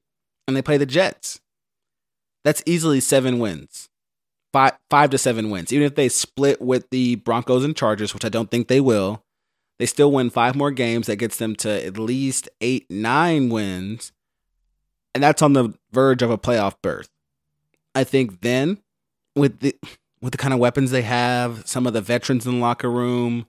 And 0.47 0.57
they 0.57 0.63
play 0.63 0.77
the 0.77 0.87
Jets. 0.87 1.41
That's 2.45 2.63
easily 2.65 3.01
seven 3.01 3.41
wins, 3.41 3.89
five 4.53 4.73
five 4.91 5.11
to 5.11 5.19
seven 5.19 5.51
wins. 5.51 5.73
Even 5.73 5.87
if 5.87 5.95
they 5.95 6.09
split 6.09 6.61
with 6.61 6.89
the 6.91 7.17
Broncos 7.17 7.65
and 7.65 7.77
Chargers, 7.77 8.15
which 8.15 8.25
I 8.25 8.29
don't 8.29 8.51
think 8.51 8.69
they 8.69 8.81
will, 8.81 9.25
they 9.79 9.87
still 9.87 10.11
win 10.13 10.31
five 10.31 10.57
more 10.57 10.71
games. 10.71 11.07
That 11.07 11.17
gets 11.17 11.37
them 11.37 11.55
to 11.57 11.87
at 11.87 11.99
least 11.99 12.49
eight 12.61 12.87
nine 12.91 13.49
wins, 13.49 14.13
and 15.15 15.23
that's 15.23 15.43
on 15.43 15.53
the 15.53 15.75
verge 15.93 16.23
of 16.23 16.31
a 16.31 16.39
playoff 16.39 16.75
berth. 16.83 17.09
I 17.95 18.05
think 18.05 18.41
then 18.43 18.79
with 19.35 19.61
the 19.61 19.77
with 20.21 20.33
the 20.33 20.39
kind 20.39 20.55
of 20.55 20.61
weapons 20.61 20.91
they 20.91 21.03
have, 21.03 21.67
some 21.67 21.87
of 21.87 21.93
the 21.93 22.01
veterans 22.01 22.47
in 22.47 22.55
the 22.55 22.61
locker 22.61 22.91
room, 22.91 23.47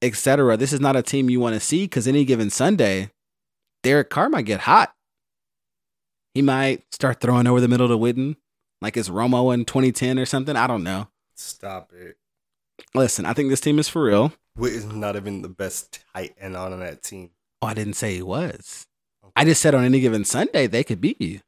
etc. 0.00 0.56
This 0.56 0.72
is 0.72 0.80
not 0.80 0.96
a 0.96 1.02
team 1.02 1.28
you 1.28 1.40
want 1.40 1.54
to 1.54 1.60
see 1.60 1.84
because 1.84 2.06
any 2.06 2.24
given 2.24 2.50
Sunday, 2.50 3.10
Derek 3.82 4.10
Carr 4.10 4.28
might 4.28 4.46
get 4.46 4.60
hot. 4.60 4.94
He 6.34 6.42
might 6.42 6.84
start 6.92 7.20
throwing 7.20 7.46
over 7.46 7.60
the 7.60 7.68
middle 7.68 7.88
to 7.88 7.96
Witten, 7.98 8.36
like 8.80 8.96
it's 8.96 9.08
Romo 9.08 9.52
in 9.52 9.64
2010 9.64 10.18
or 10.18 10.26
something. 10.26 10.56
I 10.56 10.66
don't 10.66 10.84
know. 10.84 11.08
Stop 11.34 11.92
it. 11.92 12.16
Listen, 12.94 13.26
I 13.26 13.32
think 13.32 13.50
this 13.50 13.60
team 13.60 13.78
is 13.78 13.88
for 13.88 14.04
real. 14.04 14.32
Witt 14.56 14.72
is 14.72 14.84
not 14.84 15.16
even 15.16 15.42
the 15.42 15.48
best 15.48 16.00
tight 16.14 16.34
end 16.38 16.56
on 16.56 16.78
that 16.80 17.02
team. 17.02 17.30
Oh, 17.62 17.66
I 17.68 17.74
didn't 17.74 17.94
say 17.94 18.14
he 18.14 18.22
was. 18.22 18.86
I 19.36 19.44
just 19.44 19.62
said 19.62 19.74
on 19.74 19.84
any 19.84 20.00
given 20.00 20.24
Sunday 20.24 20.66
they 20.66 20.84
could 20.84 21.00
beat 21.00 21.20
you. 21.20 21.40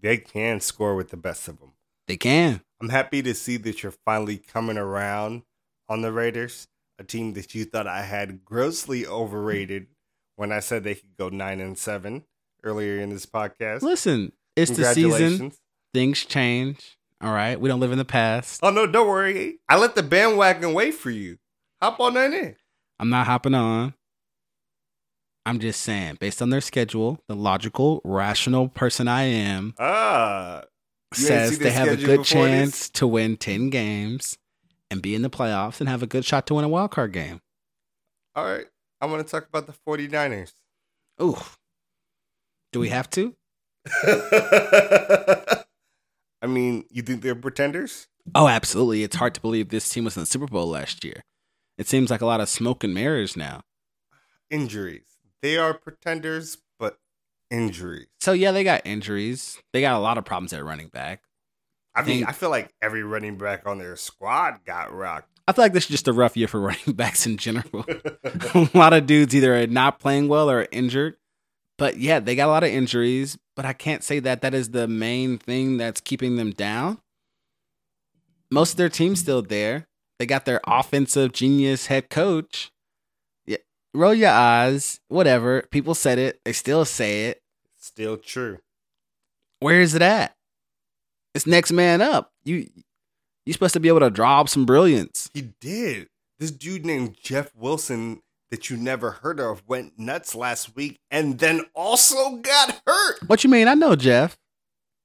They 0.00 0.16
can 0.16 0.60
score 0.60 0.96
with 0.96 1.10
the 1.10 1.16
best 1.16 1.48
of 1.48 1.60
them. 1.60 1.72
They 2.06 2.16
can. 2.16 2.62
I'm 2.80 2.88
happy 2.88 3.22
to 3.22 3.34
see 3.34 3.58
that 3.58 3.82
you're 3.82 3.92
finally 4.06 4.38
coming 4.38 4.78
around 4.78 5.42
on 5.88 6.00
the 6.00 6.12
Raiders, 6.12 6.68
a 6.98 7.04
team 7.04 7.34
that 7.34 7.54
you 7.54 7.64
thought 7.64 7.86
I 7.86 8.02
had 8.02 8.44
grossly 8.44 9.06
overrated 9.06 9.88
when 10.36 10.52
I 10.52 10.60
said 10.60 10.84
they 10.84 10.94
could 10.94 11.16
go 11.18 11.28
nine 11.28 11.60
and 11.60 11.76
seven 11.76 12.24
earlier 12.64 12.98
in 13.00 13.10
this 13.10 13.26
podcast. 13.26 13.82
Listen, 13.82 14.32
it's 14.56 14.70
the 14.70 14.84
season. 14.94 15.52
Things 15.92 16.24
change. 16.24 16.96
All 17.20 17.32
right. 17.32 17.60
We 17.60 17.68
don't 17.68 17.80
live 17.80 17.92
in 17.92 17.98
the 17.98 18.04
past. 18.04 18.60
Oh 18.62 18.70
no, 18.70 18.86
don't 18.86 19.08
worry. 19.08 19.58
I 19.68 19.76
let 19.76 19.94
the 19.94 20.02
bandwagon 20.02 20.72
wait 20.74 20.94
for 20.94 21.10
you. 21.10 21.38
Hop 21.82 22.00
on 22.00 22.14
that 22.14 22.32
in. 22.32 22.56
I'm 22.98 23.08
not 23.10 23.26
hopping 23.26 23.54
on. 23.54 23.94
I'm 25.46 25.58
just 25.58 25.80
saying, 25.80 26.18
based 26.20 26.42
on 26.42 26.50
their 26.50 26.60
schedule, 26.60 27.18
the 27.26 27.34
logical, 27.34 28.02
rational 28.04 28.68
person 28.68 29.08
I 29.08 29.22
am 29.22 29.74
Ah, 29.78 30.64
says 31.14 31.58
they 31.58 31.70
have 31.70 31.88
a 31.88 31.96
good 31.96 32.18
before 32.20 32.46
this? 32.46 32.52
chance 32.52 32.90
to 32.90 33.06
win 33.06 33.36
10 33.38 33.70
games 33.70 34.36
and 34.90 35.00
be 35.00 35.14
in 35.14 35.22
the 35.22 35.30
playoffs 35.30 35.80
and 35.80 35.88
have 35.88 36.02
a 36.02 36.06
good 36.06 36.26
shot 36.26 36.46
to 36.48 36.54
win 36.54 36.64
a 36.64 36.68
wild 36.68 36.90
card 36.90 37.12
game. 37.12 37.40
all 38.36 38.44
right. 38.44 38.66
I 39.00 39.06
want 39.06 39.26
to 39.26 39.30
talk 39.30 39.48
about 39.48 39.66
the 39.66 39.72
49ers. 39.88 40.52
Ooh. 41.22 41.38
Do 42.72 42.80
we 42.80 42.90
have 42.90 43.08
to? 43.10 43.34
I 46.42 46.46
mean, 46.46 46.84
you 46.90 47.02
think 47.02 47.22
they're 47.22 47.34
pretenders? 47.34 48.06
Oh, 48.34 48.48
absolutely. 48.48 49.02
It's 49.02 49.16
hard 49.16 49.34
to 49.34 49.40
believe 49.40 49.68
this 49.68 49.88
team 49.88 50.04
was 50.04 50.16
in 50.16 50.22
the 50.22 50.26
Super 50.26 50.46
Bowl 50.46 50.68
last 50.68 51.04
year. 51.04 51.22
It 51.78 51.88
seems 51.88 52.10
like 52.10 52.20
a 52.20 52.26
lot 52.26 52.40
of 52.40 52.48
smoke 52.48 52.84
and 52.84 52.94
mirrors 52.94 53.36
now. 53.36 53.62
Injuries. 54.50 55.06
They 55.42 55.56
are 55.56 55.74
pretenders, 55.74 56.58
but 56.78 56.98
injuries. 57.50 58.06
So, 58.20 58.32
yeah, 58.32 58.52
they 58.52 58.64
got 58.64 58.82
injuries. 58.84 59.58
They 59.72 59.80
got 59.80 59.96
a 59.96 60.00
lot 60.00 60.18
of 60.18 60.24
problems 60.24 60.52
at 60.52 60.64
running 60.64 60.88
back. 60.88 61.22
I 61.94 62.02
mean, 62.02 62.18
Think- 62.18 62.28
I 62.28 62.32
feel 62.32 62.50
like 62.50 62.72
every 62.80 63.02
running 63.02 63.36
back 63.36 63.66
on 63.66 63.78
their 63.78 63.96
squad 63.96 64.60
got 64.64 64.92
rocked. 64.92 65.28
I 65.48 65.52
feel 65.52 65.64
like 65.64 65.72
this 65.72 65.84
is 65.84 65.90
just 65.90 66.08
a 66.08 66.12
rough 66.12 66.36
year 66.36 66.46
for 66.46 66.60
running 66.60 66.92
backs 66.94 67.26
in 67.26 67.36
general. 67.36 67.84
a 68.54 68.68
lot 68.74 68.92
of 68.92 69.06
dudes 69.06 69.34
either 69.34 69.60
are 69.60 69.66
not 69.66 69.98
playing 69.98 70.28
well 70.28 70.50
or 70.50 70.60
are 70.60 70.68
injured. 70.70 71.16
But 71.80 71.96
yeah, 71.96 72.20
they 72.20 72.34
got 72.36 72.48
a 72.48 72.52
lot 72.52 72.62
of 72.62 72.68
injuries, 72.68 73.38
but 73.56 73.64
I 73.64 73.72
can't 73.72 74.04
say 74.04 74.20
that 74.20 74.42
that 74.42 74.52
is 74.52 74.72
the 74.72 74.86
main 74.86 75.38
thing 75.38 75.78
that's 75.78 76.02
keeping 76.02 76.36
them 76.36 76.50
down. 76.50 76.98
Most 78.50 78.72
of 78.72 78.76
their 78.76 78.90
team's 78.90 79.20
still 79.20 79.40
there. 79.40 79.86
They 80.18 80.26
got 80.26 80.44
their 80.44 80.60
offensive 80.66 81.32
genius 81.32 81.86
head 81.86 82.10
coach. 82.10 82.70
Yeah, 83.46 83.56
roll 83.94 84.12
your 84.12 84.28
eyes. 84.28 85.00
Whatever. 85.08 85.62
People 85.70 85.94
said 85.94 86.18
it. 86.18 86.40
They 86.44 86.52
still 86.52 86.84
say 86.84 87.28
it. 87.28 87.40
Still 87.78 88.18
true. 88.18 88.58
Where 89.60 89.80
is 89.80 89.94
it 89.94 90.02
at? 90.02 90.36
It's 91.34 91.46
next 91.46 91.72
man 91.72 92.02
up. 92.02 92.32
You 92.44 92.68
you 93.46 93.54
supposed 93.54 93.72
to 93.72 93.80
be 93.80 93.88
able 93.88 94.00
to 94.00 94.10
draw 94.10 94.42
up 94.42 94.50
some 94.50 94.66
brilliance. 94.66 95.30
He 95.32 95.52
did. 95.62 96.08
This 96.38 96.50
dude 96.50 96.84
named 96.84 97.16
Jeff 97.22 97.56
Wilson 97.56 98.20
that 98.50 98.68
you 98.70 98.76
never 98.76 99.12
heard 99.12 99.40
of 99.40 99.62
went 99.66 99.98
nuts 99.98 100.34
last 100.34 100.74
week 100.74 100.98
and 101.10 101.38
then 101.38 101.62
also 101.74 102.36
got 102.36 102.80
hurt. 102.86 103.20
What 103.28 103.44
you 103.44 103.50
mean? 103.50 103.68
I 103.68 103.74
know 103.74 103.96
Jeff. 103.96 104.36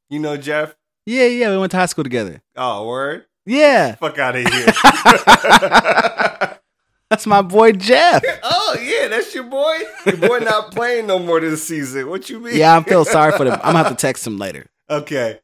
You 0.09 0.19
know 0.19 0.37
Jeff? 0.37 0.75
Yeah, 1.05 1.25
yeah. 1.25 1.49
We 1.51 1.57
went 1.57 1.71
to 1.71 1.77
high 1.77 1.85
school 1.85 2.03
together. 2.03 2.41
Oh, 2.55 2.87
word? 2.87 3.25
Yeah. 3.45 3.95
Fuck 3.95 4.17
out 4.17 4.35
of 4.35 4.47
here. 4.47 4.65
That's 7.09 7.27
my 7.27 7.41
boy 7.41 7.73
Jeff. 7.73 8.23
oh, 8.43 8.77
yeah, 8.81 9.07
that's 9.07 9.33
your 9.35 9.43
boy? 9.43 9.77
Your 10.05 10.17
boy 10.17 10.39
not 10.39 10.71
playing 10.73 11.07
no 11.07 11.19
more 11.19 11.39
this 11.39 11.65
season. 11.65 12.09
What 12.09 12.29
you 12.29 12.39
mean? 12.39 12.57
Yeah, 12.57 12.75
I 12.75 12.83
feel 12.83 13.05
sorry 13.05 13.31
for 13.31 13.45
them. 13.45 13.53
I'm 13.53 13.73
gonna 13.73 13.77
have 13.83 13.89
to 13.89 13.95
text 13.95 14.25
him 14.25 14.37
later. 14.39 14.65
Okay. 14.89 15.39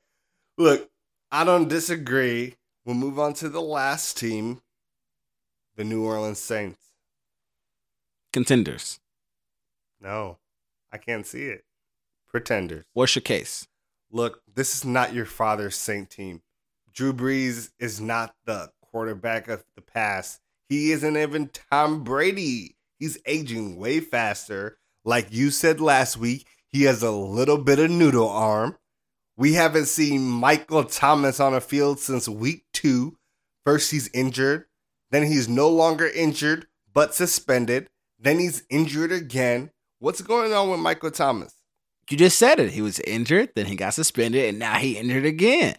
Look, 0.58 0.90
I 1.32 1.44
don't 1.44 1.68
disagree. 1.70 2.56
We'll 2.84 2.96
move 2.96 3.20
on 3.20 3.34
to 3.36 3.48
the 3.48 3.62
last 3.62 4.18
team, 4.18 4.62
the 5.76 5.84
New 5.84 6.04
Orleans 6.04 6.40
Saints. 6.40 6.91
Contenders. 8.34 9.00
No, 10.00 10.38
I 10.92 10.98
can't 10.98 11.26
see 11.28 11.44
it. 11.44 11.66
Pretenders. 12.28 12.86
What's 12.94 13.16
your 13.16 13.22
case? 13.22 13.68
Look, 14.10 14.42
this 14.54 14.76
is 14.76 14.86
not 14.86 15.14
your 15.14 15.26
father's 15.26 15.76
Saint 15.76 16.10
team. 16.10 16.42
Drew 16.94 17.14
Brees 17.14 17.72
is 17.80 18.02
not 18.02 18.36
the 18.46 18.72
quarterback 18.82 19.48
of 19.48 19.64
the 19.76 19.82
past. 19.82 20.40
He 20.70 20.92
isn't 20.92 21.18
even 21.18 21.50
Tom 21.70 22.04
Brady. 22.04 22.78
He's 23.00 23.18
aging 23.26 23.78
way 23.78 24.00
faster. 24.00 24.78
Like 25.04 25.28
you 25.32 25.50
said 25.52 25.82
last 25.82 26.18
week, 26.18 26.46
he 26.68 26.84
has 26.84 27.04
a 27.04 27.12
little 27.12 27.58
bit 27.58 27.80
of 27.80 27.92
noodle 27.92 28.30
arm. 28.30 28.78
We 29.36 29.54
haven't 29.54 29.88
seen 29.88 30.22
Michael 30.22 30.84
Thomas 30.84 31.40
on 31.40 31.54
a 31.54 31.62
field 31.62 32.00
since 32.00 32.30
week 32.30 32.66
two. 32.74 33.18
First, 33.66 33.92
he's 33.92 34.10
injured. 34.14 34.66
Then, 35.10 35.26
he's 35.26 35.50
no 35.50 35.68
longer 35.68 36.08
injured, 36.08 36.68
but 36.94 37.14
suspended. 37.16 37.90
Then, 38.22 38.40
he's 38.40 38.64
injured 38.70 39.12
again. 39.12 39.72
What's 40.00 40.22
going 40.22 40.54
on 40.54 40.70
with 40.70 40.80
Michael 40.80 41.12
Thomas? 41.12 41.54
You 42.10 42.18
just 42.18 42.38
said 42.38 42.60
it. 42.60 42.72
He 42.72 42.82
was 42.82 43.00
injured, 43.02 43.50
then 43.56 43.68
he 43.68 43.76
got 43.76 43.94
suspended, 43.94 44.50
and 44.50 44.60
now 44.60 44.76
he 44.78 44.98
injured 44.98 45.26
again. 45.26 45.76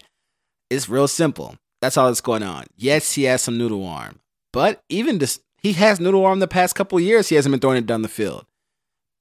It's 0.69 0.89
real 0.89 1.07
simple. 1.07 1.55
That's 1.81 1.95
all 1.97 2.07
that's 2.07 2.21
going 2.21 2.41
on. 2.43 2.65
Yes, 2.75 3.13
he 3.13 3.23
has 3.25 3.41
some 3.41 3.57
noodle 3.57 3.85
arm, 3.85 4.19
but 4.51 4.81
even 4.89 5.19
this, 5.19 5.39
he 5.61 5.73
has 5.73 5.99
noodle 5.99 6.25
arm 6.25 6.39
the 6.39 6.47
past 6.47 6.75
couple 6.75 6.99
years. 6.99 7.29
He 7.29 7.35
hasn't 7.35 7.51
been 7.53 7.59
throwing 7.59 7.77
it 7.77 7.85
down 7.85 8.01
the 8.01 8.07
field. 8.07 8.45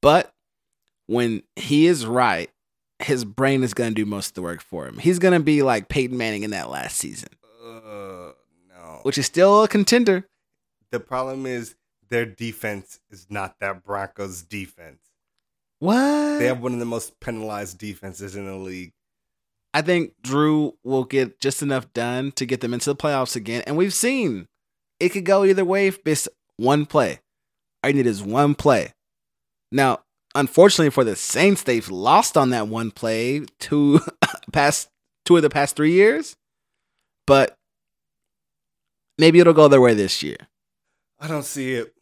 But 0.01 0.33
when 1.07 1.43
he 1.57 1.87
is 1.87 2.07
right, 2.07 2.49
his 3.01 3.25
brain 3.25 3.63
is 3.63 3.75
going 3.75 3.91
to 3.91 3.95
do 3.95 4.07
most 4.07 4.29
of 4.29 4.35
the 4.35 4.43
work 4.43 4.63
for 4.63 4.87
him. 4.87 4.99
He's 4.99 5.19
going 5.19 5.35
to 5.35 5.41
be 5.41 5.63
like 5.63 5.89
Peyton 5.89 6.17
Manning 6.17 6.45
in 6.45 6.51
that 6.53 6.71
last 6.71 6.97
season, 6.97 7.29
Uh, 7.63 8.33
no. 8.69 9.01
which 9.03 9.19
is 9.19 9.27
still 9.27 9.65
a 9.65 9.69
contender. 9.69 10.27
The 10.93 11.01
problem 11.01 11.45
is 11.47 11.75
their 12.13 12.27
defense 12.27 13.01
is 13.11 13.27
not 13.31 13.59
that 13.61 13.83
Broncos 13.83 14.43
defense. 14.43 15.01
What? 15.79 16.39
They 16.39 16.47
have 16.47 16.61
one 16.61 16.75
of 16.75 16.79
the 16.79 16.85
most 16.85 17.19
penalized 17.21 17.79
defenses 17.79 18.37
in 18.37 18.45
the 18.45 18.55
league. 18.55 18.93
I 19.73 19.81
think 19.81 20.13
Drew 20.23 20.75
will 20.85 21.05
get 21.05 21.41
just 21.41 21.63
enough 21.63 21.91
done 21.95 22.31
to 22.33 22.45
get 22.45 22.61
them 22.61 22.75
into 22.75 22.91
the 22.91 22.97
playoffs 22.97 23.35
again. 23.35 23.65
And 23.67 23.79
we've 23.79 23.95
seen 23.95 24.47
it 25.01 25.09
could 25.09 25.25
go 25.25 25.43
either 25.43 25.65
way 25.65 25.87
if 25.87 26.01
it's 26.05 26.29
one 26.59 26.85
play. 26.85 27.21
All 27.83 27.89
you 27.89 27.97
need 27.97 28.07
is 28.07 28.23
one 28.23 28.55
play. 28.55 28.93
Now, 29.73 30.01
unfortunately 30.35 30.91
for 30.91 31.05
the 31.05 31.17
Saints, 31.17 31.63
they've 31.63 31.89
lost 31.89 32.37
on 32.37 32.51
that 32.51 32.69
one 32.69 32.91
play 32.91 33.47
two 33.59 34.01
past 34.53 34.91
two 35.25 35.37
of 35.37 35.43
the 35.43 35.49
past 35.49 35.77
three 35.77 35.93
years. 35.93 36.37
But 37.27 37.57
maybe 39.17 39.41
it'll 39.41 39.55
go 39.55 39.69
their 39.69 39.81
way 39.81 39.95
this 39.95 40.23
year. 40.23 40.37
I 41.19 41.27
don't 41.27 41.47
see 41.47 41.73
it. 41.73 41.95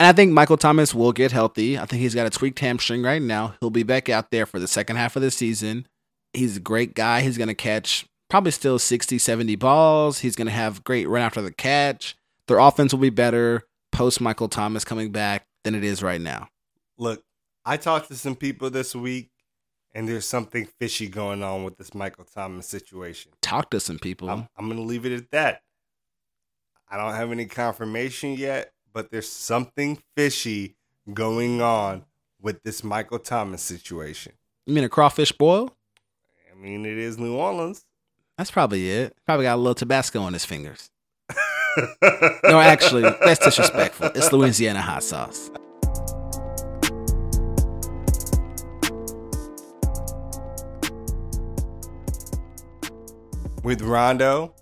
And 0.00 0.08
I 0.08 0.12
think 0.12 0.32
Michael 0.32 0.56
Thomas 0.56 0.94
will 0.94 1.12
get 1.12 1.32
healthy. 1.32 1.78
I 1.78 1.86
think 1.86 2.02
he's 2.02 2.14
got 2.14 2.26
a 2.26 2.30
tweaked 2.30 2.58
hamstring 2.58 3.02
right 3.02 3.22
now. 3.22 3.54
He'll 3.60 3.70
be 3.70 3.84
back 3.84 4.08
out 4.08 4.30
there 4.30 4.46
for 4.46 4.58
the 4.58 4.66
second 4.66 4.96
half 4.96 5.16
of 5.16 5.22
the 5.22 5.30
season. 5.30 5.86
He's 6.32 6.56
a 6.56 6.60
great 6.60 6.94
guy. 6.94 7.20
He's 7.20 7.38
going 7.38 7.48
to 7.48 7.54
catch 7.54 8.04
probably 8.28 8.50
still 8.50 8.78
60, 8.78 9.18
70 9.18 9.54
balls. 9.56 10.18
He's 10.18 10.34
going 10.34 10.46
to 10.46 10.52
have 10.52 10.82
great 10.82 11.08
run 11.08 11.22
after 11.22 11.40
the 11.40 11.52
catch. 11.52 12.16
Their 12.48 12.58
offense 12.58 12.92
will 12.92 13.00
be 13.00 13.10
better 13.10 13.62
post 13.92 14.20
Michael 14.20 14.48
Thomas 14.48 14.84
coming 14.84 15.12
back 15.12 15.46
than 15.62 15.74
it 15.74 15.84
is 15.84 16.02
right 16.02 16.20
now. 16.20 16.48
Look, 16.98 17.22
I 17.64 17.76
talked 17.76 18.08
to 18.08 18.16
some 18.16 18.36
people 18.36 18.68
this 18.70 18.94
week, 18.94 19.30
and 19.94 20.08
there's 20.08 20.26
something 20.26 20.68
fishy 20.78 21.08
going 21.08 21.42
on 21.42 21.64
with 21.64 21.78
this 21.78 21.94
Michael 21.94 22.24
Thomas 22.24 22.66
situation. 22.66 23.32
Talk 23.40 23.70
to 23.70 23.80
some 23.80 23.98
people. 23.98 24.28
I'm, 24.28 24.48
I'm 24.58 24.66
going 24.66 24.76
to 24.80 24.86
leave 24.86 25.06
it 25.06 25.12
at 25.12 25.30
that. 25.30 25.62
I 26.90 26.96
don't 26.96 27.14
have 27.14 27.32
any 27.32 27.46
confirmation 27.46 28.34
yet, 28.34 28.72
but 28.94 29.10
there's 29.10 29.28
something 29.28 29.98
fishy 30.16 30.76
going 31.12 31.60
on 31.60 32.04
with 32.40 32.62
this 32.62 32.82
Michael 32.82 33.18
Thomas 33.18 33.60
situation. 33.60 34.32
you 34.64 34.74
mean 34.74 34.84
a 34.84 34.88
crawfish 34.88 35.32
boil? 35.32 35.74
I 36.50 36.56
mean, 36.58 36.86
it 36.86 36.96
is 36.96 37.18
New 37.18 37.34
Orleans. 37.34 37.84
That's 38.38 38.50
probably 38.50 38.90
it. 38.90 39.14
Probably 39.26 39.44
got 39.44 39.56
a 39.56 39.58
little 39.58 39.74
Tabasco 39.74 40.20
on 40.22 40.32
his 40.32 40.44
fingers. 40.46 40.90
No, 42.44 42.60
actually, 42.60 43.02
that's 43.02 43.44
disrespectful. 43.44 44.12
It's 44.14 44.32
Louisiana 44.32 44.80
hot 44.80 45.02
sauce. 45.02 45.50
with 53.64 53.80
Rondo 53.80 54.54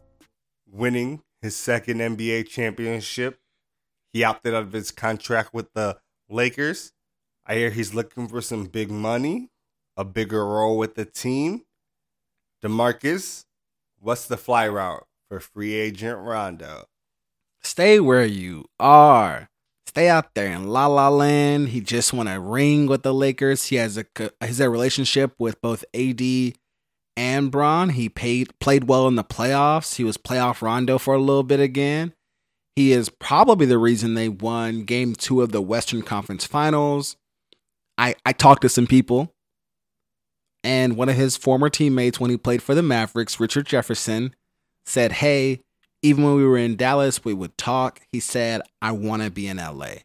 winning 0.71 1.23
his 1.43 1.57
second 1.57 1.99
NBA 1.99 2.49
championship, 2.49 3.42
he 4.13 4.25
opted 4.25 4.55
out 4.55 4.63
of 4.63 4.73
his 4.73 4.91
contract 4.91 5.55
with 5.55 5.73
the 5.73 5.99
Lakers. 6.29 6.93
I 7.47 7.57
hear 7.57 7.71
he's 7.71 7.95
looking 7.95 8.29
for 8.29 8.41
some 8.41 8.67
big 8.67 8.91
money, 8.91 9.51
a 9.97 10.05
bigger 10.05 10.47
role 10.47 10.79
with 10.79 10.95
the 10.95 11.05
team. 11.05 11.63
DeMarcus, 12.63 13.45
what's 13.99 14.27
the 14.27 14.37
fly 14.37 14.69
route 14.69 15.07
for 15.29 15.41
free 15.41 15.75
agent 15.75 16.19
Rondo? 16.19 16.85
Stay 17.63 18.01
where 18.01 18.25
you 18.25 18.67
are. 18.79 19.49
Stay 19.87 20.09
out 20.09 20.35
there 20.35 20.53
in 20.53 20.69
La 20.69 20.87
La 20.87 21.09
Land. 21.09 21.69
He 21.69 21.81
just 21.81 22.13
won 22.13 22.27
a 22.27 22.41
ring 22.41 22.87
with 22.87 23.03
the 23.03 23.13
Lakers. 23.13 23.67
He 23.67 23.77
has 23.77 23.99
a 23.99 24.05
he's 24.41 24.59
he 24.59 24.65
a 24.65 24.71
relationship 24.71 25.35
with 25.39 25.61
both 25.61 25.85
AD 25.95 26.23
and 27.17 27.51
Bron. 27.51 27.91
He 27.91 28.09
paid 28.09 28.59
played 28.59 28.85
well 28.85 29.07
in 29.09 29.17
the 29.17 29.25
playoffs. 29.25 29.97
He 29.97 30.05
was 30.05 30.17
playoff 30.17 30.63
Rondo 30.63 30.99
for 30.99 31.15
a 31.15 31.19
little 31.19 31.43
bit 31.43 31.61
again. 31.61 32.15
He 32.75 32.93
is 32.93 33.11
probably 33.11 33.67
the 33.67 33.79
reason 33.79 34.15
they 34.15 34.29
won 34.29 34.85
game 34.85 35.15
two 35.15 35.43
of 35.43 35.53
the 35.53 35.61
Western 35.61 36.03
Conference 36.03 36.47
Finals. 36.47 37.17
I, 37.99 38.15
I 38.25 38.33
talked 38.33 38.63
to 38.63 38.69
some 38.69 38.87
people, 38.87 39.35
and 40.65 40.97
one 40.97 41.09
of 41.09 41.17
his 41.17 41.37
former 41.37 41.69
teammates 41.69 42.19
when 42.19 42.31
he 42.31 42.37
played 42.37 42.63
for 42.63 42.75
the 42.75 42.83
Mavericks, 42.83 43.39
Richard 43.39 43.67
Jefferson, 43.67 44.35
said, 44.87 45.13
Hey, 45.13 45.61
even 46.03 46.25
when 46.25 46.35
we 46.35 46.45
were 46.45 46.59
in 46.59 46.77
Dallas, 46.77 47.25
we 47.25 47.35
would 47.35 47.57
talk. 47.59 48.01
He 48.11 48.21
said, 48.21 48.63
I 48.81 48.93
want 48.93 49.23
to 49.23 49.31
be 49.31 49.47
in 49.47 49.59
LA. 49.59 50.03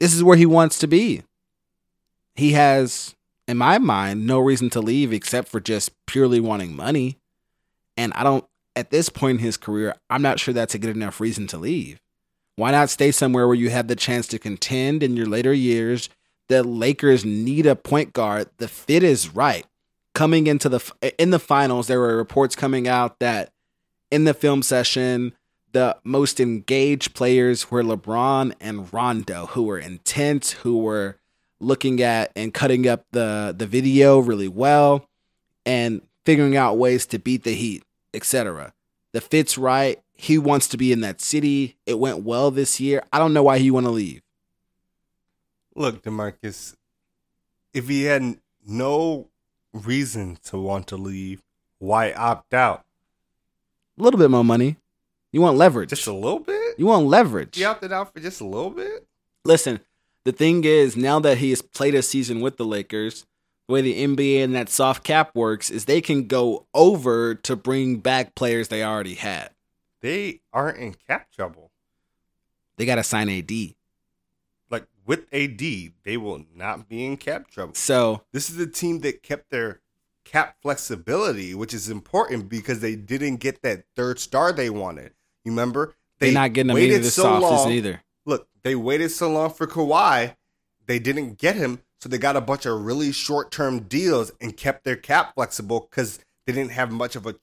This 0.00 0.14
is 0.14 0.24
where 0.24 0.36
he 0.36 0.46
wants 0.46 0.78
to 0.80 0.86
be. 0.86 1.22
He 2.34 2.52
has, 2.52 3.14
in 3.46 3.56
my 3.56 3.78
mind, 3.78 4.26
no 4.26 4.38
reason 4.38 4.70
to 4.70 4.80
leave 4.80 5.12
except 5.12 5.48
for 5.48 5.60
just 5.60 5.92
purely 6.06 6.40
wanting 6.40 6.74
money. 6.74 7.18
And 7.96 8.12
I 8.14 8.24
don't, 8.24 8.44
at 8.76 8.90
this 8.90 9.08
point 9.08 9.38
in 9.38 9.44
his 9.44 9.56
career, 9.56 9.96
I'm 10.10 10.22
not 10.22 10.38
sure 10.38 10.54
that's 10.54 10.74
a 10.74 10.78
good 10.78 10.94
enough 10.94 11.20
reason 11.20 11.46
to 11.48 11.58
leave. 11.58 11.98
Why 12.56 12.70
not 12.70 12.90
stay 12.90 13.10
somewhere 13.10 13.46
where 13.46 13.56
you 13.56 13.70
have 13.70 13.88
the 13.88 13.96
chance 13.96 14.26
to 14.28 14.38
contend 14.38 15.02
in 15.02 15.16
your 15.16 15.26
later 15.26 15.52
years? 15.52 16.08
The 16.48 16.62
Lakers 16.62 17.24
need 17.24 17.66
a 17.66 17.74
point 17.74 18.12
guard. 18.12 18.48
The 18.58 18.68
fit 18.68 19.02
is 19.02 19.34
right. 19.34 19.66
Coming 20.14 20.46
into 20.46 20.68
the 20.68 20.80
in 21.18 21.30
the 21.30 21.38
finals, 21.38 21.88
there 21.88 22.00
were 22.00 22.16
reports 22.16 22.56
coming 22.56 22.88
out 22.88 23.18
that 23.18 23.50
in 24.10 24.24
the 24.24 24.32
film 24.32 24.62
session, 24.62 25.34
the 25.72 25.98
most 26.04 26.40
engaged 26.40 27.14
players 27.14 27.70
were 27.70 27.82
LeBron 27.82 28.54
and 28.60 28.90
Rondo, 28.92 29.46
who 29.46 29.64
were 29.64 29.78
intense, 29.78 30.52
who 30.52 30.78
were 30.78 31.16
looking 31.60 32.00
at 32.00 32.32
and 32.34 32.54
cutting 32.54 32.88
up 32.88 33.04
the 33.12 33.54
the 33.56 33.66
video 33.66 34.18
really 34.18 34.48
well 34.48 35.06
and 35.66 36.00
figuring 36.24 36.56
out 36.56 36.78
ways 36.78 37.04
to 37.06 37.18
beat 37.18 37.44
the 37.44 37.54
Heat, 37.54 37.82
etc. 38.16 38.72
The 39.12 39.20
fit's 39.20 39.56
right. 39.56 40.00
He 40.14 40.38
wants 40.38 40.66
to 40.68 40.76
be 40.76 40.92
in 40.92 41.00
that 41.00 41.20
city. 41.20 41.76
It 41.86 41.98
went 41.98 42.24
well 42.24 42.50
this 42.50 42.80
year. 42.80 43.02
I 43.12 43.18
don't 43.18 43.32
know 43.32 43.42
why 43.42 43.58
he 43.58 43.70
want 43.70 43.86
to 43.86 43.90
leave. 43.90 44.22
Look, 45.74 46.02
DeMarcus, 46.02 46.74
if 47.74 47.88
he 47.88 48.04
had 48.04 48.38
no 48.66 49.28
reason 49.72 50.38
to 50.44 50.58
want 50.58 50.86
to 50.88 50.96
leave, 50.96 51.42
why 51.78 52.12
opt 52.12 52.54
out? 52.54 52.84
A 53.98 54.02
little 54.02 54.18
bit 54.18 54.30
more 54.30 54.44
money. 54.44 54.76
You 55.32 55.42
want 55.42 55.58
leverage. 55.58 55.90
Just 55.90 56.06
a 56.06 56.12
little 56.12 56.38
bit? 56.40 56.78
you 56.78 56.86
want 56.86 57.06
leverage. 57.06 57.56
He 57.56 57.64
opted 57.64 57.92
out 57.92 58.12
for 58.12 58.20
just 58.20 58.40
a 58.40 58.46
little 58.46 58.70
bit? 58.70 59.06
Listen, 59.44 59.80
the 60.24 60.32
thing 60.32 60.64
is, 60.64 60.96
now 60.96 61.20
that 61.20 61.38
he 61.38 61.50
has 61.50 61.62
played 61.62 61.94
a 61.94 62.02
season 62.02 62.40
with 62.40 62.56
the 62.56 62.64
Lakers, 62.64 63.26
the 63.66 63.72
way 63.72 63.80
the 63.80 64.06
NBA 64.06 64.42
and 64.44 64.54
that 64.54 64.68
soft 64.68 65.04
cap 65.04 65.34
works 65.34 65.70
is 65.70 65.84
they 65.84 66.00
can 66.00 66.26
go 66.26 66.66
over 66.72 67.34
to 67.34 67.56
bring 67.56 67.98
back 67.98 68.34
players 68.34 68.68
they 68.68 68.84
already 68.84 69.14
had. 69.14 69.50
They 70.02 70.40
aren't 70.52 70.78
in 70.78 70.94
cap 71.06 71.28
trouble. 71.34 71.72
They 72.76 72.86
got 72.86 72.96
to 72.96 73.02
sign 73.02 73.28
AD. 73.28 73.50
Like 74.70 74.86
with 75.04 75.26
AD, 75.32 75.58
they 75.58 76.16
will 76.16 76.44
not 76.54 76.88
be 76.88 77.04
in 77.04 77.16
cap 77.16 77.50
trouble. 77.50 77.74
So 77.74 78.22
This 78.32 78.50
is 78.50 78.58
a 78.60 78.66
team 78.66 79.00
that 79.00 79.22
kept 79.22 79.50
their 79.50 79.80
cap 80.24 80.56
flexibility, 80.62 81.54
which 81.54 81.72
is 81.74 81.88
important 81.88 82.48
because 82.48 82.80
they 82.80 82.94
didn't 82.96 83.36
get 83.36 83.62
that 83.62 83.84
third 83.96 84.20
star 84.20 84.52
they 84.52 84.70
wanted. 84.70 85.12
You 85.44 85.52
remember? 85.52 85.94
they 86.18 86.30
are 86.30 86.32
not 86.32 86.52
getting 86.52 86.68
them 86.68 86.78
either 86.78 86.98
this 86.98 87.18
offseason 87.18 87.72
either. 87.72 88.02
Look, 88.24 88.48
they 88.62 88.74
waited 88.74 89.10
so 89.10 89.30
long 89.30 89.50
for 89.50 89.66
Kawhi, 89.66 90.34
they 90.86 90.98
didn't 90.98 91.38
get 91.38 91.56
him, 91.56 91.80
so 92.00 92.08
they 92.08 92.18
got 92.18 92.36
a 92.36 92.40
bunch 92.40 92.66
of 92.66 92.84
really 92.84 93.12
short 93.12 93.50
term 93.50 93.80
deals 93.80 94.32
and 94.40 94.56
kept 94.56 94.84
their 94.84 94.96
cap 94.96 95.34
flexible 95.34 95.88
because 95.90 96.18
they 96.46 96.52
didn't 96.52 96.72
have 96.72 96.90
much 96.92 97.16
of 97.16 97.26
a 97.26 97.36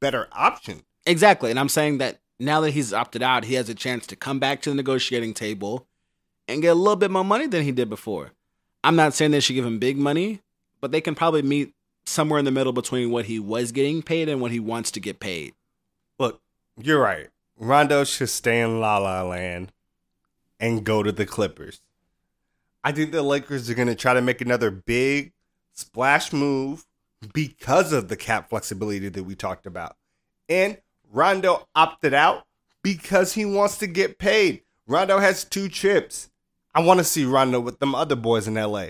better 0.00 0.28
option. 0.32 0.82
Exactly. 1.06 1.50
And 1.50 1.58
I'm 1.58 1.68
saying 1.68 1.98
that 1.98 2.20
now 2.38 2.60
that 2.62 2.72
he's 2.72 2.92
opted 2.92 3.22
out, 3.22 3.44
he 3.44 3.54
has 3.54 3.68
a 3.68 3.74
chance 3.74 4.06
to 4.08 4.16
come 4.16 4.38
back 4.38 4.62
to 4.62 4.70
the 4.70 4.76
negotiating 4.76 5.34
table 5.34 5.86
and 6.48 6.62
get 6.62 6.68
a 6.68 6.74
little 6.74 6.96
bit 6.96 7.10
more 7.10 7.24
money 7.24 7.46
than 7.46 7.62
he 7.62 7.72
did 7.72 7.88
before. 7.88 8.32
I'm 8.82 8.96
not 8.96 9.14
saying 9.14 9.30
they 9.30 9.40
should 9.40 9.54
give 9.54 9.66
him 9.66 9.78
big 9.78 9.96
money, 9.96 10.40
but 10.80 10.90
they 10.90 11.00
can 11.00 11.14
probably 11.14 11.42
meet 11.42 11.74
somewhere 12.04 12.38
in 12.38 12.44
the 12.44 12.50
middle 12.50 12.72
between 12.72 13.10
what 13.10 13.26
he 13.26 13.38
was 13.38 13.72
getting 13.72 14.02
paid 14.02 14.28
and 14.28 14.40
what 14.40 14.50
he 14.50 14.58
wants 14.58 14.90
to 14.92 15.00
get 15.00 15.20
paid. 15.20 15.54
Look, 16.18 16.40
you're 16.80 17.00
right. 17.00 17.28
Rondo 17.58 18.04
should 18.04 18.30
stay 18.30 18.60
in 18.60 18.80
La 18.80 18.96
La 18.98 19.22
Land 19.22 19.72
and 20.58 20.84
go 20.84 21.02
to 21.02 21.12
the 21.12 21.26
Clippers. 21.26 21.80
I 22.82 22.92
think 22.92 23.12
the 23.12 23.22
Lakers 23.22 23.68
are 23.68 23.74
going 23.74 23.88
to 23.88 23.94
try 23.94 24.14
to 24.14 24.22
make 24.22 24.40
another 24.40 24.70
big 24.70 25.32
splash 25.72 26.32
move 26.32 26.86
because 27.32 27.92
of 27.92 28.08
the 28.08 28.16
cap 28.16 28.48
flexibility 28.48 29.08
that 29.08 29.24
we 29.24 29.34
talked 29.34 29.66
about. 29.66 29.96
And 30.48 30.78
Rondo 31.12 31.68
opted 31.74 32.14
out 32.14 32.46
because 32.82 33.34
he 33.34 33.44
wants 33.44 33.78
to 33.78 33.86
get 33.86 34.18
paid. 34.18 34.62
Rondo 34.86 35.18
has 35.18 35.44
two 35.44 35.68
chips. 35.68 36.30
I 36.74 36.80
want 36.80 36.98
to 36.98 37.04
see 37.04 37.24
Rondo 37.24 37.60
with 37.60 37.78
them 37.80 37.94
other 37.94 38.16
boys 38.16 38.48
in 38.48 38.54
LA. 38.54 38.88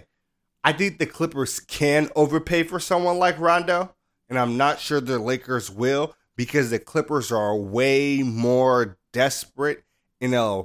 I 0.62 0.72
think 0.72 0.98
the 0.98 1.06
Clippers 1.06 1.58
can 1.58 2.10
overpay 2.14 2.64
for 2.64 2.78
someone 2.78 3.18
like 3.18 3.38
Rondo, 3.38 3.94
and 4.28 4.38
I'm 4.38 4.56
not 4.56 4.78
sure 4.78 5.00
the 5.00 5.18
Lakers 5.18 5.70
will 5.70 6.14
because 6.36 6.70
the 6.70 6.78
Clippers 6.78 7.32
are 7.32 7.56
way 7.56 8.22
more 8.22 8.98
desperate 9.12 9.84
in 10.20 10.34
a 10.34 10.64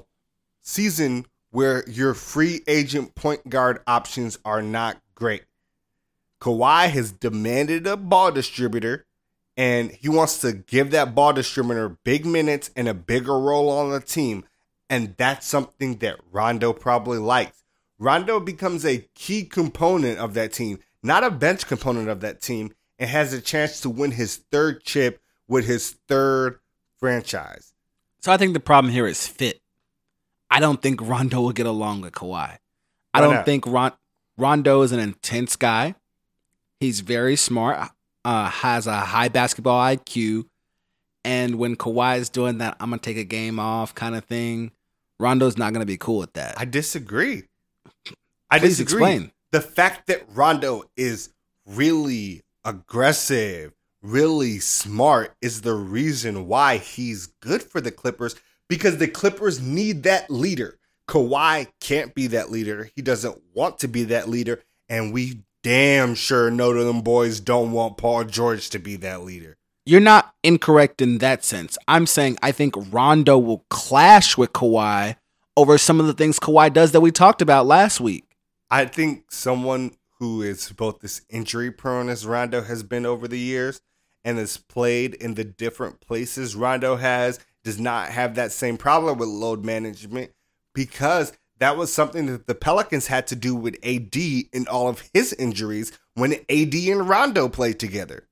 season 0.62 1.26
where 1.56 1.88
your 1.88 2.14
free 2.14 2.62
agent 2.68 3.16
point 3.16 3.50
guard 3.50 3.80
options 3.88 4.38
are 4.44 4.62
not 4.62 4.98
great. 5.16 5.46
Kawhi 6.42 6.90
has 6.90 7.14
demanded 7.14 7.88
a 7.88 7.96
ball 7.96 8.30
distributor, 8.30 9.06
and 9.56 9.90
he 9.92 10.10
wants 10.10 10.42
to 10.42 10.52
give 10.52 10.92
that 10.92 11.16
ball 11.16 11.32
distributor 11.32 11.88
big 12.04 12.26
minutes 12.26 12.72
and 12.76 12.90
a 12.90 12.94
bigger 12.94 13.40
role 13.40 13.70
on 13.70 13.90
the 13.90 14.02
team. 14.02 14.44
And 14.90 15.16
that's 15.16 15.48
something 15.48 15.96
that 16.00 16.20
Rondo 16.30 16.74
probably 16.74 17.20
likes. 17.20 17.64
Rondo 17.98 18.42
becomes 18.42 18.86
a 18.86 19.08
key 19.16 19.46
component 19.46 20.20
of 20.20 20.34
that 20.34 20.52
team, 20.52 20.80
not 21.02 21.24
a 21.24 21.32
bench 21.32 21.68
component 21.68 22.10
of 22.10 22.20
that 22.20 22.42
team, 22.42 22.74
and 23.00 23.10
has 23.10 23.32
a 23.32 23.40
chance 23.40 23.80
to 23.80 23.90
win 23.90 24.12
his 24.12 24.36
third 24.52 24.84
chip 24.84 25.22
with 25.48 25.66
his 25.66 25.92
third 26.10 26.60
franchise. 27.00 27.74
So 28.20 28.34
I 28.34 28.36
think 28.36 28.54
the 28.54 28.60
problem 28.60 28.92
here 28.92 29.08
is 29.08 29.26
fit. 29.26 29.62
I 30.56 30.60
don't 30.62 30.82
think 30.82 31.02
Rondo 31.02 31.42
will 31.42 31.52
get 31.52 31.66
along 31.66 32.00
with 32.00 32.14
Kawhi. 32.14 32.60
I 33.14 33.20
don't 33.20 33.44
think 33.44 33.68
Ron- 33.68 33.92
Rondo 34.38 34.84
is 34.84 34.94
an 34.94 35.00
intense 35.00 35.58
guy. 35.58 35.96
He's 36.80 37.02
very 37.02 37.36
smart, 37.36 37.90
uh, 38.24 38.50
has 38.50 38.88
a 38.88 38.96
high 39.02 39.28
basketball 39.28 39.78
IQ. 39.82 40.46
And 41.26 41.56
when 41.56 41.76
Kawhi 41.76 42.20
is 42.20 42.30
doing 42.30 42.60
that, 42.60 42.78
I'm 42.80 42.90
going 42.90 43.02
to 43.02 43.04
take 43.04 43.18
a 43.18 43.26
game 43.26 43.60
off 43.60 43.94
kind 43.96 44.16
of 44.16 44.24
thing, 44.24 44.72
Rondo's 45.20 45.58
not 45.58 45.74
going 45.74 45.82
to 45.82 45.86
be 45.86 45.98
cool 45.98 46.20
with 46.20 46.32
that. 46.34 46.56
I 46.58 46.64
disagree. 46.64 47.44
I 48.50 48.60
Please 48.60 48.78
disagree. 48.78 49.04
explain. 49.04 49.32
The 49.52 49.60
fact 49.60 50.08
that 50.08 50.24
Rondo 50.34 50.84
is 50.96 51.32
really 51.66 52.44
aggressive, 52.64 53.74
really 54.02 54.60
smart 54.60 55.36
is 55.42 55.62
the 55.62 55.74
reason 55.74 56.48
why 56.48 56.78
he's 56.78 57.28
good 57.42 57.62
for 57.62 57.82
the 57.82 57.92
Clippers 57.92 58.36
because 58.70 58.98
the 58.98 59.08
Clippers 59.08 59.62
need 59.62 60.04
that 60.04 60.30
leader. 60.30 60.80
Kawhi 61.08 61.68
can't 61.80 62.16
be 62.16 62.28
that 62.28 62.52
leader. 62.52 62.90
He 62.96 63.02
doesn't 63.02 63.42
want 63.54 63.80
to 63.80 63.88
be 63.88 64.06
that 64.06 64.28
leader. 64.28 64.64
And 64.90 65.14
we 65.14 65.44
damn 65.64 66.16
sure 66.16 66.52
know 66.52 66.74
that 66.74 66.84
them 66.84 67.02
boys 67.02 67.40
don't 67.40 67.72
want 67.72 67.98
Paul 67.98 68.24
George 68.24 68.70
to 68.72 68.80
be 68.80 68.96
that 68.98 69.24
leader. 69.24 69.58
You're 69.86 70.02
not 70.02 70.34
incorrect 70.44 71.02
in 71.02 71.20
that 71.20 71.44
sense. 71.44 71.78
I'm 71.88 72.08
saying 72.08 72.38
I 72.42 72.52
think 72.52 72.74
Rondo 72.92 73.38
will 73.38 73.66
clash 73.70 74.38
with 74.38 74.54
Kawhi 74.54 75.16
over 75.56 75.78
some 75.78 76.00
of 76.00 76.08
the 76.08 76.14
things 76.14 76.40
Kawhi 76.40 76.74
does 76.74 76.92
that 76.92 77.02
we 77.02 77.12
talked 77.12 77.42
about 77.42 77.68
last 77.68 78.00
week. 78.00 78.26
I 78.70 78.86
think 78.86 79.32
someone 79.32 79.96
who 80.20 80.42
is 80.42 80.72
both 80.72 81.04
as 81.04 81.22
injury 81.30 81.72
prone 81.72 82.10
as 82.10 82.26
Rondo 82.26 82.62
has 82.62 82.82
been 82.84 83.06
over 83.06 83.28
the 83.28 83.40
years 83.40 83.82
and 84.24 84.40
has 84.40 84.58
played 84.58 85.14
in 85.14 85.36
the 85.36 85.44
different 85.44 86.02
places 86.02 86.56
Rondo 86.56 86.96
has 86.96 87.40
does 87.66 87.80
not 87.80 88.10
have 88.10 88.36
that 88.36 88.54
same 88.54 88.78
problem 88.78 89.18
with 89.18 89.28
load 89.28 89.66
management 89.66 90.32
because 90.74 91.34
that 91.60 91.76
was 91.76 91.92
something 91.92 92.28
that 92.28 92.48
the 92.48 92.56
Pelicans 92.56 93.08
had 93.08 93.28
to 93.28 93.36
do 93.36 93.56
with 93.56 93.76
AD 93.84 94.16
in 94.16 94.68
all 94.70 94.88
of 94.88 95.04
his 95.14 95.34
injuries 95.34 95.92
when 96.14 96.34
AD 96.50 96.74
and 96.74 97.10
Rondo 97.10 97.50
played 97.50 97.80
together. 97.80 98.28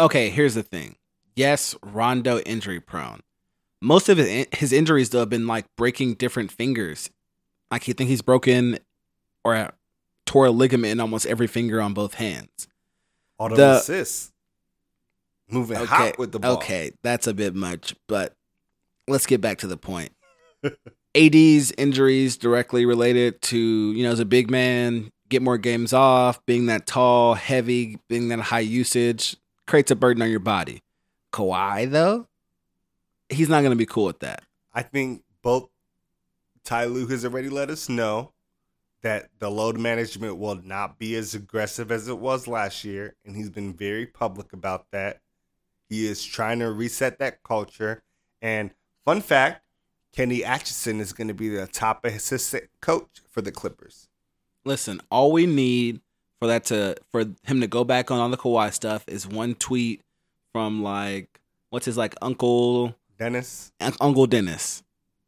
Okay, 0.00 0.28
here's 0.28 0.54
the 0.54 0.62
thing. 0.62 0.96
Yes, 1.34 1.74
Rondo 1.82 2.38
injury 2.40 2.80
prone. 2.80 3.20
Most 3.80 4.08
of 4.08 4.18
his, 4.18 4.46
his 4.52 4.72
injuries 4.72 5.10
though 5.10 5.20
have 5.20 5.30
been 5.30 5.46
like 5.46 5.66
breaking 5.76 6.14
different 6.14 6.50
fingers. 6.50 7.10
Like 7.70 7.86
you 7.86 7.94
think 7.94 8.10
he's 8.10 8.22
broken 8.22 8.78
or 9.44 9.70
tore 10.24 10.46
a 10.46 10.50
ligament 10.50 10.92
in 10.92 11.00
almost 11.00 11.26
every 11.26 11.46
finger 11.46 11.80
on 11.80 11.94
both 11.94 12.14
hands. 12.14 12.66
All 13.38 13.48
the, 13.50 13.54
The- 13.56 13.76
assists. 13.76 14.32
Moving 15.48 15.76
Okay, 15.78 15.86
hot 15.86 16.18
with 16.18 16.32
the 16.32 16.40
ball. 16.40 16.54
okay, 16.56 16.90
that's 17.02 17.26
a 17.26 17.34
bit 17.34 17.54
much, 17.54 17.94
but 18.08 18.34
let's 19.06 19.26
get 19.26 19.40
back 19.40 19.58
to 19.58 19.66
the 19.66 19.76
point. 19.76 20.12
AD's 21.14 21.72
injuries 21.78 22.36
directly 22.36 22.84
related 22.84 23.40
to 23.42 23.58
you 23.58 24.02
know 24.02 24.10
as 24.12 24.20
a 24.20 24.24
big 24.24 24.50
man, 24.50 25.10
get 25.28 25.42
more 25.42 25.56
games 25.58 25.92
off, 25.92 26.44
being 26.46 26.66
that 26.66 26.86
tall, 26.86 27.34
heavy, 27.34 27.98
being 28.08 28.28
that 28.28 28.40
high 28.40 28.60
usage 28.60 29.36
creates 29.66 29.90
a 29.90 29.96
burden 29.96 30.22
on 30.22 30.30
your 30.30 30.40
body. 30.40 30.82
Kawhi 31.32 31.90
though, 31.90 32.26
he's 33.28 33.48
not 33.48 33.60
going 33.60 33.70
to 33.70 33.76
be 33.76 33.86
cool 33.86 34.04
with 34.06 34.20
that. 34.20 34.42
I 34.74 34.82
think 34.82 35.22
both 35.42 35.68
Ty 36.64 36.86
Lue 36.86 37.06
has 37.06 37.24
already 37.24 37.48
let 37.48 37.70
us 37.70 37.88
know 37.88 38.32
that 39.02 39.28
the 39.38 39.50
load 39.50 39.78
management 39.78 40.36
will 40.38 40.56
not 40.56 40.98
be 40.98 41.14
as 41.14 41.34
aggressive 41.34 41.92
as 41.92 42.08
it 42.08 42.18
was 42.18 42.48
last 42.48 42.84
year, 42.84 43.14
and 43.24 43.36
he's 43.36 43.50
been 43.50 43.72
very 43.72 44.06
public 44.06 44.52
about 44.52 44.86
that. 44.90 45.20
He 45.88 46.06
is 46.06 46.24
trying 46.24 46.58
to 46.60 46.70
reset 46.70 47.18
that 47.18 47.42
culture. 47.42 48.02
And 48.42 48.70
fun 49.04 49.20
fact, 49.20 49.62
Kenny 50.12 50.44
Atkinson 50.44 51.00
is 51.00 51.12
going 51.12 51.28
to 51.28 51.34
be 51.34 51.48
the 51.48 51.66
top 51.66 52.04
assistant 52.04 52.64
coach 52.80 53.20
for 53.30 53.42
the 53.42 53.52
Clippers. 53.52 54.08
Listen, 54.64 55.00
all 55.10 55.30
we 55.30 55.46
need 55.46 56.00
for 56.38 56.48
that 56.48 56.64
to 56.66 56.96
for 57.10 57.24
him 57.44 57.60
to 57.60 57.66
go 57.66 57.84
back 57.84 58.10
on 58.10 58.18
all 58.18 58.28
the 58.28 58.36
Kawhi 58.36 58.72
stuff 58.72 59.04
is 59.06 59.26
one 59.26 59.54
tweet 59.54 60.02
from 60.52 60.82
like 60.82 61.40
what's 61.70 61.86
his 61.86 61.96
like 61.96 62.14
uncle 62.20 62.96
Dennis, 63.18 63.72
Uncle 64.00 64.26
Dennis. 64.26 64.82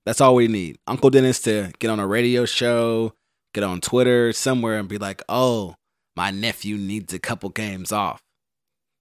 That's 0.04 0.20
all 0.20 0.34
we 0.34 0.48
need. 0.48 0.78
Uncle 0.86 1.10
Dennis 1.10 1.40
to 1.42 1.72
get 1.78 1.90
on 1.90 2.00
a 2.00 2.06
radio 2.06 2.44
show, 2.44 3.14
get 3.54 3.64
on 3.64 3.80
Twitter 3.80 4.32
somewhere, 4.32 4.78
and 4.78 4.88
be 4.88 4.98
like, 4.98 5.22
"Oh, 5.28 5.76
my 6.16 6.30
nephew 6.30 6.76
needs 6.76 7.12
a 7.14 7.18
couple 7.18 7.48
games 7.50 7.92
off." 7.92 8.22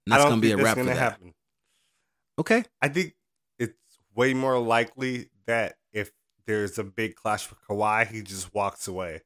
And 0.06 0.14
that's 0.14 0.24
gonna 0.24 0.42
be 0.42 0.52
a 0.52 0.58
wrap 0.58 0.78
for 0.78 0.84
that. 0.84 0.98
happen. 0.98 1.34
Okay, 2.40 2.64
I 2.82 2.88
think 2.90 3.16
it's 3.60 3.74
way 4.16 4.34
more 4.34 4.60
likely 4.60 5.30
that 5.48 5.76
if 5.94 6.12
there's 6.46 6.78
a 6.78 6.84
big 6.84 7.16
clash 7.16 7.46
for 7.46 7.56
Kawhi, 7.70 8.08
he 8.08 8.22
just 8.22 8.54
walks 8.54 8.88
away. 8.88 9.22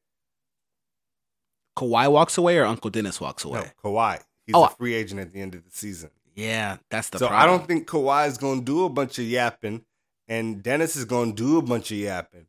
Kawhi 1.76 2.10
walks 2.10 2.36
away 2.38 2.58
or 2.58 2.64
Uncle 2.64 2.90
Dennis 2.90 3.20
walks 3.20 3.44
away. 3.44 3.60
No, 3.60 3.90
Kawhi. 3.90 4.20
He's 4.46 4.54
Oh, 4.54 4.64
a 4.64 4.70
free 4.70 4.94
agent 4.94 5.20
at 5.20 5.32
the 5.32 5.40
end 5.40 5.54
of 5.54 5.64
the 5.64 5.70
season. 5.70 6.10
Yeah, 6.34 6.78
that's 6.90 7.10
the 7.10 7.18
so 7.18 7.28
problem. 7.28 7.42
I 7.42 7.46
don't 7.50 7.66
think 7.66 7.86
Kawhi 7.86 8.26
is 8.28 8.38
going 8.38 8.60
to 8.60 8.64
do 8.64 8.84
a 8.84 8.88
bunch 8.88 9.18
of 9.18 9.24
yapping, 9.24 9.84
and 10.28 10.62
Dennis 10.62 10.96
is 10.96 11.04
going 11.04 11.34
to 11.34 11.42
do 11.42 11.58
a 11.58 11.62
bunch 11.62 11.90
of 11.90 11.98
yapping. 11.98 12.46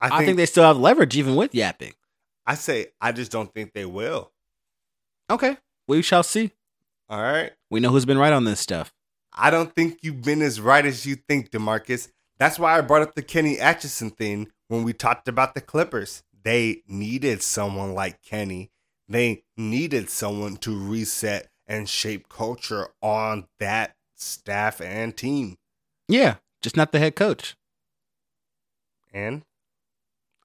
I 0.00 0.08
think, 0.08 0.20
I 0.20 0.24
think 0.24 0.36
they 0.38 0.46
still 0.46 0.64
have 0.64 0.76
leverage 0.78 1.16
even 1.16 1.36
with 1.36 1.54
yapping. 1.54 1.92
I 2.46 2.54
say 2.56 2.88
I 3.00 3.12
just 3.12 3.30
don't 3.30 3.52
think 3.52 3.72
they 3.72 3.84
will. 3.86 4.32
Okay, 5.30 5.56
we 5.88 6.02
shall 6.02 6.22
see. 6.22 6.52
All 7.08 7.20
right. 7.22 7.52
We 7.74 7.80
know 7.80 7.90
who's 7.90 8.04
been 8.04 8.18
right 8.18 8.32
on 8.32 8.44
this 8.44 8.60
stuff. 8.60 8.94
I 9.32 9.50
don't 9.50 9.74
think 9.74 9.98
you've 10.02 10.22
been 10.22 10.42
as 10.42 10.60
right 10.60 10.86
as 10.86 11.06
you 11.06 11.16
think, 11.16 11.50
Demarcus. 11.50 12.06
That's 12.38 12.56
why 12.56 12.78
I 12.78 12.80
brought 12.82 13.02
up 13.02 13.16
the 13.16 13.22
Kenny 13.22 13.58
Atkinson 13.58 14.10
thing 14.10 14.52
when 14.68 14.84
we 14.84 14.92
talked 14.92 15.26
about 15.26 15.56
the 15.56 15.60
Clippers. 15.60 16.22
They 16.44 16.82
needed 16.86 17.42
someone 17.42 17.92
like 17.92 18.22
Kenny. 18.22 18.70
They 19.08 19.42
needed 19.56 20.08
someone 20.08 20.56
to 20.58 20.78
reset 20.78 21.50
and 21.66 21.88
shape 21.88 22.28
culture 22.28 22.90
on 23.02 23.48
that 23.58 23.96
staff 24.14 24.80
and 24.80 25.16
team. 25.16 25.56
Yeah, 26.06 26.36
just 26.62 26.76
not 26.76 26.92
the 26.92 27.00
head 27.00 27.16
coach. 27.16 27.56
And 29.12 29.42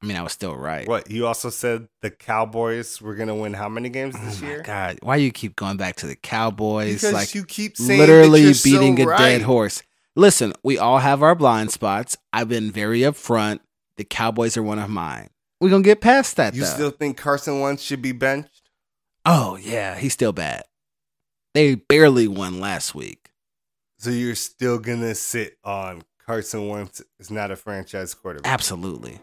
I 0.02 0.06
mean, 0.06 0.16
I 0.16 0.22
was 0.22 0.32
still 0.32 0.56
right. 0.56 0.88
what 0.88 1.12
you 1.12 1.28
also 1.28 1.50
said 1.50 1.90
the 2.02 2.10
Cowboys 2.10 3.02
were 3.02 3.16
gonna 3.16 3.36
win 3.36 3.54
how 3.54 3.68
many 3.68 3.90
games 3.90 4.16
Oh 4.18 4.24
this 4.26 4.42
my 4.42 4.48
year? 4.48 4.62
god, 4.62 5.00
why 5.02 5.18
you 5.18 5.32
keep 5.32 5.56
going 5.58 5.76
back 5.78 5.98
to 5.98 6.08
the 6.08 6.16
Cowboys? 6.16 6.96
Because 6.96 7.14
like 7.14 7.36
you 7.36 7.44
keep 7.44 7.76
saying 7.76 8.00
literally 8.00 8.54
beating 8.64 8.96
so 8.98 9.04
a 9.04 9.08
right. 9.08 9.18
dead 9.18 9.42
horse. 9.42 9.84
Listen, 10.16 10.54
we 10.64 10.78
all 10.78 11.00
have 11.00 11.22
our 11.22 11.36
blind 11.36 11.72
spots. 11.72 12.18
I've 12.34 12.48
been 12.50 12.72
very 12.72 13.02
upfront. 13.02 13.60
The 13.98 14.04
Cowboys 14.06 14.56
are 14.58 14.64
one 14.64 14.80
of 14.80 14.90
mine. 14.90 15.30
We're 15.60 15.70
gonna 15.70 15.84
get 15.84 16.00
past 16.00 16.38
that 16.38 16.56
You 16.56 16.62
though. 16.62 16.68
still 16.68 16.92
think 16.92 17.18
Carson 17.18 17.60
Wentz 17.60 17.84
should 17.84 18.02
be 18.02 18.14
benched? 18.14 18.70
oh 19.26 19.58
yeah, 19.58 19.98
he's 19.98 20.14
still 20.14 20.32
bad. 20.32 20.64
They 21.54 21.76
barely 21.76 22.28
won 22.28 22.60
last 22.62 22.96
week. 22.96 23.32
So 23.98 24.12
you're 24.12 24.36
still 24.36 24.80
gonna 24.80 25.14
sit 25.14 25.58
on 25.66 26.04
Carson 26.26 26.70
Wentz 26.70 27.02
is 27.20 27.30
not 27.30 27.52
a 27.52 27.58
franchise 27.58 28.14
quarterback. 28.14 28.50
Absolutely. 28.52 29.20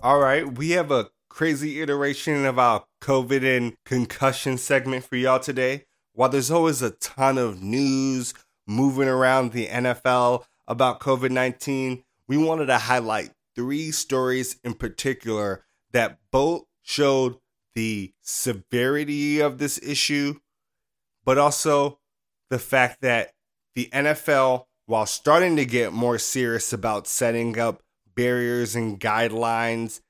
All 0.00 0.20
right, 0.20 0.56
we 0.56 0.70
have 0.70 0.92
a 0.92 1.10
crazy 1.28 1.80
iteration 1.80 2.46
of 2.46 2.56
our 2.56 2.84
COVID 3.02 3.56
and 3.56 3.74
concussion 3.84 4.56
segment 4.56 5.04
for 5.04 5.16
y'all 5.16 5.40
today. 5.40 5.86
While 6.12 6.28
there's 6.28 6.52
always 6.52 6.82
a 6.82 6.92
ton 6.92 7.36
of 7.36 7.60
news 7.64 8.32
moving 8.64 9.08
around 9.08 9.50
the 9.50 9.66
NFL 9.66 10.44
about 10.68 11.00
COVID 11.00 11.32
19, 11.32 12.04
we 12.28 12.36
wanted 12.36 12.66
to 12.66 12.78
highlight 12.78 13.32
three 13.56 13.90
stories 13.90 14.60
in 14.62 14.74
particular 14.74 15.64
that 15.90 16.18
both 16.30 16.62
showed 16.82 17.38
the 17.74 18.12
severity 18.22 19.40
of 19.40 19.58
this 19.58 19.82
issue, 19.82 20.38
but 21.24 21.38
also 21.38 21.98
the 22.50 22.60
fact 22.60 23.00
that 23.00 23.32
the 23.74 23.88
NFL, 23.92 24.66
while 24.86 25.06
starting 25.06 25.56
to 25.56 25.64
get 25.64 25.92
more 25.92 26.18
serious 26.18 26.72
about 26.72 27.08
setting 27.08 27.58
up 27.58 27.82
barriers 28.18 28.74
and 28.74 28.98
guidelines 28.98 30.00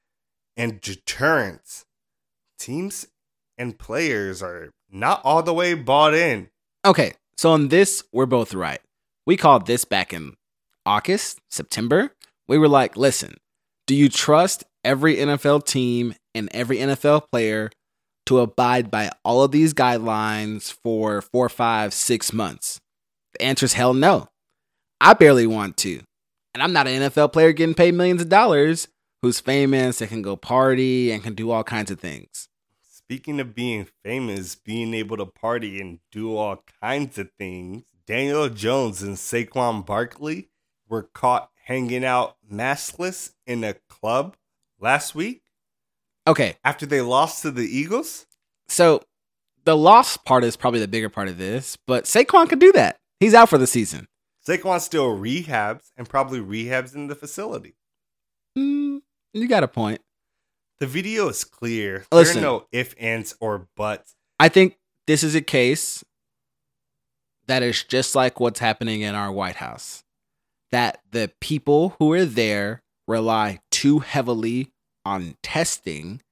and 0.56 0.80
deterrence, 0.80 1.84
teams 2.58 3.06
and 3.58 3.78
players 3.78 4.42
are 4.42 4.70
not 4.90 5.20
all 5.24 5.42
the 5.42 5.52
way 5.52 5.74
bought 5.74 6.14
in. 6.14 6.48
Okay, 6.86 7.12
so 7.36 7.50
on 7.50 7.68
this, 7.68 8.02
we're 8.10 8.24
both 8.24 8.54
right. 8.54 8.80
We 9.26 9.36
called 9.36 9.66
this 9.66 9.84
back 9.84 10.14
in 10.14 10.36
August, 10.86 11.40
September. 11.50 12.14
We 12.48 12.56
were 12.56 12.66
like, 12.66 12.96
listen, 12.96 13.36
do 13.86 13.94
you 13.94 14.08
trust 14.08 14.64
every 14.82 15.16
NFL 15.16 15.66
team 15.66 16.14
and 16.34 16.48
every 16.52 16.78
NFL 16.78 17.24
player 17.30 17.68
to 18.24 18.38
abide 18.38 18.90
by 18.90 19.10
all 19.22 19.42
of 19.42 19.52
these 19.52 19.74
guidelines 19.74 20.72
for 20.82 21.20
four, 21.20 21.50
five, 21.50 21.92
six 21.92 22.32
months? 22.32 22.80
The 23.34 23.42
answer 23.42 23.66
is 23.66 23.74
hell 23.74 23.92
no. 23.92 24.28
I 24.98 25.12
barely 25.12 25.46
want 25.46 25.76
to. 25.78 26.00
And 26.54 26.62
I'm 26.62 26.72
not 26.72 26.86
an 26.86 27.02
NFL 27.02 27.32
player 27.32 27.52
getting 27.52 27.74
paid 27.74 27.94
millions 27.94 28.22
of 28.22 28.28
dollars 28.28 28.88
who's 29.22 29.40
famous 29.40 30.00
and 30.00 30.08
can 30.08 30.22
go 30.22 30.36
party 30.36 31.10
and 31.10 31.22
can 31.22 31.34
do 31.34 31.50
all 31.50 31.64
kinds 31.64 31.90
of 31.90 32.00
things. 32.00 32.48
Speaking 32.82 33.40
of 33.40 33.54
being 33.54 33.86
famous, 34.04 34.54
being 34.54 34.92
able 34.94 35.16
to 35.16 35.26
party 35.26 35.80
and 35.80 36.00
do 36.12 36.36
all 36.36 36.62
kinds 36.80 37.18
of 37.18 37.30
things, 37.38 37.84
Daniel 38.06 38.48
Jones 38.48 39.02
and 39.02 39.16
Saquon 39.16 39.84
Barkley 39.84 40.48
were 40.88 41.02
caught 41.02 41.50
hanging 41.64 42.04
out 42.04 42.36
maskless 42.50 43.32
in 43.46 43.64
a 43.64 43.74
club 43.88 44.36
last 44.80 45.14
week 45.14 45.42
Okay, 46.28 46.56
after 46.62 46.84
they 46.84 47.00
lost 47.00 47.40
to 47.42 47.50
the 47.50 47.64
Eagles. 47.64 48.26
So 48.68 49.00
the 49.64 49.74
loss 49.74 50.18
part 50.18 50.44
is 50.44 50.58
probably 50.58 50.80
the 50.80 50.86
bigger 50.86 51.08
part 51.08 51.28
of 51.28 51.38
this, 51.38 51.78
but 51.86 52.04
Saquon 52.04 52.50
could 52.50 52.58
do 52.58 52.70
that. 52.72 52.98
He's 53.18 53.32
out 53.32 53.48
for 53.48 53.56
the 53.56 53.66
season. 53.66 54.08
Saquon 54.48 54.80
still 54.80 55.18
rehabs 55.18 55.90
and 55.96 56.08
probably 56.08 56.40
rehabs 56.40 56.94
in 56.94 57.08
the 57.08 57.14
facility. 57.14 57.74
Mm, 58.56 59.02
you 59.34 59.46
got 59.46 59.62
a 59.62 59.68
point. 59.68 60.00
The 60.80 60.86
video 60.86 61.28
is 61.28 61.44
clear. 61.44 62.06
Listen. 62.10 62.40
there 62.40 62.50
are 62.50 62.52
no 62.60 62.66
ifs, 62.72 62.94
ands, 62.98 63.36
or 63.40 63.68
buts. 63.76 64.14
I 64.40 64.48
think 64.48 64.78
this 65.06 65.22
is 65.22 65.34
a 65.34 65.42
case 65.42 66.02
that 67.46 67.62
is 67.62 67.84
just 67.84 68.14
like 68.14 68.40
what's 68.40 68.60
happening 68.60 69.02
in 69.02 69.14
our 69.14 69.30
White 69.30 69.56
House. 69.56 70.04
That 70.70 71.00
the 71.10 71.30
people 71.40 71.96
who 71.98 72.12
are 72.12 72.24
there 72.24 72.82
rely 73.06 73.60
too 73.70 73.98
heavily 73.98 74.70
on 75.04 75.36
testing 75.42 76.22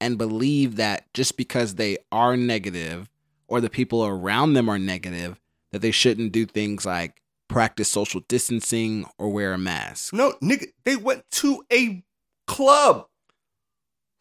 and 0.00 0.18
believe 0.18 0.76
that 0.76 1.12
just 1.12 1.36
because 1.36 1.74
they 1.74 1.98
are 2.12 2.36
negative 2.36 3.08
or 3.48 3.60
the 3.60 3.70
people 3.70 4.04
around 4.04 4.52
them 4.52 4.68
are 4.68 4.78
negative, 4.78 5.40
that 5.72 5.80
they 5.80 5.90
shouldn't 5.90 6.32
do 6.32 6.44
things 6.44 6.86
like 6.86 7.22
practice 7.48 7.90
social 7.90 8.20
distancing 8.28 9.06
or 9.18 9.28
wear 9.30 9.52
a 9.54 9.58
mask. 9.58 10.12
No, 10.12 10.34
nigga, 10.42 10.66
they 10.84 10.96
went 10.96 11.24
to 11.32 11.64
a 11.72 12.04
club. 12.46 13.06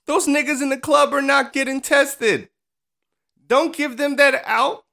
Those 0.06 0.28
niggas 0.28 0.62
in 0.62 0.70
the 0.70 0.78
club 0.78 1.14
are 1.14 1.22
not 1.22 1.52
getting 1.54 1.82
tested. 1.82 2.50
Don't 3.46 3.76
give 3.76 3.98
them 3.98 4.16
that 4.18 4.42
out. 4.46 4.84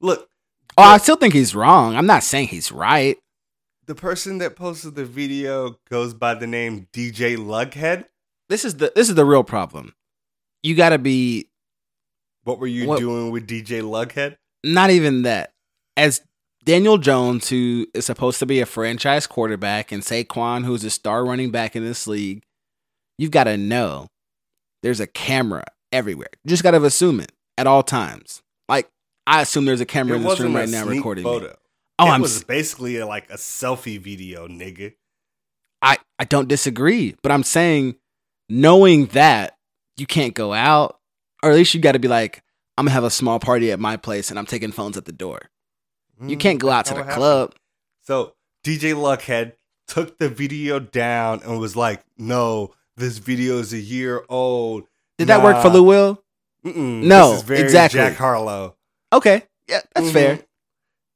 Look, 0.00 0.28
Oh, 0.78 0.82
I 0.84 0.98
still 0.98 1.16
think 1.16 1.34
he's 1.34 1.54
wrong. 1.54 1.96
I'm 1.96 2.06
not 2.06 2.22
saying 2.22 2.48
he's 2.48 2.70
right. 2.72 3.18
the 3.86 3.94
person 3.96 4.38
that 4.38 4.54
posted 4.54 4.94
the 4.94 5.04
video 5.04 5.76
goes 5.90 6.14
by 6.14 6.34
the 6.34 6.46
name 6.46 6.86
DJ 6.92 7.36
Lughead. 7.36 8.04
This 8.48 8.64
is 8.64 8.76
the 8.76 8.92
this 8.94 9.08
is 9.08 9.16
the 9.16 9.24
real 9.24 9.42
problem. 9.42 9.94
You 10.62 10.76
got 10.76 10.90
to 10.90 10.98
be 10.98 11.48
What 12.44 12.60
were 12.60 12.66
you 12.68 12.86
What- 12.86 13.00
doing 13.00 13.30
with 13.32 13.48
DJ 13.48 13.82
Lughead? 13.82 14.36
not 14.62 14.90
even 14.90 15.22
that. 15.22 15.52
As 15.96 16.20
Daniel 16.64 16.98
Jones, 16.98 17.48
who 17.48 17.86
is 17.94 18.04
supposed 18.04 18.38
to 18.40 18.46
be 18.46 18.60
a 18.60 18.66
franchise 18.66 19.26
quarterback, 19.26 19.92
and 19.92 20.02
Saquon, 20.02 20.64
who's 20.64 20.84
a 20.84 20.90
star 20.90 21.24
running 21.24 21.50
back 21.50 21.74
in 21.74 21.84
this 21.84 22.06
league, 22.06 22.42
you've 23.18 23.30
got 23.30 23.44
to 23.44 23.56
know 23.56 24.08
there's 24.82 25.00
a 25.00 25.06
camera 25.06 25.64
everywhere. 25.92 26.28
You 26.44 26.50
just 26.50 26.62
got 26.62 26.72
to 26.72 26.84
assume 26.84 27.20
it 27.20 27.32
at 27.56 27.66
all 27.66 27.82
times. 27.82 28.42
Like 28.68 28.88
I 29.26 29.42
assume 29.42 29.64
there's 29.64 29.80
a 29.80 29.86
camera 29.86 30.16
in 30.16 30.22
this 30.22 30.40
room 30.40 30.54
right 30.54 30.68
now 30.68 30.84
recording 30.84 31.24
me. 31.24 31.30
Oh, 31.30 32.06
it 32.06 32.10
I'm 32.10 32.22
was 32.22 32.44
basically 32.44 33.02
like 33.02 33.30
a 33.30 33.36
selfie 33.36 34.00
video, 34.00 34.48
nigga. 34.48 34.94
I 35.82 35.98
I 36.18 36.24
don't 36.24 36.48
disagree, 36.48 37.16
but 37.22 37.30
I'm 37.30 37.42
saying 37.42 37.96
knowing 38.48 39.06
that 39.06 39.56
you 39.96 40.06
can't 40.06 40.34
go 40.34 40.52
out, 40.52 40.98
or 41.42 41.50
at 41.50 41.56
least 41.56 41.74
you 41.74 41.80
got 41.80 41.92
to 41.92 41.98
be 41.98 42.08
like, 42.08 42.42
I'm 42.78 42.86
gonna 42.86 42.94
have 42.94 43.04
a 43.04 43.10
small 43.10 43.38
party 43.38 43.70
at 43.70 43.80
my 43.80 43.96
place, 43.96 44.30
and 44.30 44.38
I'm 44.38 44.46
taking 44.46 44.72
phones 44.72 44.96
at 44.96 45.04
the 45.04 45.12
door. 45.12 45.50
You 46.20 46.36
Mm, 46.36 46.40
can't 46.40 46.58
go 46.58 46.70
out 46.70 46.86
to 46.86 46.94
the 46.94 47.00
how 47.00 47.02
it 47.02 47.06
happened. 47.06 47.20
club. 47.20 47.54
So 48.02 48.34
DJ 48.64 48.94
Luckhead 48.94 49.52
took 49.86 50.18
the 50.18 50.28
video 50.28 50.78
down 50.78 51.40
and 51.42 51.58
was 51.58 51.76
like, 51.76 52.02
"No, 52.18 52.74
this 52.96 53.18
video 53.18 53.58
is 53.58 53.72
a 53.72 53.78
year 53.78 54.24
old." 54.28 54.84
Did 55.18 55.28
that 55.28 55.42
work 55.42 55.60
for 55.62 55.68
Lou 55.68 55.82
Will? 55.82 56.22
Mm-mm, 56.64 57.02
No, 57.04 57.30
this 57.30 57.38
is 57.38 57.42
very 57.48 57.60
exactly. 57.62 58.00
Jack 58.00 58.16
Harlow. 58.16 58.76
Okay, 59.12 59.44
yeah, 59.66 59.80
that's 59.94 60.08
Mhm. 60.08 60.12
fair. 60.12 60.38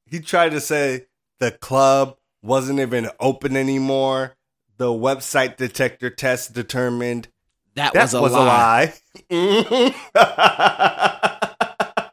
He 0.07 0.21
tried 0.21 0.51
to 0.51 0.61
say 0.61 1.07
the 1.39 1.51
club 1.51 2.17
wasn't 2.43 2.81
even 2.81 3.11
open 3.21 3.57
anymore. 3.57 4.37
The 4.77 4.87
website 4.87 5.57
detector 5.57 6.11
test 6.11 6.53
determined 6.55 7.29
That, 7.75 7.93
that 7.93 8.03
was 8.03 8.15
a 8.15 8.21
lie. 8.21 8.95
lie. 9.31 9.31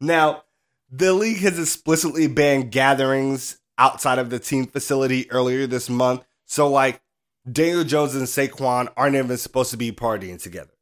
now, 0.00 0.42
the 0.92 1.12
league 1.14 1.38
has 1.38 1.58
explicitly 1.58 2.28
banned 2.28 2.70
gatherings 2.70 3.58
outside 3.78 4.18
of 4.18 4.28
the 4.28 4.38
team 4.38 4.66
facility 4.66 5.30
earlier 5.30 5.66
this 5.66 5.88
month. 5.88 6.22
So, 6.44 6.68
like, 6.68 7.00
Daniel 7.50 7.82
Jones 7.82 8.14
and 8.14 8.26
Saquon 8.26 8.92
aren't 8.96 9.16
even 9.16 9.38
supposed 9.38 9.70
to 9.70 9.78
be 9.78 9.90
partying 9.90 10.40
together, 10.40 10.74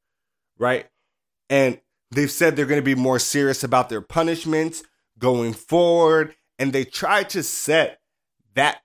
right? 0.59 0.89
And 1.49 1.81
they've 2.11 2.31
said 2.31 2.57
they're 2.57 2.67
going 2.67 2.81
to 2.81 2.85
be 2.85 2.97
more 2.97 3.21
serious 3.21 3.63
about 3.63 3.89
their 3.89 4.03
punishments 4.03 4.83
going 5.17 5.53
forward. 5.53 6.35
And 6.59 6.73
they 6.73 6.85
tried 6.85 7.29
to 7.31 7.45
set 7.45 8.01
that 8.55 8.83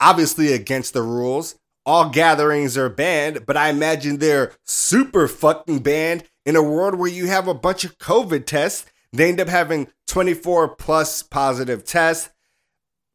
obviously 0.00 0.52
against 0.52 0.94
the 0.94 1.02
rules. 1.02 1.56
All 1.86 2.10
gatherings 2.10 2.76
are 2.76 2.88
banned, 2.88 3.46
but 3.46 3.56
I 3.56 3.70
imagine 3.70 4.18
they're 4.18 4.52
super 4.64 5.26
fucking 5.26 5.80
banned 5.80 6.24
in 6.44 6.56
a 6.56 6.62
world 6.62 6.96
where 6.96 7.10
you 7.10 7.26
have 7.26 7.48
a 7.48 7.54
bunch 7.54 7.84
of 7.84 7.98
COVID 7.98 8.46
tests. 8.46 8.86
They 9.12 9.28
end 9.28 9.40
up 9.40 9.48
having 9.48 9.88
24 10.06 10.76
plus 10.76 11.22
positive 11.22 11.84
tests, 11.84 12.30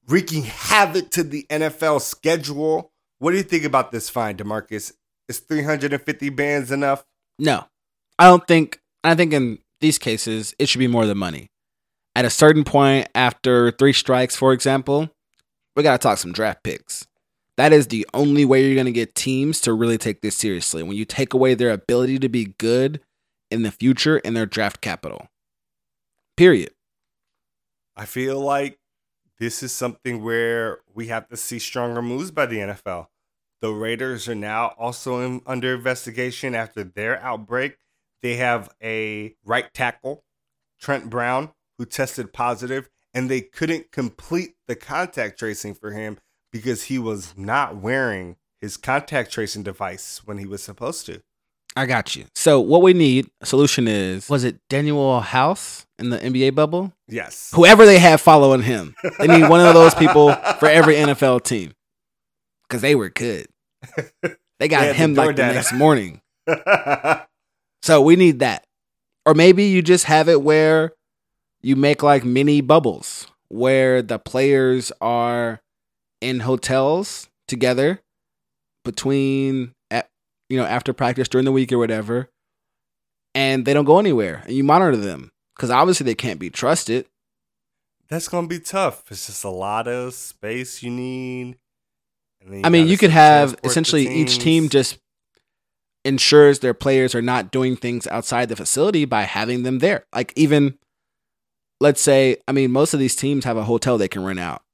wreaking 0.07 0.43
havoc 0.43 1.11
to 1.11 1.23
the 1.23 1.45
NFL 1.49 2.01
schedule. 2.01 2.91
What 3.19 3.31
do 3.31 3.37
you 3.37 3.43
think 3.43 3.63
about 3.63 3.91
this 3.91 4.09
fine, 4.09 4.37
Demarcus? 4.37 4.93
Is 5.27 5.39
350 5.39 6.29
bands 6.29 6.71
enough? 6.71 7.05
No, 7.39 7.65
I 8.19 8.25
don't 8.25 8.47
think. 8.47 8.79
I 9.03 9.15
think 9.15 9.33
in 9.33 9.59
these 9.81 9.97
cases, 9.99 10.55
it 10.57 10.67
should 10.67 10.79
be 10.79 10.87
more 10.87 11.05
than 11.05 11.17
money. 11.17 11.51
At 12.15 12.25
a 12.25 12.29
certain 12.29 12.63
point, 12.63 13.07
after 13.13 13.71
three 13.71 13.93
strikes, 13.93 14.35
for 14.35 14.53
example, 14.53 15.09
we 15.75 15.83
got 15.83 15.93
to 15.93 15.97
talk 15.97 16.17
some 16.17 16.31
draft 16.31 16.63
picks. 16.63 17.05
That 17.57 17.71
is 17.71 17.87
the 17.87 18.05
only 18.13 18.43
way 18.43 18.65
you're 18.65 18.75
going 18.75 18.85
to 18.85 18.91
get 18.91 19.15
teams 19.15 19.61
to 19.61 19.73
really 19.73 19.97
take 19.97 20.21
this 20.21 20.35
seriously. 20.35 20.83
When 20.83 20.97
you 20.97 21.05
take 21.05 21.33
away 21.33 21.53
their 21.53 21.71
ability 21.71 22.19
to 22.19 22.29
be 22.29 22.53
good 22.57 22.99
in 23.49 23.63
the 23.63 23.71
future 23.71 24.21
and 24.25 24.35
their 24.35 24.45
draft 24.45 24.81
capital. 24.81 25.27
Period. 26.35 26.71
I 27.95 28.05
feel 28.05 28.39
like 28.39 28.79
this 29.39 29.63
is 29.63 29.71
something 29.71 30.21
where 30.21 30.79
we 30.93 31.07
have 31.07 31.29
to 31.29 31.37
see 31.37 31.59
stronger 31.59 32.01
moves 32.01 32.31
by 32.31 32.45
the 32.45 32.57
NFL. 32.57 33.07
The 33.61 33.71
Raiders 33.71 34.27
are 34.27 34.35
now 34.35 34.73
also 34.77 35.21
in, 35.21 35.41
under 35.45 35.75
investigation 35.75 36.55
after 36.55 36.83
their 36.83 37.21
outbreak. 37.21 37.77
They 38.21 38.35
have 38.35 38.69
a 38.83 39.35
right 39.45 39.73
tackle, 39.73 40.25
Trent 40.79 41.09
Brown, 41.09 41.51
who 41.77 41.85
tested 41.85 42.33
positive, 42.33 42.89
and 43.13 43.29
they 43.29 43.41
couldn't 43.41 43.91
complete 43.91 44.55
the 44.67 44.75
contact 44.75 45.39
tracing 45.39 45.73
for 45.73 45.91
him 45.91 46.17
because 46.55 46.83
he 46.83 46.97
was 46.97 47.33
not 47.35 47.75
wearing 47.75 48.37
his 48.61 48.77
contact 48.77 49.29
tracing 49.29 49.61
device 49.61 50.21
when 50.23 50.37
he 50.37 50.45
was 50.45 50.63
supposed 50.63 51.05
to. 51.05 51.21
I 51.75 51.85
got 51.85 52.15
you. 52.15 52.27
So 52.33 52.61
what 52.61 52.81
we 52.81 52.93
need 52.93 53.29
a 53.41 53.45
solution 53.45 53.89
is 53.89 54.29
was 54.29 54.45
it 54.45 54.57
Danuel 54.69 55.21
House 55.21 55.85
in 55.99 56.11
the 56.11 56.17
NBA 56.17 56.55
bubble? 56.55 56.93
Yes. 57.09 57.51
Whoever 57.53 57.85
they 57.85 57.99
have 57.99 58.21
following 58.21 58.61
him. 58.61 58.95
They 59.19 59.27
need 59.27 59.49
one 59.49 59.59
of 59.59 59.73
those 59.73 59.93
people 59.93 60.33
for 60.33 60.69
every 60.69 60.95
NFL 60.95 61.43
team. 61.43 61.73
Cuz 62.69 62.79
they 62.79 62.95
were 62.95 63.09
good. 63.09 63.47
They 64.57 64.69
got 64.69 64.85
They 64.85 64.93
him 64.93 65.15
the 65.15 65.25
like 65.25 65.35
the 65.35 65.47
next 65.47 65.73
morning. 65.73 66.21
So 67.83 68.01
we 68.01 68.15
need 68.15 68.39
that. 68.39 68.65
Or 69.27 69.35
maybe 69.35 69.65
you 69.65 69.83
just 69.83 70.05
have 70.05 70.27
it 70.27 70.41
where 70.41 70.93
you 71.61 71.75
make 71.75 72.01
like 72.01 72.25
mini 72.25 72.61
bubbles 72.61 73.27
where 73.49 74.01
the 74.01 74.17
players 74.17 74.91
are 75.01 75.61
in 76.25 76.39
hotels 76.39 77.29
together 77.47 78.01
between 78.83 79.73
at, 79.91 80.09
you 80.49 80.57
know 80.57 80.65
after 80.65 80.91
practice 80.91 81.27
during 81.27 81.45
the 81.45 81.51
week 81.51 81.71
or 81.71 81.77
whatever 81.77 82.29
and 83.35 83.63
they 83.65 83.73
don't 83.73 83.85
go 83.85 83.99
anywhere 83.99 84.41
and 84.45 84.55
you 84.55 84.63
monitor 84.63 84.97
them 84.97 85.29
cuz 85.55 85.69
obviously 85.69 86.03
they 86.03 86.15
can't 86.15 86.39
be 86.39 86.49
trusted. 86.49 87.05
That's 88.09 88.27
gonna 88.27 88.47
be 88.47 88.59
tough. 88.59 89.03
It's 89.11 89.27
just 89.27 89.43
a 89.43 89.49
lot 89.49 89.87
of 89.87 90.15
space 90.15 90.81
you 90.81 90.89
need. 90.89 91.57
then 92.43 92.65
I 92.65 92.69
mean, 92.69 92.87
you 92.87 92.97
could 92.97 93.11
have 93.11 93.55
essentially 93.63 94.07
each 94.07 94.39
team 94.39 94.67
just 94.69 94.97
ensures 96.03 96.59
their 96.59 96.73
players 96.73 97.13
are 97.13 97.21
not 97.21 97.51
doing 97.51 97.75
things 97.75 98.07
outside 98.07 98.49
the 98.49 98.55
facility 98.55 99.05
by 99.05 99.23
having 99.23 99.61
them 99.61 99.79
there. 99.79 100.05
Like 100.13 100.33
even 100.35 100.77
let's 101.79 102.01
say, 102.01 102.37
I 102.47 102.51
mean, 102.51 102.71
most 102.71 102.95
of 102.95 102.99
these 102.99 103.15
teams 103.15 103.45
have 103.45 103.57
a 103.57 103.63
hotel 103.63 103.97
they 103.97 104.07
can 104.07 104.23
rent 104.23 104.39
out. 104.39 104.64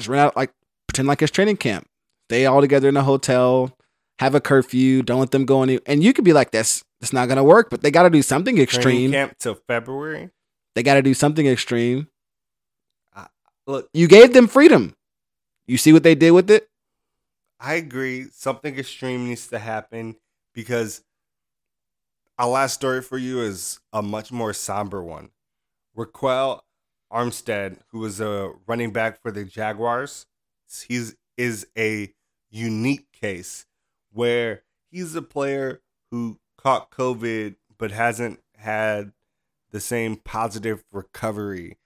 Just 0.00 0.08
rent 0.08 0.20
out 0.20 0.36
like 0.36 0.52
pretend 0.88 1.08
like 1.08 1.22
it's 1.22 1.30
training 1.30 1.56
camp. 1.58 1.86
They 2.28 2.46
all 2.46 2.60
together 2.60 2.88
in 2.88 2.96
a 2.96 3.02
hotel, 3.02 3.76
have 4.18 4.34
a 4.34 4.40
curfew, 4.40 5.02
don't 5.02 5.20
let 5.20 5.30
them 5.30 5.44
go 5.44 5.62
any 5.62 5.78
and 5.86 6.02
you 6.02 6.12
could 6.12 6.24
be 6.24 6.32
like, 6.32 6.50
that's 6.50 6.84
that's 7.00 7.12
not 7.12 7.28
gonna 7.28 7.44
work, 7.44 7.70
but 7.70 7.82
they 7.82 7.90
gotta 7.90 8.10
do 8.10 8.22
something 8.22 8.54
Training 8.54 8.62
extreme. 8.64 9.12
camp 9.12 9.36
till 9.38 9.54
February. 9.54 10.30
They 10.74 10.82
gotta 10.82 11.02
do 11.02 11.14
something 11.14 11.46
extreme. 11.46 12.08
Look, 13.66 13.88
You 13.92 14.08
gave 14.08 14.32
them 14.32 14.48
freedom. 14.48 14.96
You 15.66 15.76
see 15.78 15.92
what 15.92 16.02
they 16.02 16.16
did 16.16 16.32
with 16.32 16.50
it? 16.50 16.68
I 17.60 17.74
agree. 17.74 18.26
Something 18.32 18.76
extreme 18.78 19.28
needs 19.28 19.46
to 19.48 19.58
happen 19.58 20.16
because 20.54 21.02
our 22.38 22.48
last 22.48 22.74
story 22.74 23.02
for 23.02 23.18
you 23.18 23.42
is 23.42 23.78
a 23.92 24.02
much 24.02 24.32
more 24.32 24.52
somber 24.52 25.02
one. 25.02 25.30
Ryquell 25.96 26.62
Armstead, 27.12 27.78
who 27.90 27.98
was 27.98 28.20
a 28.20 28.52
running 28.66 28.92
back 28.92 29.20
for 29.20 29.30
the 29.30 29.44
Jaguars, 29.44 30.26
he's 30.86 31.16
is 31.36 31.66
a 31.76 32.12
unique 32.50 33.10
case 33.12 33.64
where 34.12 34.62
he's 34.90 35.14
a 35.14 35.22
player 35.22 35.80
who 36.10 36.38
caught 36.58 36.90
COVID 36.90 37.56
but 37.78 37.90
hasn't 37.90 38.40
had 38.56 39.12
the 39.70 39.80
same 39.80 40.16
positive 40.16 40.84
recovery 40.92 41.78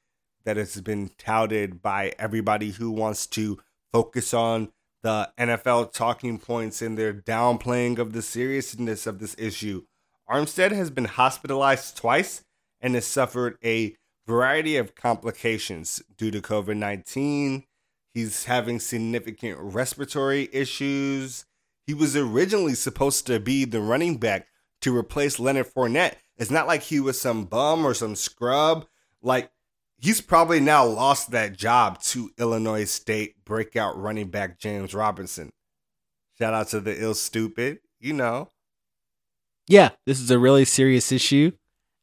that 0.44 0.56
has 0.56 0.80
been 0.80 1.10
touted 1.18 1.80
by 1.80 2.12
everybody 2.18 2.72
who 2.72 2.90
wants 2.90 3.26
to 3.26 3.60
focus 3.92 4.34
on 4.34 4.72
the 5.02 5.30
NFL 5.38 5.92
talking 5.92 6.38
points 6.38 6.82
and 6.82 6.98
their 6.98 7.12
downplaying 7.12 7.98
of 7.98 8.12
the 8.12 8.22
seriousness 8.22 9.06
of 9.06 9.18
this 9.18 9.36
issue. 9.38 9.84
Armstead 10.28 10.72
has 10.72 10.90
been 10.90 11.04
hospitalized 11.04 11.96
twice 11.96 12.42
and 12.80 12.94
has 12.94 13.06
suffered 13.06 13.56
a 13.62 13.94
variety 14.26 14.76
of 14.76 14.94
complications 14.94 16.02
due 16.16 16.30
to 16.30 16.40
COVID 16.40 16.76
19. 16.76 17.64
He's 18.12 18.44
having 18.44 18.78
significant 18.78 19.58
respiratory 19.58 20.48
issues. 20.52 21.44
He 21.86 21.94
was 21.94 22.16
originally 22.16 22.74
supposed 22.74 23.26
to 23.26 23.40
be 23.40 23.64
the 23.64 23.80
running 23.80 24.18
back 24.18 24.46
to 24.82 24.96
replace 24.96 25.40
Leonard 25.40 25.66
Fournette. 25.66 26.14
It's 26.36 26.50
not 26.50 26.66
like 26.66 26.82
he 26.82 27.00
was 27.00 27.20
some 27.20 27.44
bum 27.44 27.84
or 27.84 27.94
some 27.94 28.14
scrub. 28.16 28.86
Like, 29.20 29.50
he's 29.98 30.20
probably 30.20 30.60
now 30.60 30.84
lost 30.84 31.30
that 31.32 31.56
job 31.56 32.00
to 32.02 32.30
Illinois 32.38 32.84
State 32.84 33.44
breakout 33.44 34.00
running 34.00 34.28
back 34.28 34.58
James 34.58 34.94
Robinson. 34.94 35.52
Shout 36.38 36.54
out 36.54 36.68
to 36.68 36.80
the 36.80 37.00
ill 37.00 37.14
stupid, 37.14 37.80
you 38.00 38.12
know. 38.12 38.50
yeah, 39.68 39.90
this 40.06 40.20
is 40.20 40.30
a 40.30 40.38
really 40.38 40.64
serious 40.64 41.12
issue. 41.12 41.52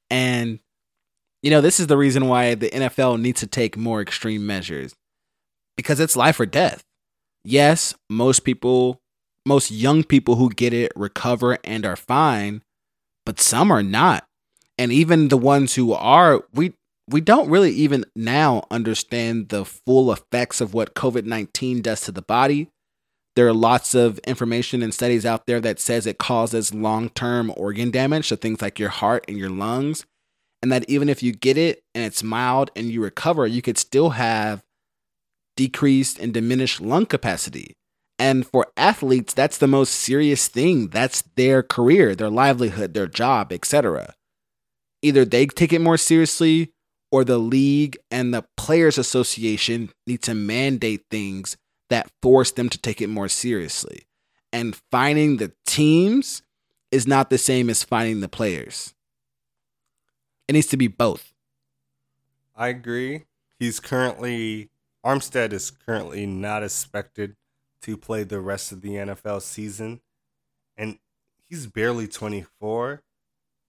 And, 0.10 0.60
you 1.42 1.50
know, 1.50 1.62
this 1.62 1.80
is 1.80 1.88
the 1.88 1.98
reason 1.98 2.28
why 2.28 2.56
the 2.56 2.70
NFL 2.70 3.20
needs 3.20 3.40
to 3.40 3.48
take 3.48 3.76
more 3.76 4.02
extreme 4.02 4.46
measures 4.46 4.94
because 5.76 6.00
it's 6.00 6.16
life 6.16 6.40
or 6.40 6.46
death. 6.46 6.84
Yes, 7.44 7.96
most 8.10 8.42
people, 8.42 9.00
most 9.46 9.72
young 9.72 10.04
people 10.04 10.36
who 10.36 10.50
get 10.50 10.74
it 10.74 10.92
recover 10.96 11.58
and 11.64 11.86
are 11.86 11.96
fine, 11.96 12.62
but 13.26 13.40
some 13.40 13.72
are 13.72 13.84
not. 13.84 14.26
And 14.78 14.92
even 14.92 15.30
the 15.30 15.38
ones 15.38 15.76
who 15.76 15.94
are, 15.94 16.44
we, 16.54 16.74
we 17.10 17.22
don't 17.22 17.50
really 17.50 17.72
even 17.72 18.06
now 18.16 18.66
understand 18.70 19.50
the 19.50 19.66
full 19.66 20.12
effects 20.12 20.62
of 20.62 20.74
what 20.74 20.94
COVID 20.94 21.26
19 21.26 21.82
does 21.82 22.02
to 22.02 22.12
the 22.12 22.22
body. 22.22 22.70
There 23.36 23.48
are 23.48 23.54
lots 23.54 23.96
of 23.96 24.20
information 24.20 24.82
and 24.82 24.94
studies 24.94 25.26
out 25.26 25.46
there 25.48 25.62
that 25.62 25.80
says 25.80 26.06
it 26.06 26.18
causes 26.18 26.74
long-term 26.74 27.54
organ 27.56 27.90
damage 27.90 28.30
to 28.30 28.36
things 28.36 28.62
like 28.62 28.78
your 28.78 28.90
heart 28.90 29.26
and 29.28 29.38
your 29.38 29.50
lungs, 29.50 30.06
and 30.62 30.72
that 30.72 30.86
even 30.88 31.10
if 31.10 31.24
you 31.24 31.32
get 31.32 31.58
it 31.58 31.84
and 31.96 32.04
it's 32.04 32.24
mild 32.24 32.72
and 32.76 32.88
you 32.88 33.02
recover, 33.02 33.48
you 33.48 33.62
could 33.62 33.78
still 33.78 34.12
have 34.12 34.64
decreased 35.58 36.20
and 36.20 36.34
diminished 36.34 36.80
lung 36.82 37.06
capacity. 37.06 37.76
And 38.20 38.46
for 38.46 38.68
athletes, 38.78 39.34
that's 39.34 39.58
the 39.58 39.68
most 39.68 39.92
serious 39.92 40.48
thing. 40.48 40.90
That's 40.90 41.24
their 41.36 41.64
career, 41.64 42.16
their 42.16 42.30
livelihood, 42.30 42.94
their 42.94 43.08
job, 43.08 43.52
etc. 43.52 44.14
Either 45.02 45.26
they 45.26 45.48
take 45.48 45.74
it 45.74 45.82
more 45.82 45.98
seriously 45.98 46.72
or 47.12 47.24
the 47.24 47.40
league 47.40 47.98
and 48.12 48.34
the 48.34 48.46
players 48.56 48.98
association 48.98 49.90
need 50.06 50.22
to 50.24 50.36
mandate 50.36 51.06
things 51.10 51.58
that 51.90 52.12
force 52.22 52.52
them 52.52 52.70
to 52.70 52.78
take 52.78 53.02
it 53.02 53.08
more 53.08 53.28
seriously. 53.28 54.04
And 54.54 54.80
finding 54.92 55.38
the 55.38 55.52
teams 55.66 56.44
is 56.92 57.08
not 57.08 57.30
the 57.30 57.38
same 57.38 57.70
as 57.70 57.84
finding 57.84 58.22
the 58.22 58.30
players. 58.30 58.94
It 60.52 60.56
needs 60.56 60.68
to 60.68 60.76
be 60.76 60.90
both. 60.90 61.32
I 62.58 62.68
agree. 62.68 63.24
He's 63.58 63.80
currently 63.80 64.70
Armstead 65.02 65.54
is 65.54 65.72
currently 65.72 66.26
not 66.26 66.62
expected 66.62 67.38
to 67.84 67.96
play 67.96 68.24
the 68.24 68.42
rest 68.42 68.74
of 68.74 68.82
the 68.82 68.96
NFL 68.96 69.44
season. 69.44 70.02
And 70.76 71.00
he's 71.42 71.68
barely 71.68 72.06
24. 72.06 73.02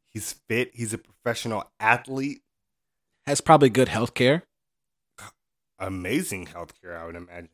He's 0.09 0.33
fit. 0.49 0.73
He's 0.75 0.93
a 0.93 0.99
professional 0.99 1.71
athlete. 1.79 2.43
Has 3.27 3.41
probably 3.41 3.71
good 3.71 3.87
health 3.87 4.15
care. 4.15 4.43
Amazing 5.79 6.47
healthcare, 6.47 7.01
I 7.01 7.07
would 7.07 7.15
imagine. 7.15 7.49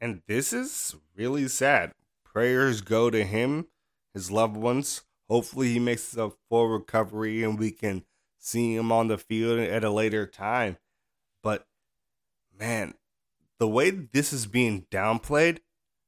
And 0.00 0.22
this 0.26 0.54
is 0.54 0.96
really 1.14 1.48
sad. 1.48 1.92
Prayers 2.24 2.80
go 2.80 3.10
to 3.10 3.24
him, 3.24 3.66
his 4.14 4.30
loved 4.30 4.56
ones. 4.56 5.02
Hopefully, 5.28 5.74
he 5.74 5.78
makes 5.78 6.16
a 6.16 6.32
full 6.48 6.68
recovery 6.68 7.44
and 7.44 7.58
we 7.58 7.70
can 7.70 8.04
see 8.48 8.74
him 8.74 8.90
on 8.90 9.08
the 9.08 9.18
field 9.18 9.60
at 9.60 9.84
a 9.84 9.90
later 9.90 10.26
time. 10.26 10.78
But 11.42 11.66
man, 12.58 12.94
the 13.58 13.68
way 13.68 13.90
this 13.90 14.32
is 14.32 14.46
being 14.46 14.86
downplayed, 14.90 15.58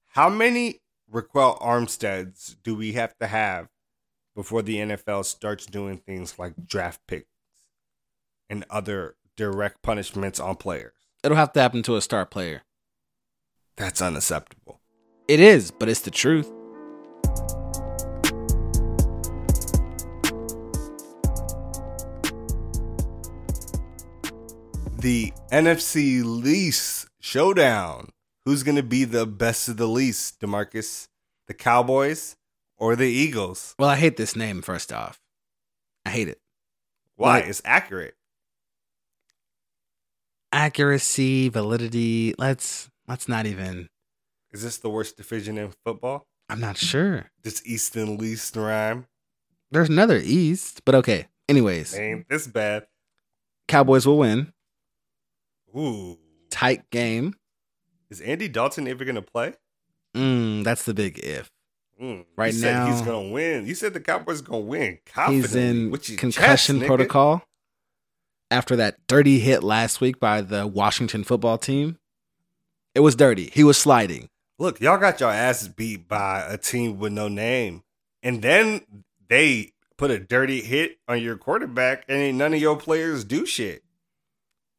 how 0.08 0.28
many 0.28 0.80
Ryquell 1.12 1.60
Armsteads 1.60 2.56
do 2.62 2.74
we 2.74 2.92
have 2.92 3.16
to 3.18 3.26
have 3.26 3.68
before 4.34 4.62
the 4.62 4.76
NFL 4.76 5.24
starts 5.24 5.66
doing 5.66 5.98
things 5.98 6.38
like 6.38 6.66
draft 6.66 7.00
picks 7.06 7.26
and 8.48 8.64
other 8.70 9.16
direct 9.36 9.82
punishments 9.82 10.40
on 10.40 10.56
players? 10.56 10.94
It'll 11.22 11.36
have 11.36 11.52
to 11.52 11.60
happen 11.60 11.82
to 11.84 11.96
a 11.96 12.00
star 12.00 12.24
player. 12.26 12.62
That's 13.76 14.02
unacceptable. 14.02 14.80
It 15.28 15.40
is, 15.40 15.70
but 15.70 15.88
it's 15.88 16.00
the 16.00 16.10
truth. 16.10 16.50
The 25.00 25.32
NFC 25.50 26.22
least 26.22 27.08
showdown. 27.20 28.10
Who's 28.44 28.62
going 28.62 28.76
to 28.76 28.82
be 28.82 29.04
the 29.04 29.24
best 29.26 29.68
of 29.68 29.76
the 29.78 29.86
least, 29.86 30.40
Demarcus? 30.40 31.08
The 31.46 31.54
Cowboys 31.54 32.36
or 32.76 32.96
the 32.96 33.06
Eagles? 33.08 33.74
Well, 33.78 33.88
I 33.88 33.96
hate 33.96 34.16
this 34.18 34.36
name, 34.36 34.60
first 34.60 34.92
off. 34.92 35.18
I 36.04 36.10
hate 36.10 36.28
it. 36.28 36.38
Why? 37.16 37.40
Like- 37.40 37.46
it's 37.48 37.62
accurate. 37.64 38.14
Accuracy, 40.52 41.48
validity. 41.48 42.34
Let's 42.36 42.90
let's 43.06 43.28
not 43.28 43.46
even 43.46 43.88
Is 44.52 44.62
this 44.62 44.78
the 44.78 44.90
worst 44.90 45.16
division 45.16 45.56
in 45.58 45.72
football? 45.84 46.26
I'm 46.48 46.60
not 46.60 46.76
sure. 46.76 47.30
Does 47.42 47.64
East 47.64 47.94
and 47.96 48.20
least 48.20 48.56
rhyme? 48.56 49.06
There's 49.70 49.88
another 49.88 50.20
East, 50.22 50.84
but 50.84 50.96
okay. 50.96 51.28
Anyways, 51.48 51.96
Ain't 51.96 52.28
this 52.28 52.48
bad? 52.48 52.86
Cowboys 53.68 54.06
will 54.06 54.18
win. 54.18 54.52
Ooh. 55.76 56.18
Tight 56.50 56.90
game. 56.90 57.34
Is 58.10 58.20
Andy 58.20 58.48
Dalton 58.48 58.88
ever 58.88 59.04
going 59.04 59.14
to 59.14 59.22
play? 59.22 59.54
Mm, 60.14 60.64
that's 60.64 60.84
the 60.84 60.94
big 60.94 61.18
if. 61.20 61.50
Mm, 62.00 62.24
Right 62.36 62.54
said 62.54 62.88
he's 62.88 63.02
going 63.02 63.28
to 63.28 63.32
win. 63.32 63.66
You 63.66 63.74
said 63.74 63.92
the 63.92 64.00
Cowboys 64.00 64.40
are 64.40 64.44
going 64.44 64.62
to 64.62 64.68
win. 64.68 64.98
He's 65.28 65.54
in 65.54 65.92
concussion 66.16 66.78
chest, 66.78 66.86
protocol 66.86 67.42
after 68.50 68.74
that 68.76 68.96
dirty 69.06 69.38
hit 69.38 69.62
last 69.62 70.00
week 70.00 70.18
by 70.18 70.40
the 70.40 70.66
Washington 70.66 71.24
football 71.24 71.58
team. 71.58 71.98
It 72.94 73.00
was 73.00 73.14
dirty. 73.14 73.50
He 73.52 73.62
was 73.62 73.78
sliding. 73.78 74.28
Look, 74.58 74.80
y'all 74.80 74.98
got 74.98 75.20
your 75.20 75.30
asses 75.30 75.68
beat 75.68 76.08
by 76.08 76.40
a 76.40 76.58
team 76.58 76.98
with 76.98 77.12
no 77.12 77.28
name. 77.28 77.82
And 78.22 78.42
then 78.42 78.82
they 79.28 79.72
put 79.96 80.10
a 80.10 80.18
dirty 80.18 80.60
hit 80.62 80.98
on 81.06 81.22
your 81.22 81.36
quarterback, 81.36 82.04
and 82.08 82.18
ain't 82.18 82.38
none 82.38 82.52
of 82.54 82.60
your 82.60 82.76
players 82.76 83.24
do 83.24 83.46
shit. 83.46 83.84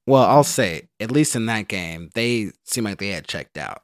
Well, 0.08 0.24
I'll 0.24 0.43
say, 0.43 0.89
at 0.99 1.12
least 1.12 1.36
in 1.36 1.45
that 1.45 1.68
game, 1.68 2.10
they 2.16 2.52
seemed 2.66 2.86
like 2.86 2.97
they 2.97 3.10
had 3.10 3.28
checked 3.28 3.58
out. 3.58 3.82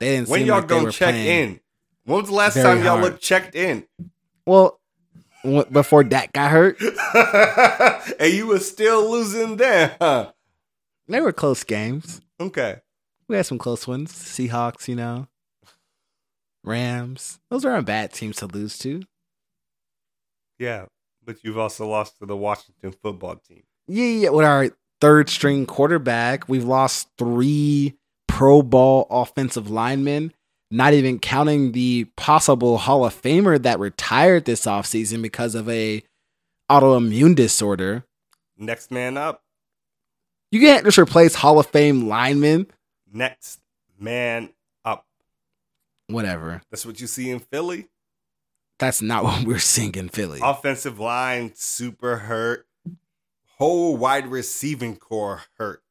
They 0.00 0.16
didn't 0.16 0.28
When 0.28 0.40
seem 0.40 0.48
y'all 0.48 0.60
like 0.62 0.70
were 0.82 0.90
check 0.90 1.14
in? 1.14 1.60
When 2.04 2.20
was 2.20 2.28
the 2.28 2.34
last 2.34 2.54
time 2.54 2.78
y'all 2.78 2.98
hard. 2.98 3.04
looked 3.04 3.22
checked 3.22 3.54
in? 3.54 3.86
Well, 4.44 4.80
w- 5.44 5.64
before 5.70 6.02
Dak 6.02 6.32
got 6.32 6.50
hurt, 6.50 6.80
and 8.18 8.32
you 8.32 8.48
were 8.48 8.58
still 8.58 9.08
losing 9.10 9.56
there, 9.56 9.96
huh? 10.00 10.32
they 11.06 11.20
were 11.20 11.32
close 11.32 11.62
games. 11.62 12.20
Okay. 12.40 12.78
We 13.28 13.36
had 13.36 13.46
some 13.46 13.58
close 13.58 13.86
ones. 13.86 14.12
Seahawks, 14.12 14.88
you 14.88 14.96
know, 14.96 15.28
Rams. 16.64 17.38
Those 17.50 17.64
aren't 17.64 17.86
bad 17.86 18.12
teams 18.12 18.36
to 18.38 18.46
lose 18.46 18.76
to. 18.78 19.02
Yeah. 20.58 20.86
But 21.24 21.44
you've 21.44 21.58
also 21.58 21.86
lost 21.86 22.18
to 22.18 22.26
the 22.26 22.36
Washington 22.36 22.92
football 23.00 23.36
team. 23.36 23.62
Yeah, 23.86 24.06
yeah. 24.06 24.28
With 24.30 24.44
our 24.44 24.70
third 25.02 25.28
string 25.28 25.66
quarterback, 25.66 26.48
we've 26.48 26.62
lost 26.62 27.08
three 27.18 27.96
Pro 28.28 28.62
Bowl 28.62 29.08
offensive 29.10 29.68
linemen, 29.68 30.32
not 30.70 30.94
even 30.94 31.18
counting 31.18 31.72
the 31.72 32.04
possible 32.16 32.78
Hall 32.78 33.04
of 33.04 33.20
Famer 33.20 33.60
that 33.60 33.80
retired 33.80 34.44
this 34.44 34.64
offseason 34.64 35.20
because 35.20 35.56
of 35.56 35.68
a 35.68 36.04
autoimmune 36.70 37.34
disorder. 37.34 38.04
Next 38.56 38.92
man 38.92 39.16
up. 39.16 39.42
You 40.52 40.60
can't 40.60 40.84
just 40.84 40.98
replace 40.98 41.34
Hall 41.34 41.58
of 41.58 41.66
Fame 41.66 42.06
linemen. 42.06 42.68
Next 43.12 43.58
man 43.98 44.50
up. 44.84 45.04
Whatever. 46.06 46.62
That's 46.70 46.86
what 46.86 47.00
you 47.00 47.08
see 47.08 47.28
in 47.28 47.40
Philly. 47.40 47.88
That's 48.78 49.02
not 49.02 49.24
what 49.24 49.44
we're 49.44 49.58
seeing 49.58 49.96
in 49.96 50.10
Philly. 50.10 50.38
Offensive 50.40 51.00
line 51.00 51.50
super 51.56 52.18
hurt. 52.18 52.66
Whole 53.62 53.96
wide 53.96 54.26
receiving 54.26 54.96
corps 54.96 55.42
hurt. 55.56 55.84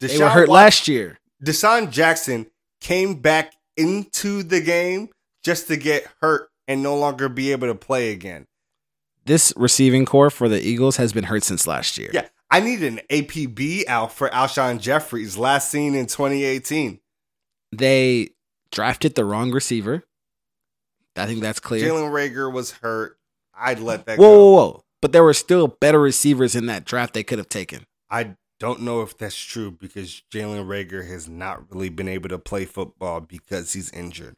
They 0.00 0.18
were 0.18 0.28
hurt 0.28 0.48
last 0.48 0.88
year. 0.88 1.20
DeSean 1.40 1.92
Jackson 1.92 2.50
came 2.80 3.20
back 3.20 3.52
into 3.76 4.42
the 4.42 4.60
game 4.60 5.10
just 5.44 5.68
to 5.68 5.76
get 5.76 6.08
hurt 6.20 6.48
and 6.66 6.82
no 6.82 6.96
longer 6.96 7.28
be 7.28 7.52
able 7.52 7.68
to 7.68 7.76
play 7.76 8.10
again. 8.10 8.46
This 9.24 9.52
receiving 9.56 10.04
corps 10.04 10.30
for 10.30 10.48
the 10.48 10.60
Eagles 10.60 10.96
has 10.96 11.12
been 11.12 11.22
hurt 11.22 11.44
since 11.44 11.64
last 11.68 11.96
year. 11.96 12.10
Yeah, 12.12 12.26
I 12.50 12.58
need 12.58 12.82
an 12.82 12.98
APB 13.08 13.86
out 13.86 14.10
for 14.10 14.28
Alshon 14.30 14.80
Jeffery, 14.80 15.28
last 15.28 15.70
seen 15.70 15.94
in 15.94 16.06
2018. 16.06 16.98
They 17.70 18.30
drafted 18.72 19.14
the 19.14 19.24
wrong 19.24 19.52
receiver. 19.52 20.02
I 21.14 21.26
think 21.26 21.40
that's 21.40 21.60
clear. 21.60 21.88
Jalen 21.88 22.10
Reagor 22.10 22.52
was 22.52 22.72
hurt. 22.72 23.16
I'd 23.56 23.78
let 23.78 24.06
that 24.06 24.18
whoa, 24.18 24.24
go. 24.28 24.50
whoa, 24.50 24.56
whoa. 24.56 24.83
But 25.04 25.12
there 25.12 25.22
were 25.22 25.34
still 25.34 25.68
better 25.68 26.00
receivers 26.00 26.56
in 26.56 26.64
that 26.64 26.86
draft 26.86 27.12
they 27.12 27.22
could 27.22 27.36
have 27.36 27.50
taken. 27.50 27.84
I 28.08 28.36
don't 28.58 28.80
know 28.80 29.02
if 29.02 29.18
that's 29.18 29.36
true 29.36 29.70
because 29.70 30.22
Jalen 30.32 30.64
Reagor 30.64 31.06
has 31.06 31.28
not 31.28 31.70
really 31.70 31.90
been 31.90 32.08
able 32.08 32.30
to 32.30 32.38
play 32.38 32.64
football 32.64 33.20
because 33.20 33.74
he's 33.74 33.90
injured. 33.90 34.34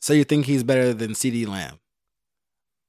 So 0.00 0.14
you 0.14 0.24
think 0.24 0.46
he's 0.46 0.64
better 0.64 0.94
than 0.94 1.10
CeeDee 1.10 1.46
Lamb? 1.46 1.78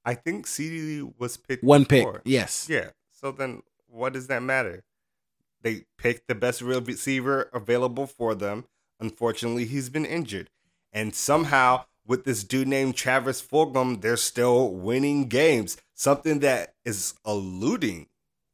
I 0.06 0.14
think 0.14 0.48
CeeDee 0.48 1.12
was 1.20 1.36
picked 1.36 1.62
One 1.62 1.84
pick. 1.84 2.08
Yes. 2.24 2.68
Yeah. 2.70 2.92
So 3.12 3.34
then 3.34 3.64
what 3.90 4.14
does 4.14 4.28
that 4.28 4.42
matter? 4.42 4.86
They 5.62 5.84
picked 5.98 6.30
the 6.30 6.36
best 6.36 6.62
real 6.62 6.80
receiver 6.80 7.50
available 7.52 8.08
for 8.08 8.34
them. 8.34 8.64
Unfortunately, 9.02 9.66
he's 9.66 9.90
been 9.90 10.06
injured. 10.06 10.50
And 10.94 11.14
somehow, 11.14 11.84
with 12.08 12.24
this 12.24 12.46
dude 12.46 12.70
named 12.70 12.96
Travis 12.96 13.42
Fulgham, 13.42 14.00
they're 14.00 14.16
still 14.16 14.72
winning 14.72 15.28
games. 15.28 15.76
Something 16.04 16.40
that 16.40 16.74
is 16.84 17.14
eluding 17.26 18.08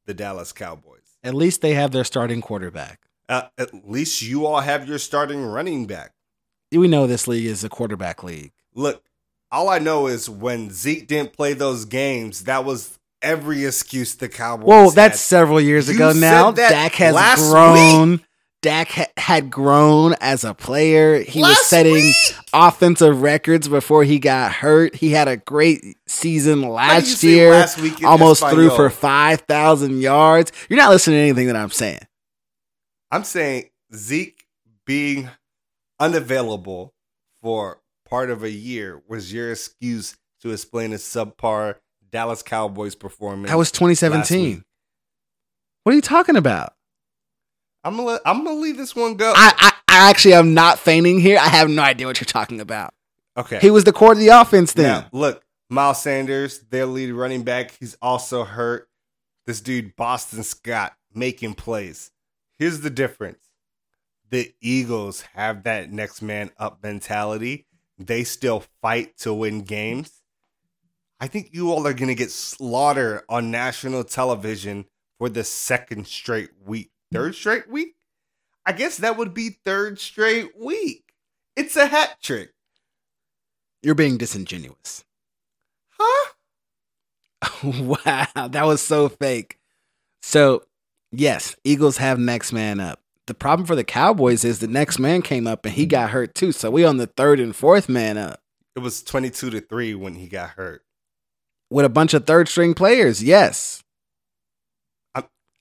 the 0.05 0.13
Dallas 0.13 0.51
Cowboys. 0.51 1.17
At 1.23 1.33
least 1.33 1.61
they 1.61 1.73
have 1.73 1.89
their 1.89 2.03
starting 2.03 2.41
quarterback. 2.41 2.99
Uh, 3.27 3.47
at 3.57 3.89
least 3.89 4.21
you 4.21 4.45
all 4.45 4.59
have 4.59 4.87
your 4.87 4.99
starting 4.99 5.43
running 5.43 5.87
back. 5.87 6.13
We 6.71 6.87
know 6.87 7.07
this 7.07 7.27
league 7.27 7.47
is 7.47 7.63
a 7.63 7.69
quarterback 7.69 8.21
league. 8.21 8.51
Look, 8.75 9.03
all 9.51 9.67
I 9.67 9.79
know 9.79 10.05
is 10.05 10.29
when 10.29 10.69
Zeke 10.69 11.07
didn't 11.07 11.33
play 11.33 11.53
those 11.53 11.85
games, 11.85 12.43
that 12.43 12.65
was 12.65 12.99
every 13.19 13.65
excuse 13.65 14.13
the 14.13 14.29
Cowboys. 14.29 14.67
Whoa, 14.67 14.91
that's 14.91 15.13
had. 15.13 15.17
several 15.17 15.59
years 15.59 15.89
You 15.89 15.95
ago 15.95 16.11
now. 16.13 16.51
Dak 16.51 16.91
has 16.91 17.49
grown. 17.49 18.21
Dak 18.61 18.89
ha- 18.89 19.05
had 19.15 19.49
grown 19.49 20.15
as 20.19 20.43
a 20.43 20.53
player. 20.53 21.21
He 21.21 21.41
was 21.41 21.65
setting 21.65 21.93
week! 21.93 22.35
offensive 22.51 23.21
records 23.21 23.67
before 23.67 24.03
he 24.03 24.19
got 24.19 24.51
hurt. 24.51 24.95
He 24.95 25.11
had 25.11 25.27
a 25.27 25.37
great 25.37 25.97
season 26.07 26.63
How 26.63 26.65
do 26.65 26.67
you 26.67 26.73
last 26.73 27.23
year. 27.23 27.51
last 27.51 28.03
almost 28.03 28.45
threw 28.45 28.69
for 28.69 28.89
5,000 28.89 30.01
yards. 30.01 30.51
You're 30.67 30.77
not 30.77 30.89
listening 30.89 31.17
to 31.17 31.21
anything 31.21 31.47
that 31.47 31.55
I'm 31.55 31.69
saying. 31.69 31.99
I'm 33.11 33.23
saying 33.23 33.69
Zeke 33.93 34.45
being 34.85 35.29
unavailable 35.99 36.93
for 37.41 37.81
part 38.07 38.29
of 38.29 38.43
a 38.43 38.51
year 38.51 39.01
was 39.07 39.31
your 39.33 39.51
excuse 39.51 40.17
to 40.41 40.51
explain 40.51 40.93
a 40.93 40.97
subpar 40.97 41.75
Dallas 42.11 42.41
Cowboys 42.41 42.95
performance. 42.95 43.49
That 43.49 43.57
was 43.57 43.71
2017. 43.71 44.63
What 45.83 45.93
are 45.93 45.95
you 45.95 46.01
talking 46.01 46.35
about? 46.35 46.73
I'm 47.89 47.95
gonna 47.97 48.07
let, 48.07 48.21
I'm 48.23 48.43
gonna 48.43 48.59
leave 48.59 48.77
this 48.77 48.95
one 48.95 49.15
go. 49.15 49.33
I, 49.35 49.51
I, 49.57 49.71
I 49.87 50.09
actually 50.09 50.35
am 50.35 50.53
not 50.53 50.77
feigning 50.77 51.19
here. 51.19 51.39
I 51.39 51.49
have 51.49 51.69
no 51.69 51.81
idea 51.81 52.05
what 52.05 52.19
you're 52.21 52.25
talking 52.25 52.61
about. 52.61 52.93
okay. 53.35 53.57
He 53.59 53.71
was 53.71 53.83
the 53.83 53.91
core 53.91 54.11
of 54.11 54.19
the 54.19 54.27
offense 54.27 54.73
then. 54.73 54.85
Now, 54.85 55.07
look, 55.11 55.43
Miles 55.69 56.01
Sanders, 56.01 56.59
their 56.69 56.85
lead 56.85 57.11
running 57.11 57.43
back, 57.43 57.71
he's 57.79 57.97
also 58.01 58.43
hurt. 58.43 58.87
This 59.47 59.59
dude, 59.61 59.95
Boston 59.95 60.43
Scott, 60.43 60.93
making 61.13 61.55
plays. 61.55 62.11
Here's 62.59 62.81
the 62.81 62.91
difference 62.91 63.39
the 64.29 64.53
Eagles 64.61 65.21
have 65.33 65.63
that 65.63 65.91
next 65.91 66.21
man 66.21 66.51
up 66.57 66.83
mentality. 66.83 67.65
They 67.97 68.23
still 68.23 68.63
fight 68.81 69.17
to 69.19 69.33
win 69.33 69.61
games. 69.61 70.21
I 71.19 71.27
think 71.27 71.49
you 71.51 71.71
all 71.71 71.85
are 71.87 71.93
going 71.93 72.07
to 72.09 72.15
get 72.15 72.31
slaughtered 72.31 73.23
on 73.27 73.49
national 73.51 74.03
television 74.03 74.85
for 75.17 75.27
the 75.27 75.43
second 75.43 76.07
straight 76.07 76.51
week. 76.63 76.91
Third 77.11 77.33
mm. 77.33 77.35
straight 77.35 77.69
week? 77.69 77.95
I 78.65 78.71
guess 78.71 78.97
that 78.97 79.17
would 79.17 79.33
be 79.33 79.59
third 79.65 79.99
straight 79.99 80.59
week. 80.59 81.13
It's 81.55 81.75
a 81.75 81.87
hat 81.87 82.17
trick. 82.21 82.53
You're 83.81 83.95
being 83.95 84.17
disingenuous. 84.17 85.03
Huh? 85.97 86.33
wow, 87.63 88.47
that 88.47 88.65
was 88.65 88.81
so 88.81 89.09
fake. 89.09 89.57
So, 90.21 90.63
yes, 91.11 91.55
Eagles 91.63 91.97
have 91.97 92.19
next 92.19 92.51
man 92.51 92.79
up. 92.79 93.01
The 93.27 93.33
problem 93.33 93.65
for 93.65 93.75
the 93.75 93.83
Cowboys 93.83 94.43
is 94.43 94.59
the 94.59 94.67
next 94.67 94.99
man 94.99 95.21
came 95.21 95.47
up 95.47 95.65
and 95.65 95.73
he 95.73 95.85
got 95.85 96.09
hurt 96.09 96.33
too. 96.33 96.51
So 96.51 96.71
we 96.71 96.83
on 96.83 96.97
the 96.97 97.07
third 97.07 97.39
and 97.39 97.55
fourth 97.55 97.87
man 97.87 98.17
up 98.17 98.41
It 98.75 98.79
was 98.79 99.03
22 99.03 99.51
to 99.51 99.61
3 99.61 99.93
when 99.95 100.15
he 100.15 100.27
got 100.27 100.51
hurt. 100.51 100.83
with 101.69 101.85
a 101.85 101.89
bunch 101.89 102.13
of 102.13 102.25
third 102.25 102.47
string 102.47 102.73
players. 102.73 103.23
Yes. 103.23 103.83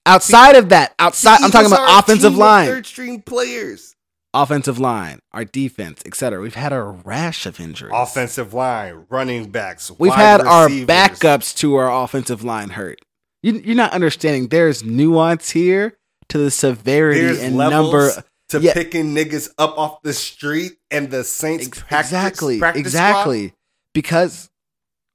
I'm- 0.09 0.15
outside 0.17 0.57
of 0.57 0.69
that, 0.71 0.95
outside, 0.99 1.41
I'm 1.43 1.51
talking 1.51 1.67
about 1.71 1.89
a 1.89 1.99
offensive 1.99 2.33
team 2.33 2.39
line, 2.41 2.67
Third 2.67 2.87
string 2.87 3.23
players. 3.23 3.95
offensive 4.35 4.79
line, 4.79 5.21
our 5.33 5.45
defense, 5.45 6.03
etc. 6.07 6.41
We've 6.41 6.55
had 6.55 6.73
a 6.73 6.83
rash 6.83 7.47
of 7.47 7.61
injuries. 7.61 7.93
Offensive 7.95 8.53
line, 8.55 9.07
running 9.09 9.51
backs. 9.51 9.91
We've 9.99 10.11
wide 10.11 10.19
had 10.19 10.41
our 10.43 10.69
backups 10.69 11.57
to 11.59 11.77
our 11.77 12.05
offensive 12.05 12.43
line 12.45 12.71
hurt. 12.71 13.01
You, 13.43 13.53
you're 13.65 13.77
not 13.77 13.93
understanding. 13.93 14.49
There's 14.49 14.83
nuance 14.83 15.51
here 15.51 15.97
to 16.29 16.39
the 16.39 16.51
severity 16.51 17.21
There's 17.21 17.41
and 17.41 17.57
number. 17.57 18.11
to 18.51 18.61
Yeah. 18.61 18.73
picking 18.75 19.15
niggas 19.15 19.51
up 19.59 19.79
off 19.79 20.03
the 20.03 20.13
street 20.15 20.73
and 20.91 21.11
the 21.11 21.23
Saints 21.23 21.67
Ex- 21.69 21.79
practice, 21.81 22.11
exactly, 22.13 22.59
practice 22.59 22.81
exactly. 22.81 23.53
Because 23.95 24.49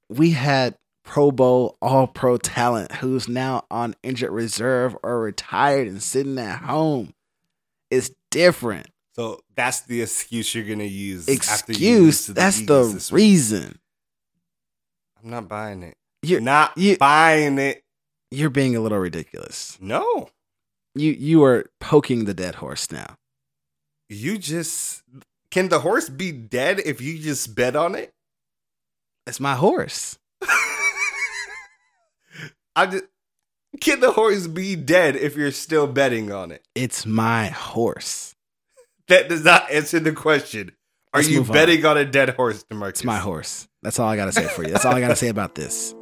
we 0.08 0.30
had 0.30 0.76
Pro 1.04 1.30
Bowl, 1.30 1.76
All 1.82 2.06
Pro 2.06 2.36
talent 2.38 2.92
who's 2.96 3.28
now 3.28 3.64
on 3.70 3.94
injured 4.02 4.30
reserve 4.32 4.96
or 5.02 5.20
retired 5.20 5.86
and 5.86 6.02
sitting 6.02 6.38
at 6.38 6.60
home. 6.62 7.12
It's 7.90 8.10
different. 8.30 8.88
So 9.14 9.40
that's 9.54 9.82
the 9.82 10.02
excuse 10.02 10.54
you're 10.54 10.64
gonna 10.64 10.84
use. 10.84 11.28
Excuse. 11.28 12.26
That's 12.26 12.60
the 12.62 13.08
reason. 13.12 13.78
I'm 15.22 15.30
not 15.30 15.48
buying 15.48 15.82
it. 15.82 15.96
You're 16.22 16.40
not 16.40 16.76
you- 16.76 16.96
buying 16.96 17.58
it. 17.58 17.82
you're 18.30 18.50
being 18.50 18.74
a 18.74 18.80
little 18.80 18.98
ridiculous. 18.98 19.78
No, 19.80 20.30
You 20.96 21.12
you 21.12 21.44
are 21.44 21.66
poking 21.80 22.24
the 22.24 22.34
dead 22.34 22.56
horse 22.56 22.90
now. 22.90 23.16
you 24.08 24.38
just 24.38 25.02
can 25.50 25.68
the 25.68 25.80
horse 25.80 26.08
be 26.08 26.32
dead 26.32 26.80
if 26.84 27.00
you 27.00 27.18
just 27.18 27.54
bet 27.54 27.76
on 27.76 27.94
it? 27.94 28.12
It's 29.26 29.38
my 29.38 29.54
horse. 29.54 30.18
I 32.76 32.86
just 32.86 33.04
can 33.80 34.00
the 34.00 34.10
horse 34.10 34.48
be 34.48 34.74
dead 34.74 35.14
if 35.14 35.36
you're 35.36 35.52
still 35.52 35.86
betting 35.86 36.32
on 36.32 36.50
it? 36.50 36.66
It's 36.74 37.06
my 37.06 37.46
horse. 37.46 38.34
That 39.06 39.28
does 39.28 39.44
not 39.44 39.70
answer 39.70 40.00
the 40.00 40.10
question. 40.10 40.72
Are 41.12 41.20
Let's 41.20 41.30
you 41.30 41.38
move 41.38 41.50
on. 41.50 41.54
betting 41.54 41.86
on. 41.86 41.96
a 41.96 42.04
dead 42.04 42.30
horse, 42.30 42.64
Demarcus? 42.64 42.88
It's 42.88 43.04
my 43.04 43.18
horse. 43.18 43.68
That's 43.82 44.00
all 44.00 44.08
I 44.08 44.16
gotta 44.16 44.32
say 44.32 44.48
for 44.48 44.64
you. 44.64 44.70
That's 44.72 44.84
all 44.84 44.92
I 44.92 44.98
gotta 44.98 45.14
say 45.14 45.28
about 45.28 45.54
this. 45.54 45.94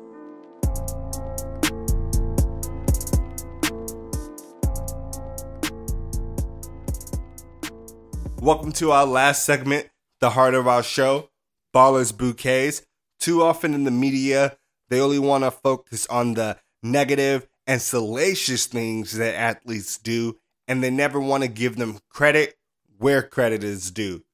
Welcome 8.40 8.72
to 8.72 8.92
our 8.92 9.04
last 9.04 9.44
segment, 9.44 9.90
the 10.20 10.30
heart 10.30 10.54
of 10.54 10.66
our 10.66 10.82
show, 10.82 11.28
Ballers 11.74 12.16
Bouquets. 12.16 12.80
Too 13.20 13.42
often 13.42 13.74
in 13.74 13.84
the 13.84 13.90
media, 13.90 14.56
they 14.88 15.00
only 15.00 15.18
want 15.18 15.44
to 15.44 15.50
focus 15.50 16.06
on 16.08 16.34
the 16.34 16.58
negative 16.82 17.46
and 17.66 17.80
salacious 17.80 18.66
things 18.66 19.16
that 19.16 19.34
athletes 19.34 19.98
do, 19.98 20.38
and 20.66 20.82
they 20.82 20.90
never 20.90 21.20
want 21.20 21.42
to 21.42 21.48
give 21.48 21.76
them 21.76 21.98
credit 22.08 22.56
where 22.98 23.22
credit 23.22 23.64
is 23.64 23.90
due. 23.90 24.24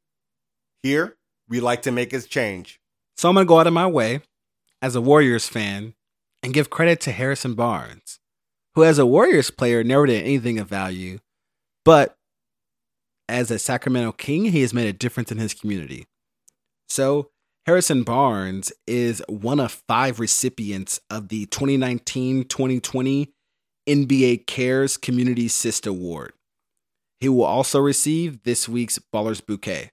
Here, 0.82 1.16
we 1.48 1.60
like 1.60 1.82
to 1.82 1.92
make 1.92 2.12
a 2.12 2.20
change. 2.20 2.80
So 3.16 3.28
I'm 3.28 3.34
gonna 3.34 3.46
go 3.46 3.58
out 3.58 3.66
of 3.66 3.72
my 3.72 3.86
way 3.86 4.20
as 4.80 4.94
a 4.94 5.00
Warriors 5.00 5.48
fan 5.48 5.94
and 6.42 6.54
give 6.54 6.70
credit 6.70 7.00
to 7.00 7.12
Harrison 7.12 7.54
Barnes, 7.54 8.20
who 8.74 8.84
as 8.84 8.98
a 8.98 9.06
Warriors 9.06 9.50
player 9.50 9.82
never 9.82 10.06
did 10.06 10.22
anything 10.22 10.58
of 10.58 10.68
value, 10.68 11.18
but 11.84 12.16
as 13.28 13.50
a 13.50 13.58
Sacramento 13.58 14.12
King, 14.12 14.46
he 14.46 14.62
has 14.62 14.72
made 14.72 14.86
a 14.86 14.92
difference 14.92 15.30
in 15.30 15.38
his 15.38 15.52
community. 15.52 16.06
So 16.88 17.30
Harrison 17.68 18.02
Barnes 18.02 18.72
is 18.86 19.22
one 19.28 19.60
of 19.60 19.70
five 19.86 20.18
recipients 20.18 21.02
of 21.10 21.28
the 21.28 21.44
2019-2020 21.48 23.28
NBA 23.86 24.46
Cares 24.46 24.96
Community 24.96 25.44
Assist 25.44 25.86
Award. 25.86 26.32
He 27.20 27.28
will 27.28 27.44
also 27.44 27.78
receive 27.78 28.42
this 28.44 28.70
week's 28.70 28.98
Ballers 29.12 29.44
Bouquet. 29.44 29.90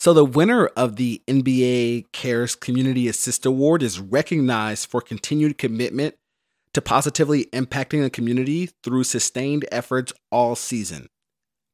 So, 0.00 0.14
the 0.14 0.24
winner 0.24 0.68
of 0.68 0.96
the 0.96 1.20
NBA 1.26 2.12
Cares 2.12 2.54
Community 2.54 3.08
Assist 3.08 3.44
Award 3.44 3.82
is 3.82 4.00
recognized 4.00 4.88
for 4.88 5.02
continued 5.02 5.58
commitment 5.58 6.14
to 6.78 6.82
positively 6.82 7.46
impacting 7.46 8.02
the 8.02 8.08
community 8.08 8.70
through 8.84 9.02
sustained 9.02 9.66
efforts 9.72 10.12
all 10.30 10.54
season. 10.54 11.08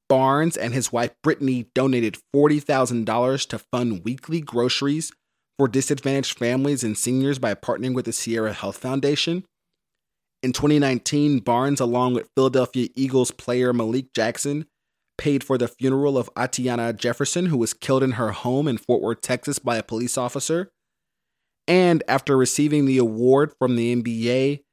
Barnes 0.08 0.56
and 0.56 0.72
his 0.72 0.92
wife 0.92 1.10
Brittany 1.22 1.66
donated 1.74 2.16
$40,000 2.34 3.46
to 3.48 3.58
fund 3.58 4.00
weekly 4.02 4.40
groceries 4.40 5.12
for 5.58 5.68
disadvantaged 5.68 6.38
families 6.38 6.82
and 6.82 6.96
seniors 6.96 7.38
by 7.38 7.54
partnering 7.54 7.94
with 7.94 8.06
the 8.06 8.14
Sierra 8.14 8.54
Health 8.54 8.78
Foundation. 8.78 9.44
In 10.42 10.54
2019, 10.54 11.40
Barnes, 11.40 11.80
along 11.80 12.14
with 12.14 12.30
Philadelphia 12.34 12.88
Eagles 12.94 13.30
player 13.30 13.74
Malik 13.74 14.06
Jackson, 14.14 14.64
paid 15.18 15.44
for 15.44 15.58
the 15.58 15.68
funeral 15.68 16.16
of 16.16 16.30
Atiana 16.34 16.94
Jefferson, 16.94 17.46
who 17.46 17.58
was 17.58 17.74
killed 17.74 18.02
in 18.02 18.12
her 18.12 18.32
home 18.32 18.66
in 18.66 18.78
Fort 18.78 19.02
Worth, 19.02 19.20
Texas, 19.20 19.58
by 19.58 19.76
a 19.76 19.82
police 19.82 20.16
officer. 20.16 20.70
And 21.68 22.02
after 22.08 22.38
receiving 22.38 22.86
the 22.86 22.96
award 22.96 23.52
from 23.58 23.76
the 23.76 23.94
NBA, 23.94 24.63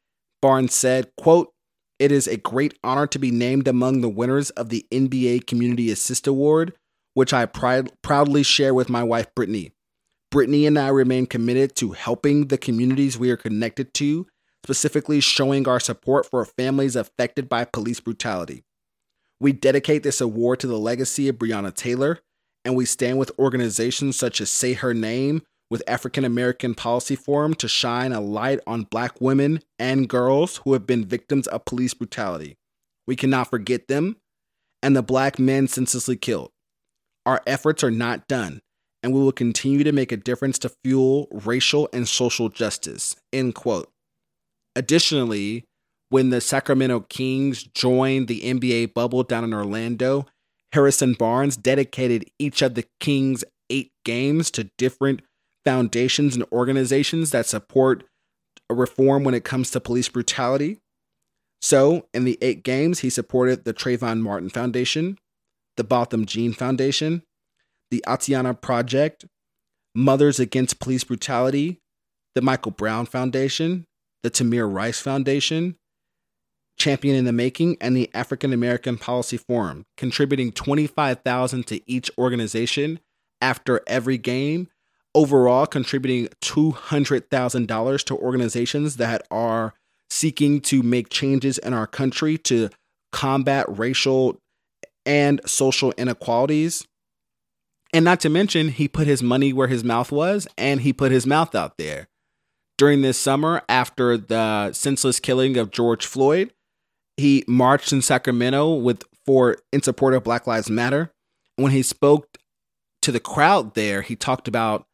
Barnes 0.41 0.73
said, 0.73 1.11
quote, 1.17 1.53
It 1.99 2.11
is 2.11 2.27
a 2.27 2.37
great 2.37 2.77
honor 2.83 3.07
to 3.07 3.19
be 3.19 3.31
named 3.31 3.67
among 3.67 4.01
the 4.01 4.09
winners 4.09 4.49
of 4.51 4.69
the 4.69 4.85
NBA 4.91 5.45
Community 5.45 5.91
Assist 5.91 6.27
Award, 6.27 6.73
which 7.13 7.33
I 7.33 7.45
proudly 7.45 8.43
share 8.43 8.73
with 8.73 8.89
my 8.89 9.03
wife, 9.03 9.33
Brittany. 9.35 9.71
Brittany 10.31 10.65
and 10.65 10.79
I 10.79 10.87
remain 10.87 11.25
committed 11.25 11.75
to 11.75 11.91
helping 11.91 12.47
the 12.47 12.57
communities 12.57 13.19
we 13.19 13.29
are 13.31 13.37
connected 13.37 13.93
to, 13.95 14.27
specifically 14.63 15.19
showing 15.19 15.67
our 15.67 15.79
support 15.79 16.25
for 16.25 16.45
families 16.45 16.95
affected 16.95 17.49
by 17.49 17.65
police 17.65 17.99
brutality. 17.99 18.63
We 19.39 19.51
dedicate 19.51 20.03
this 20.03 20.21
award 20.21 20.59
to 20.61 20.67
the 20.67 20.79
legacy 20.79 21.27
of 21.27 21.37
Breonna 21.37 21.73
Taylor, 21.73 22.19
and 22.63 22.75
we 22.75 22.85
stand 22.85 23.17
with 23.17 23.31
organizations 23.37 24.15
such 24.15 24.39
as 24.39 24.49
Say 24.49 24.73
Her 24.73 24.93
Name 24.93 25.41
with 25.71 25.81
African 25.87 26.25
American 26.25 26.75
Policy 26.75 27.15
Forum 27.15 27.55
to 27.55 27.67
shine 27.67 28.11
a 28.11 28.19
light 28.19 28.59
on 28.67 28.83
Black 28.83 29.19
women 29.21 29.61
and 29.79 30.09
girls 30.09 30.57
who 30.57 30.73
have 30.73 30.85
been 30.85 31.05
victims 31.05 31.47
of 31.47 31.65
police 31.65 31.93
brutality. 31.93 32.57
We 33.07 33.15
cannot 33.15 33.49
forget 33.49 33.87
them 33.87 34.17
and 34.83 34.95
the 34.95 35.01
Black 35.01 35.39
men 35.39 35.67
senselessly 35.67 36.17
killed. 36.17 36.51
Our 37.25 37.41
efforts 37.47 37.83
are 37.83 37.91
not 37.91 38.27
done, 38.27 38.61
and 39.01 39.13
we 39.13 39.21
will 39.21 39.31
continue 39.31 39.83
to 39.83 39.91
make 39.91 40.11
a 40.11 40.17
difference 40.17 40.59
to 40.59 40.71
fuel 40.83 41.27
racial 41.31 41.87
and 41.93 42.07
social 42.07 42.49
justice. 42.49 43.15
End 43.31 43.55
quote. 43.55 43.89
Additionally, 44.75 45.63
when 46.09 46.31
the 46.31 46.41
Sacramento 46.41 47.01
Kings 47.01 47.63
joined 47.63 48.27
the 48.27 48.41
NBA 48.41 48.93
bubble 48.93 49.23
down 49.23 49.45
in 49.45 49.53
Orlando, 49.53 50.25
Harrison 50.73 51.13
Barnes 51.13 51.55
dedicated 51.55 52.25
each 52.39 52.61
of 52.61 52.75
the 52.75 52.85
Kings' 52.99 53.45
eight 53.69 53.91
games 54.03 54.51
to 54.51 54.65
different 54.77 55.21
foundations 55.65 56.35
and 56.35 56.45
organizations 56.51 57.31
that 57.31 57.45
support 57.45 58.03
reform 58.69 59.23
when 59.23 59.33
it 59.33 59.43
comes 59.43 59.71
to 59.71 59.79
police 59.79 60.09
brutality. 60.09 60.79
So, 61.61 62.07
in 62.13 62.23
the 62.23 62.37
eight 62.41 62.63
games, 62.63 62.99
he 62.99 63.09
supported 63.09 63.65
the 63.65 63.73
Trayvon 63.73 64.21
Martin 64.21 64.49
Foundation, 64.49 65.19
the 65.77 65.83
Botham 65.83 66.25
Jean 66.25 66.53
Foundation, 66.53 67.21
the 67.91 68.03
Atiana 68.07 68.53
Project, 68.53 69.25
Mothers 69.93 70.39
Against 70.39 70.79
Police 70.79 71.03
Brutality, 71.03 71.79
the 72.33 72.41
Michael 72.41 72.71
Brown 72.71 73.05
Foundation, 73.05 73.85
the 74.23 74.31
Tamir 74.31 74.71
Rice 74.71 74.99
Foundation, 74.99 75.75
Champion 76.77 77.15
in 77.15 77.25
the 77.25 77.33
Making, 77.33 77.77
and 77.79 77.95
the 77.95 78.09
African 78.13 78.53
American 78.53 78.97
Policy 78.97 79.37
Forum, 79.37 79.85
contributing 79.97 80.51
25000 80.51 81.67
to 81.67 81.91
each 81.91 82.09
organization 82.17 82.99
after 83.41 83.81
every 83.85 84.17
game, 84.17 84.69
overall 85.13 85.65
contributing 85.65 86.29
$200,000 86.43 88.03
to 88.05 88.17
organizations 88.17 88.97
that 88.97 89.25
are 89.29 89.73
seeking 90.09 90.61
to 90.61 90.83
make 90.83 91.09
changes 91.09 91.57
in 91.57 91.73
our 91.73 91.87
country 91.87 92.37
to 92.37 92.69
combat 93.11 93.65
racial 93.67 94.37
and 95.05 95.41
social 95.45 95.93
inequalities. 95.97 96.85
And 97.93 98.05
not 98.05 98.19
to 98.21 98.29
mention, 98.29 98.69
he 98.69 98.87
put 98.87 99.07
his 99.07 99.21
money 99.21 99.51
where 99.51 99.67
his 99.67 99.83
mouth 99.83 100.11
was 100.11 100.47
and 100.57 100.81
he 100.81 100.93
put 100.93 101.11
his 101.11 101.25
mouth 101.25 101.55
out 101.55 101.77
there. 101.77 102.07
During 102.77 103.01
this 103.01 103.17
summer, 103.17 103.61
after 103.67 104.17
the 104.17 104.73
senseless 104.73 105.19
killing 105.19 105.57
of 105.57 105.71
George 105.71 106.05
Floyd, 106.05 106.53
he 107.17 107.43
marched 107.47 107.91
in 107.91 108.01
Sacramento 108.01 108.73
with 108.73 109.03
for 109.25 109.57
in 109.71 109.83
support 109.83 110.13
of 110.13 110.23
Black 110.23 110.47
Lives 110.47 110.69
Matter. 110.69 111.11
When 111.57 111.71
he 111.71 111.83
spoke 111.83 112.37
to 113.01 113.11
the 113.11 113.19
crowd 113.19 113.75
there, 113.75 114.01
he 114.01 114.15
talked 114.15 114.47
about 114.47 114.85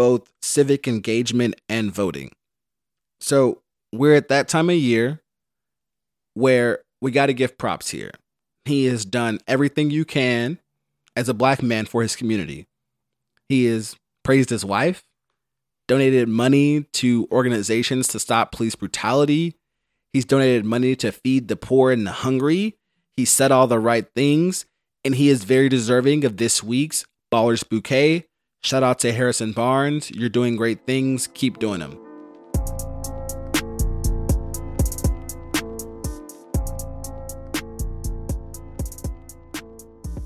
both 0.00 0.32
civic 0.40 0.88
engagement 0.88 1.60
and 1.68 1.92
voting. 1.92 2.30
So 3.20 3.60
we're 3.92 4.14
at 4.14 4.28
that 4.28 4.48
time 4.48 4.70
of 4.70 4.76
year 4.76 5.20
where 6.32 6.78
we 7.02 7.10
got 7.10 7.26
to 7.26 7.34
give 7.34 7.58
props 7.58 7.90
here. 7.90 8.10
He 8.64 8.86
has 8.86 9.04
done 9.04 9.40
everything 9.46 9.90
you 9.90 10.06
can 10.06 10.58
as 11.16 11.28
a 11.28 11.34
black 11.34 11.62
man 11.62 11.84
for 11.84 12.00
his 12.00 12.16
community. 12.16 12.66
He 13.50 13.66
has 13.66 13.94
praised 14.24 14.48
his 14.48 14.64
wife, 14.64 15.04
donated 15.86 16.30
money 16.30 16.84
to 16.94 17.28
organizations 17.30 18.08
to 18.08 18.18
stop 18.18 18.52
police 18.52 18.76
brutality. 18.76 19.54
He's 20.14 20.24
donated 20.24 20.64
money 20.64 20.96
to 20.96 21.12
feed 21.12 21.48
the 21.48 21.56
poor 21.56 21.92
and 21.92 22.06
the 22.06 22.12
hungry. 22.12 22.78
He 23.18 23.26
said 23.26 23.52
all 23.52 23.66
the 23.66 23.78
right 23.78 24.06
things, 24.14 24.64
and 25.04 25.16
he 25.16 25.28
is 25.28 25.44
very 25.44 25.68
deserving 25.68 26.24
of 26.24 26.38
this 26.38 26.62
week's 26.62 27.04
Ballers 27.30 27.68
Bouquet. 27.68 28.29
Shout 28.62 28.82
out 28.82 28.98
to 29.00 29.12
Harrison 29.12 29.52
Barnes. 29.52 30.10
You're 30.10 30.28
doing 30.28 30.54
great 30.54 30.84
things. 30.86 31.28
Keep 31.28 31.58
doing 31.58 31.80
them. 31.80 31.98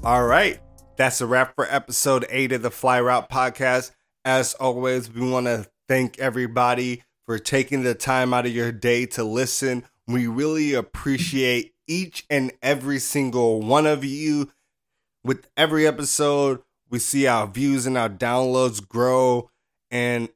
All 0.02 0.24
right. 0.26 0.60
That's 0.96 1.20
a 1.20 1.26
wrap 1.26 1.54
for 1.54 1.66
episode 1.72 2.26
eight 2.28 2.52
of 2.52 2.62
the 2.62 2.70
Fly 2.70 3.00
Route 3.00 3.30
podcast. 3.30 3.92
As 4.24 4.54
always, 4.54 5.12
we 5.12 5.30
want 5.30 5.46
to 5.46 5.66
thank 5.88 6.18
everybody 6.18 7.04
for 7.26 7.38
taking 7.38 7.84
the 7.84 7.94
time 7.94 8.34
out 8.34 8.46
of 8.46 8.52
your 8.52 8.72
day 8.72 9.06
to 9.06 9.22
listen. 9.22 9.84
We 10.08 10.26
really 10.26 10.74
appreciate 10.74 11.72
each 11.86 12.26
and 12.28 12.52
every 12.62 12.98
single 12.98 13.60
one 13.60 13.86
of 13.86 14.04
you. 14.04 14.50
With 15.22 15.48
every 15.56 15.86
episode, 15.86 16.62
we 16.94 17.00
see 17.00 17.26
our 17.26 17.48
views 17.48 17.86
and 17.86 17.98
our 17.98 18.08
downloads 18.08 18.86
grow, 18.86 19.50
and 19.90 20.28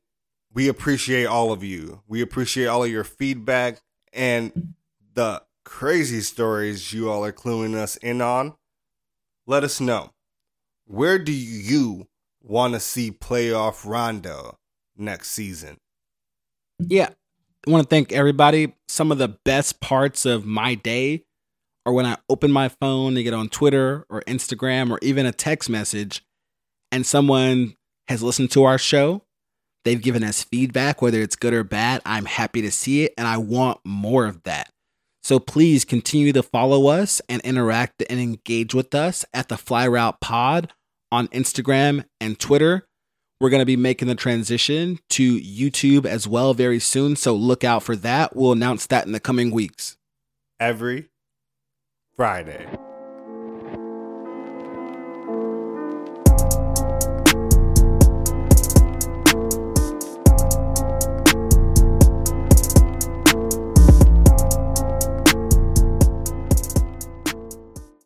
we 0.52 0.66
appreciate 0.66 1.24
all 1.24 1.52
of 1.52 1.62
you. 1.62 2.02
We 2.09 2.20
appreciate 2.20 2.66
all 2.66 2.82
of 2.82 2.90
your 2.90 3.05
feedback 3.05 3.80
and 4.12 4.74
the 5.14 5.44
crazy 5.64 6.20
stories 6.20 6.93
you 6.93 7.09
all 7.09 7.24
are 7.24 7.30
cluing 7.30 7.76
us 7.76 7.94
in 7.98 8.20
on. 8.20 8.56
Let 9.47 9.62
us 9.62 9.80
know. 9.80 10.10
Where 10.85 11.16
do 11.16 11.30
you 11.30 12.09
want 12.43 12.74
to 12.74 12.80
see 12.80 13.12
playoff 13.12 13.89
Rondo 13.89 14.59
next 14.97 15.30
season? 15.30 15.76
Yeah. 16.80 17.10
I 17.68 17.70
want 17.70 17.85
to 17.85 17.89
thank 17.89 18.10
everybody. 18.10 18.74
Some 18.89 19.12
of 19.12 19.18
the 19.18 19.28
best 19.28 19.80
parts 19.80 20.26
of 20.26 20.44
my 20.44 20.74
day 20.74 21.22
are 21.86 21.93
when 21.93 22.05
I 22.05 22.16
open 22.28 22.51
my 22.51 22.68
phone 22.68 23.14
to 23.14 23.22
get 23.22 23.32
on 23.32 23.48
Twitter 23.48 24.05
or 24.10 24.22
Instagram 24.22 24.90
or 24.90 24.98
even 25.02 25.24
a 25.24 25.30
text 25.30 25.70
message 25.70 26.24
and 26.93 27.06
someone 27.06 27.74
has 28.09 28.23
listened 28.23 28.51
to 28.52 28.65
our 28.65 28.78
show. 28.78 29.23
They've 29.85 30.01
given 30.01 30.24
us 30.24 30.43
feedback, 30.43 31.01
whether 31.01 31.20
it's 31.20 31.36
good 31.36 31.55
or 31.55 31.65
bad. 31.65 32.02
I'm 32.05 32.24
happy 32.24 32.62
to 32.62 32.70
see 32.70 33.05
it 33.05 33.15
and 33.16 33.27
I 33.27 33.39
want 33.39 33.81
more 33.85 34.27
of 34.27 34.43
that. 34.43 34.70
So 35.23 35.39
please 35.39 35.85
continue 35.85 36.32
to 36.32 36.43
follow 36.43 36.86
us 36.86 37.20
and 37.28 37.43
interact 37.43 38.02
and 38.09 38.19
engage 38.19 38.74
with 38.74 38.94
us 38.94 39.24
at 39.35 39.48
the 39.48 39.56
Fly 39.56 39.86
Route 39.86 40.20
Pod 40.20 40.73
on 41.12 41.28
Instagram 41.28 42.05
and 42.20 42.39
Twitter. 42.39 42.86
We're 43.40 43.51
going 43.51 43.60
to 43.60 43.66
be 43.66 43.77
making 43.77 44.09
the 44.09 44.15
transition 44.15 44.98
to 45.10 45.39
YouTube 45.39 46.06
as 46.06 46.27
well 46.27 46.55
very 46.55 46.81
soon. 46.81 47.15
So 47.15 47.35
look 47.35 47.62
out 47.62 47.82
for 47.82 47.94
that. 47.97 48.35
We'll 48.35 48.52
announce 48.52 48.86
that 48.86 49.06
in 49.06 49.12
the 49.12 49.20
coming 49.20 49.51
weeks. 49.51 49.97
Every 50.59 51.09
Friday. 52.16 52.66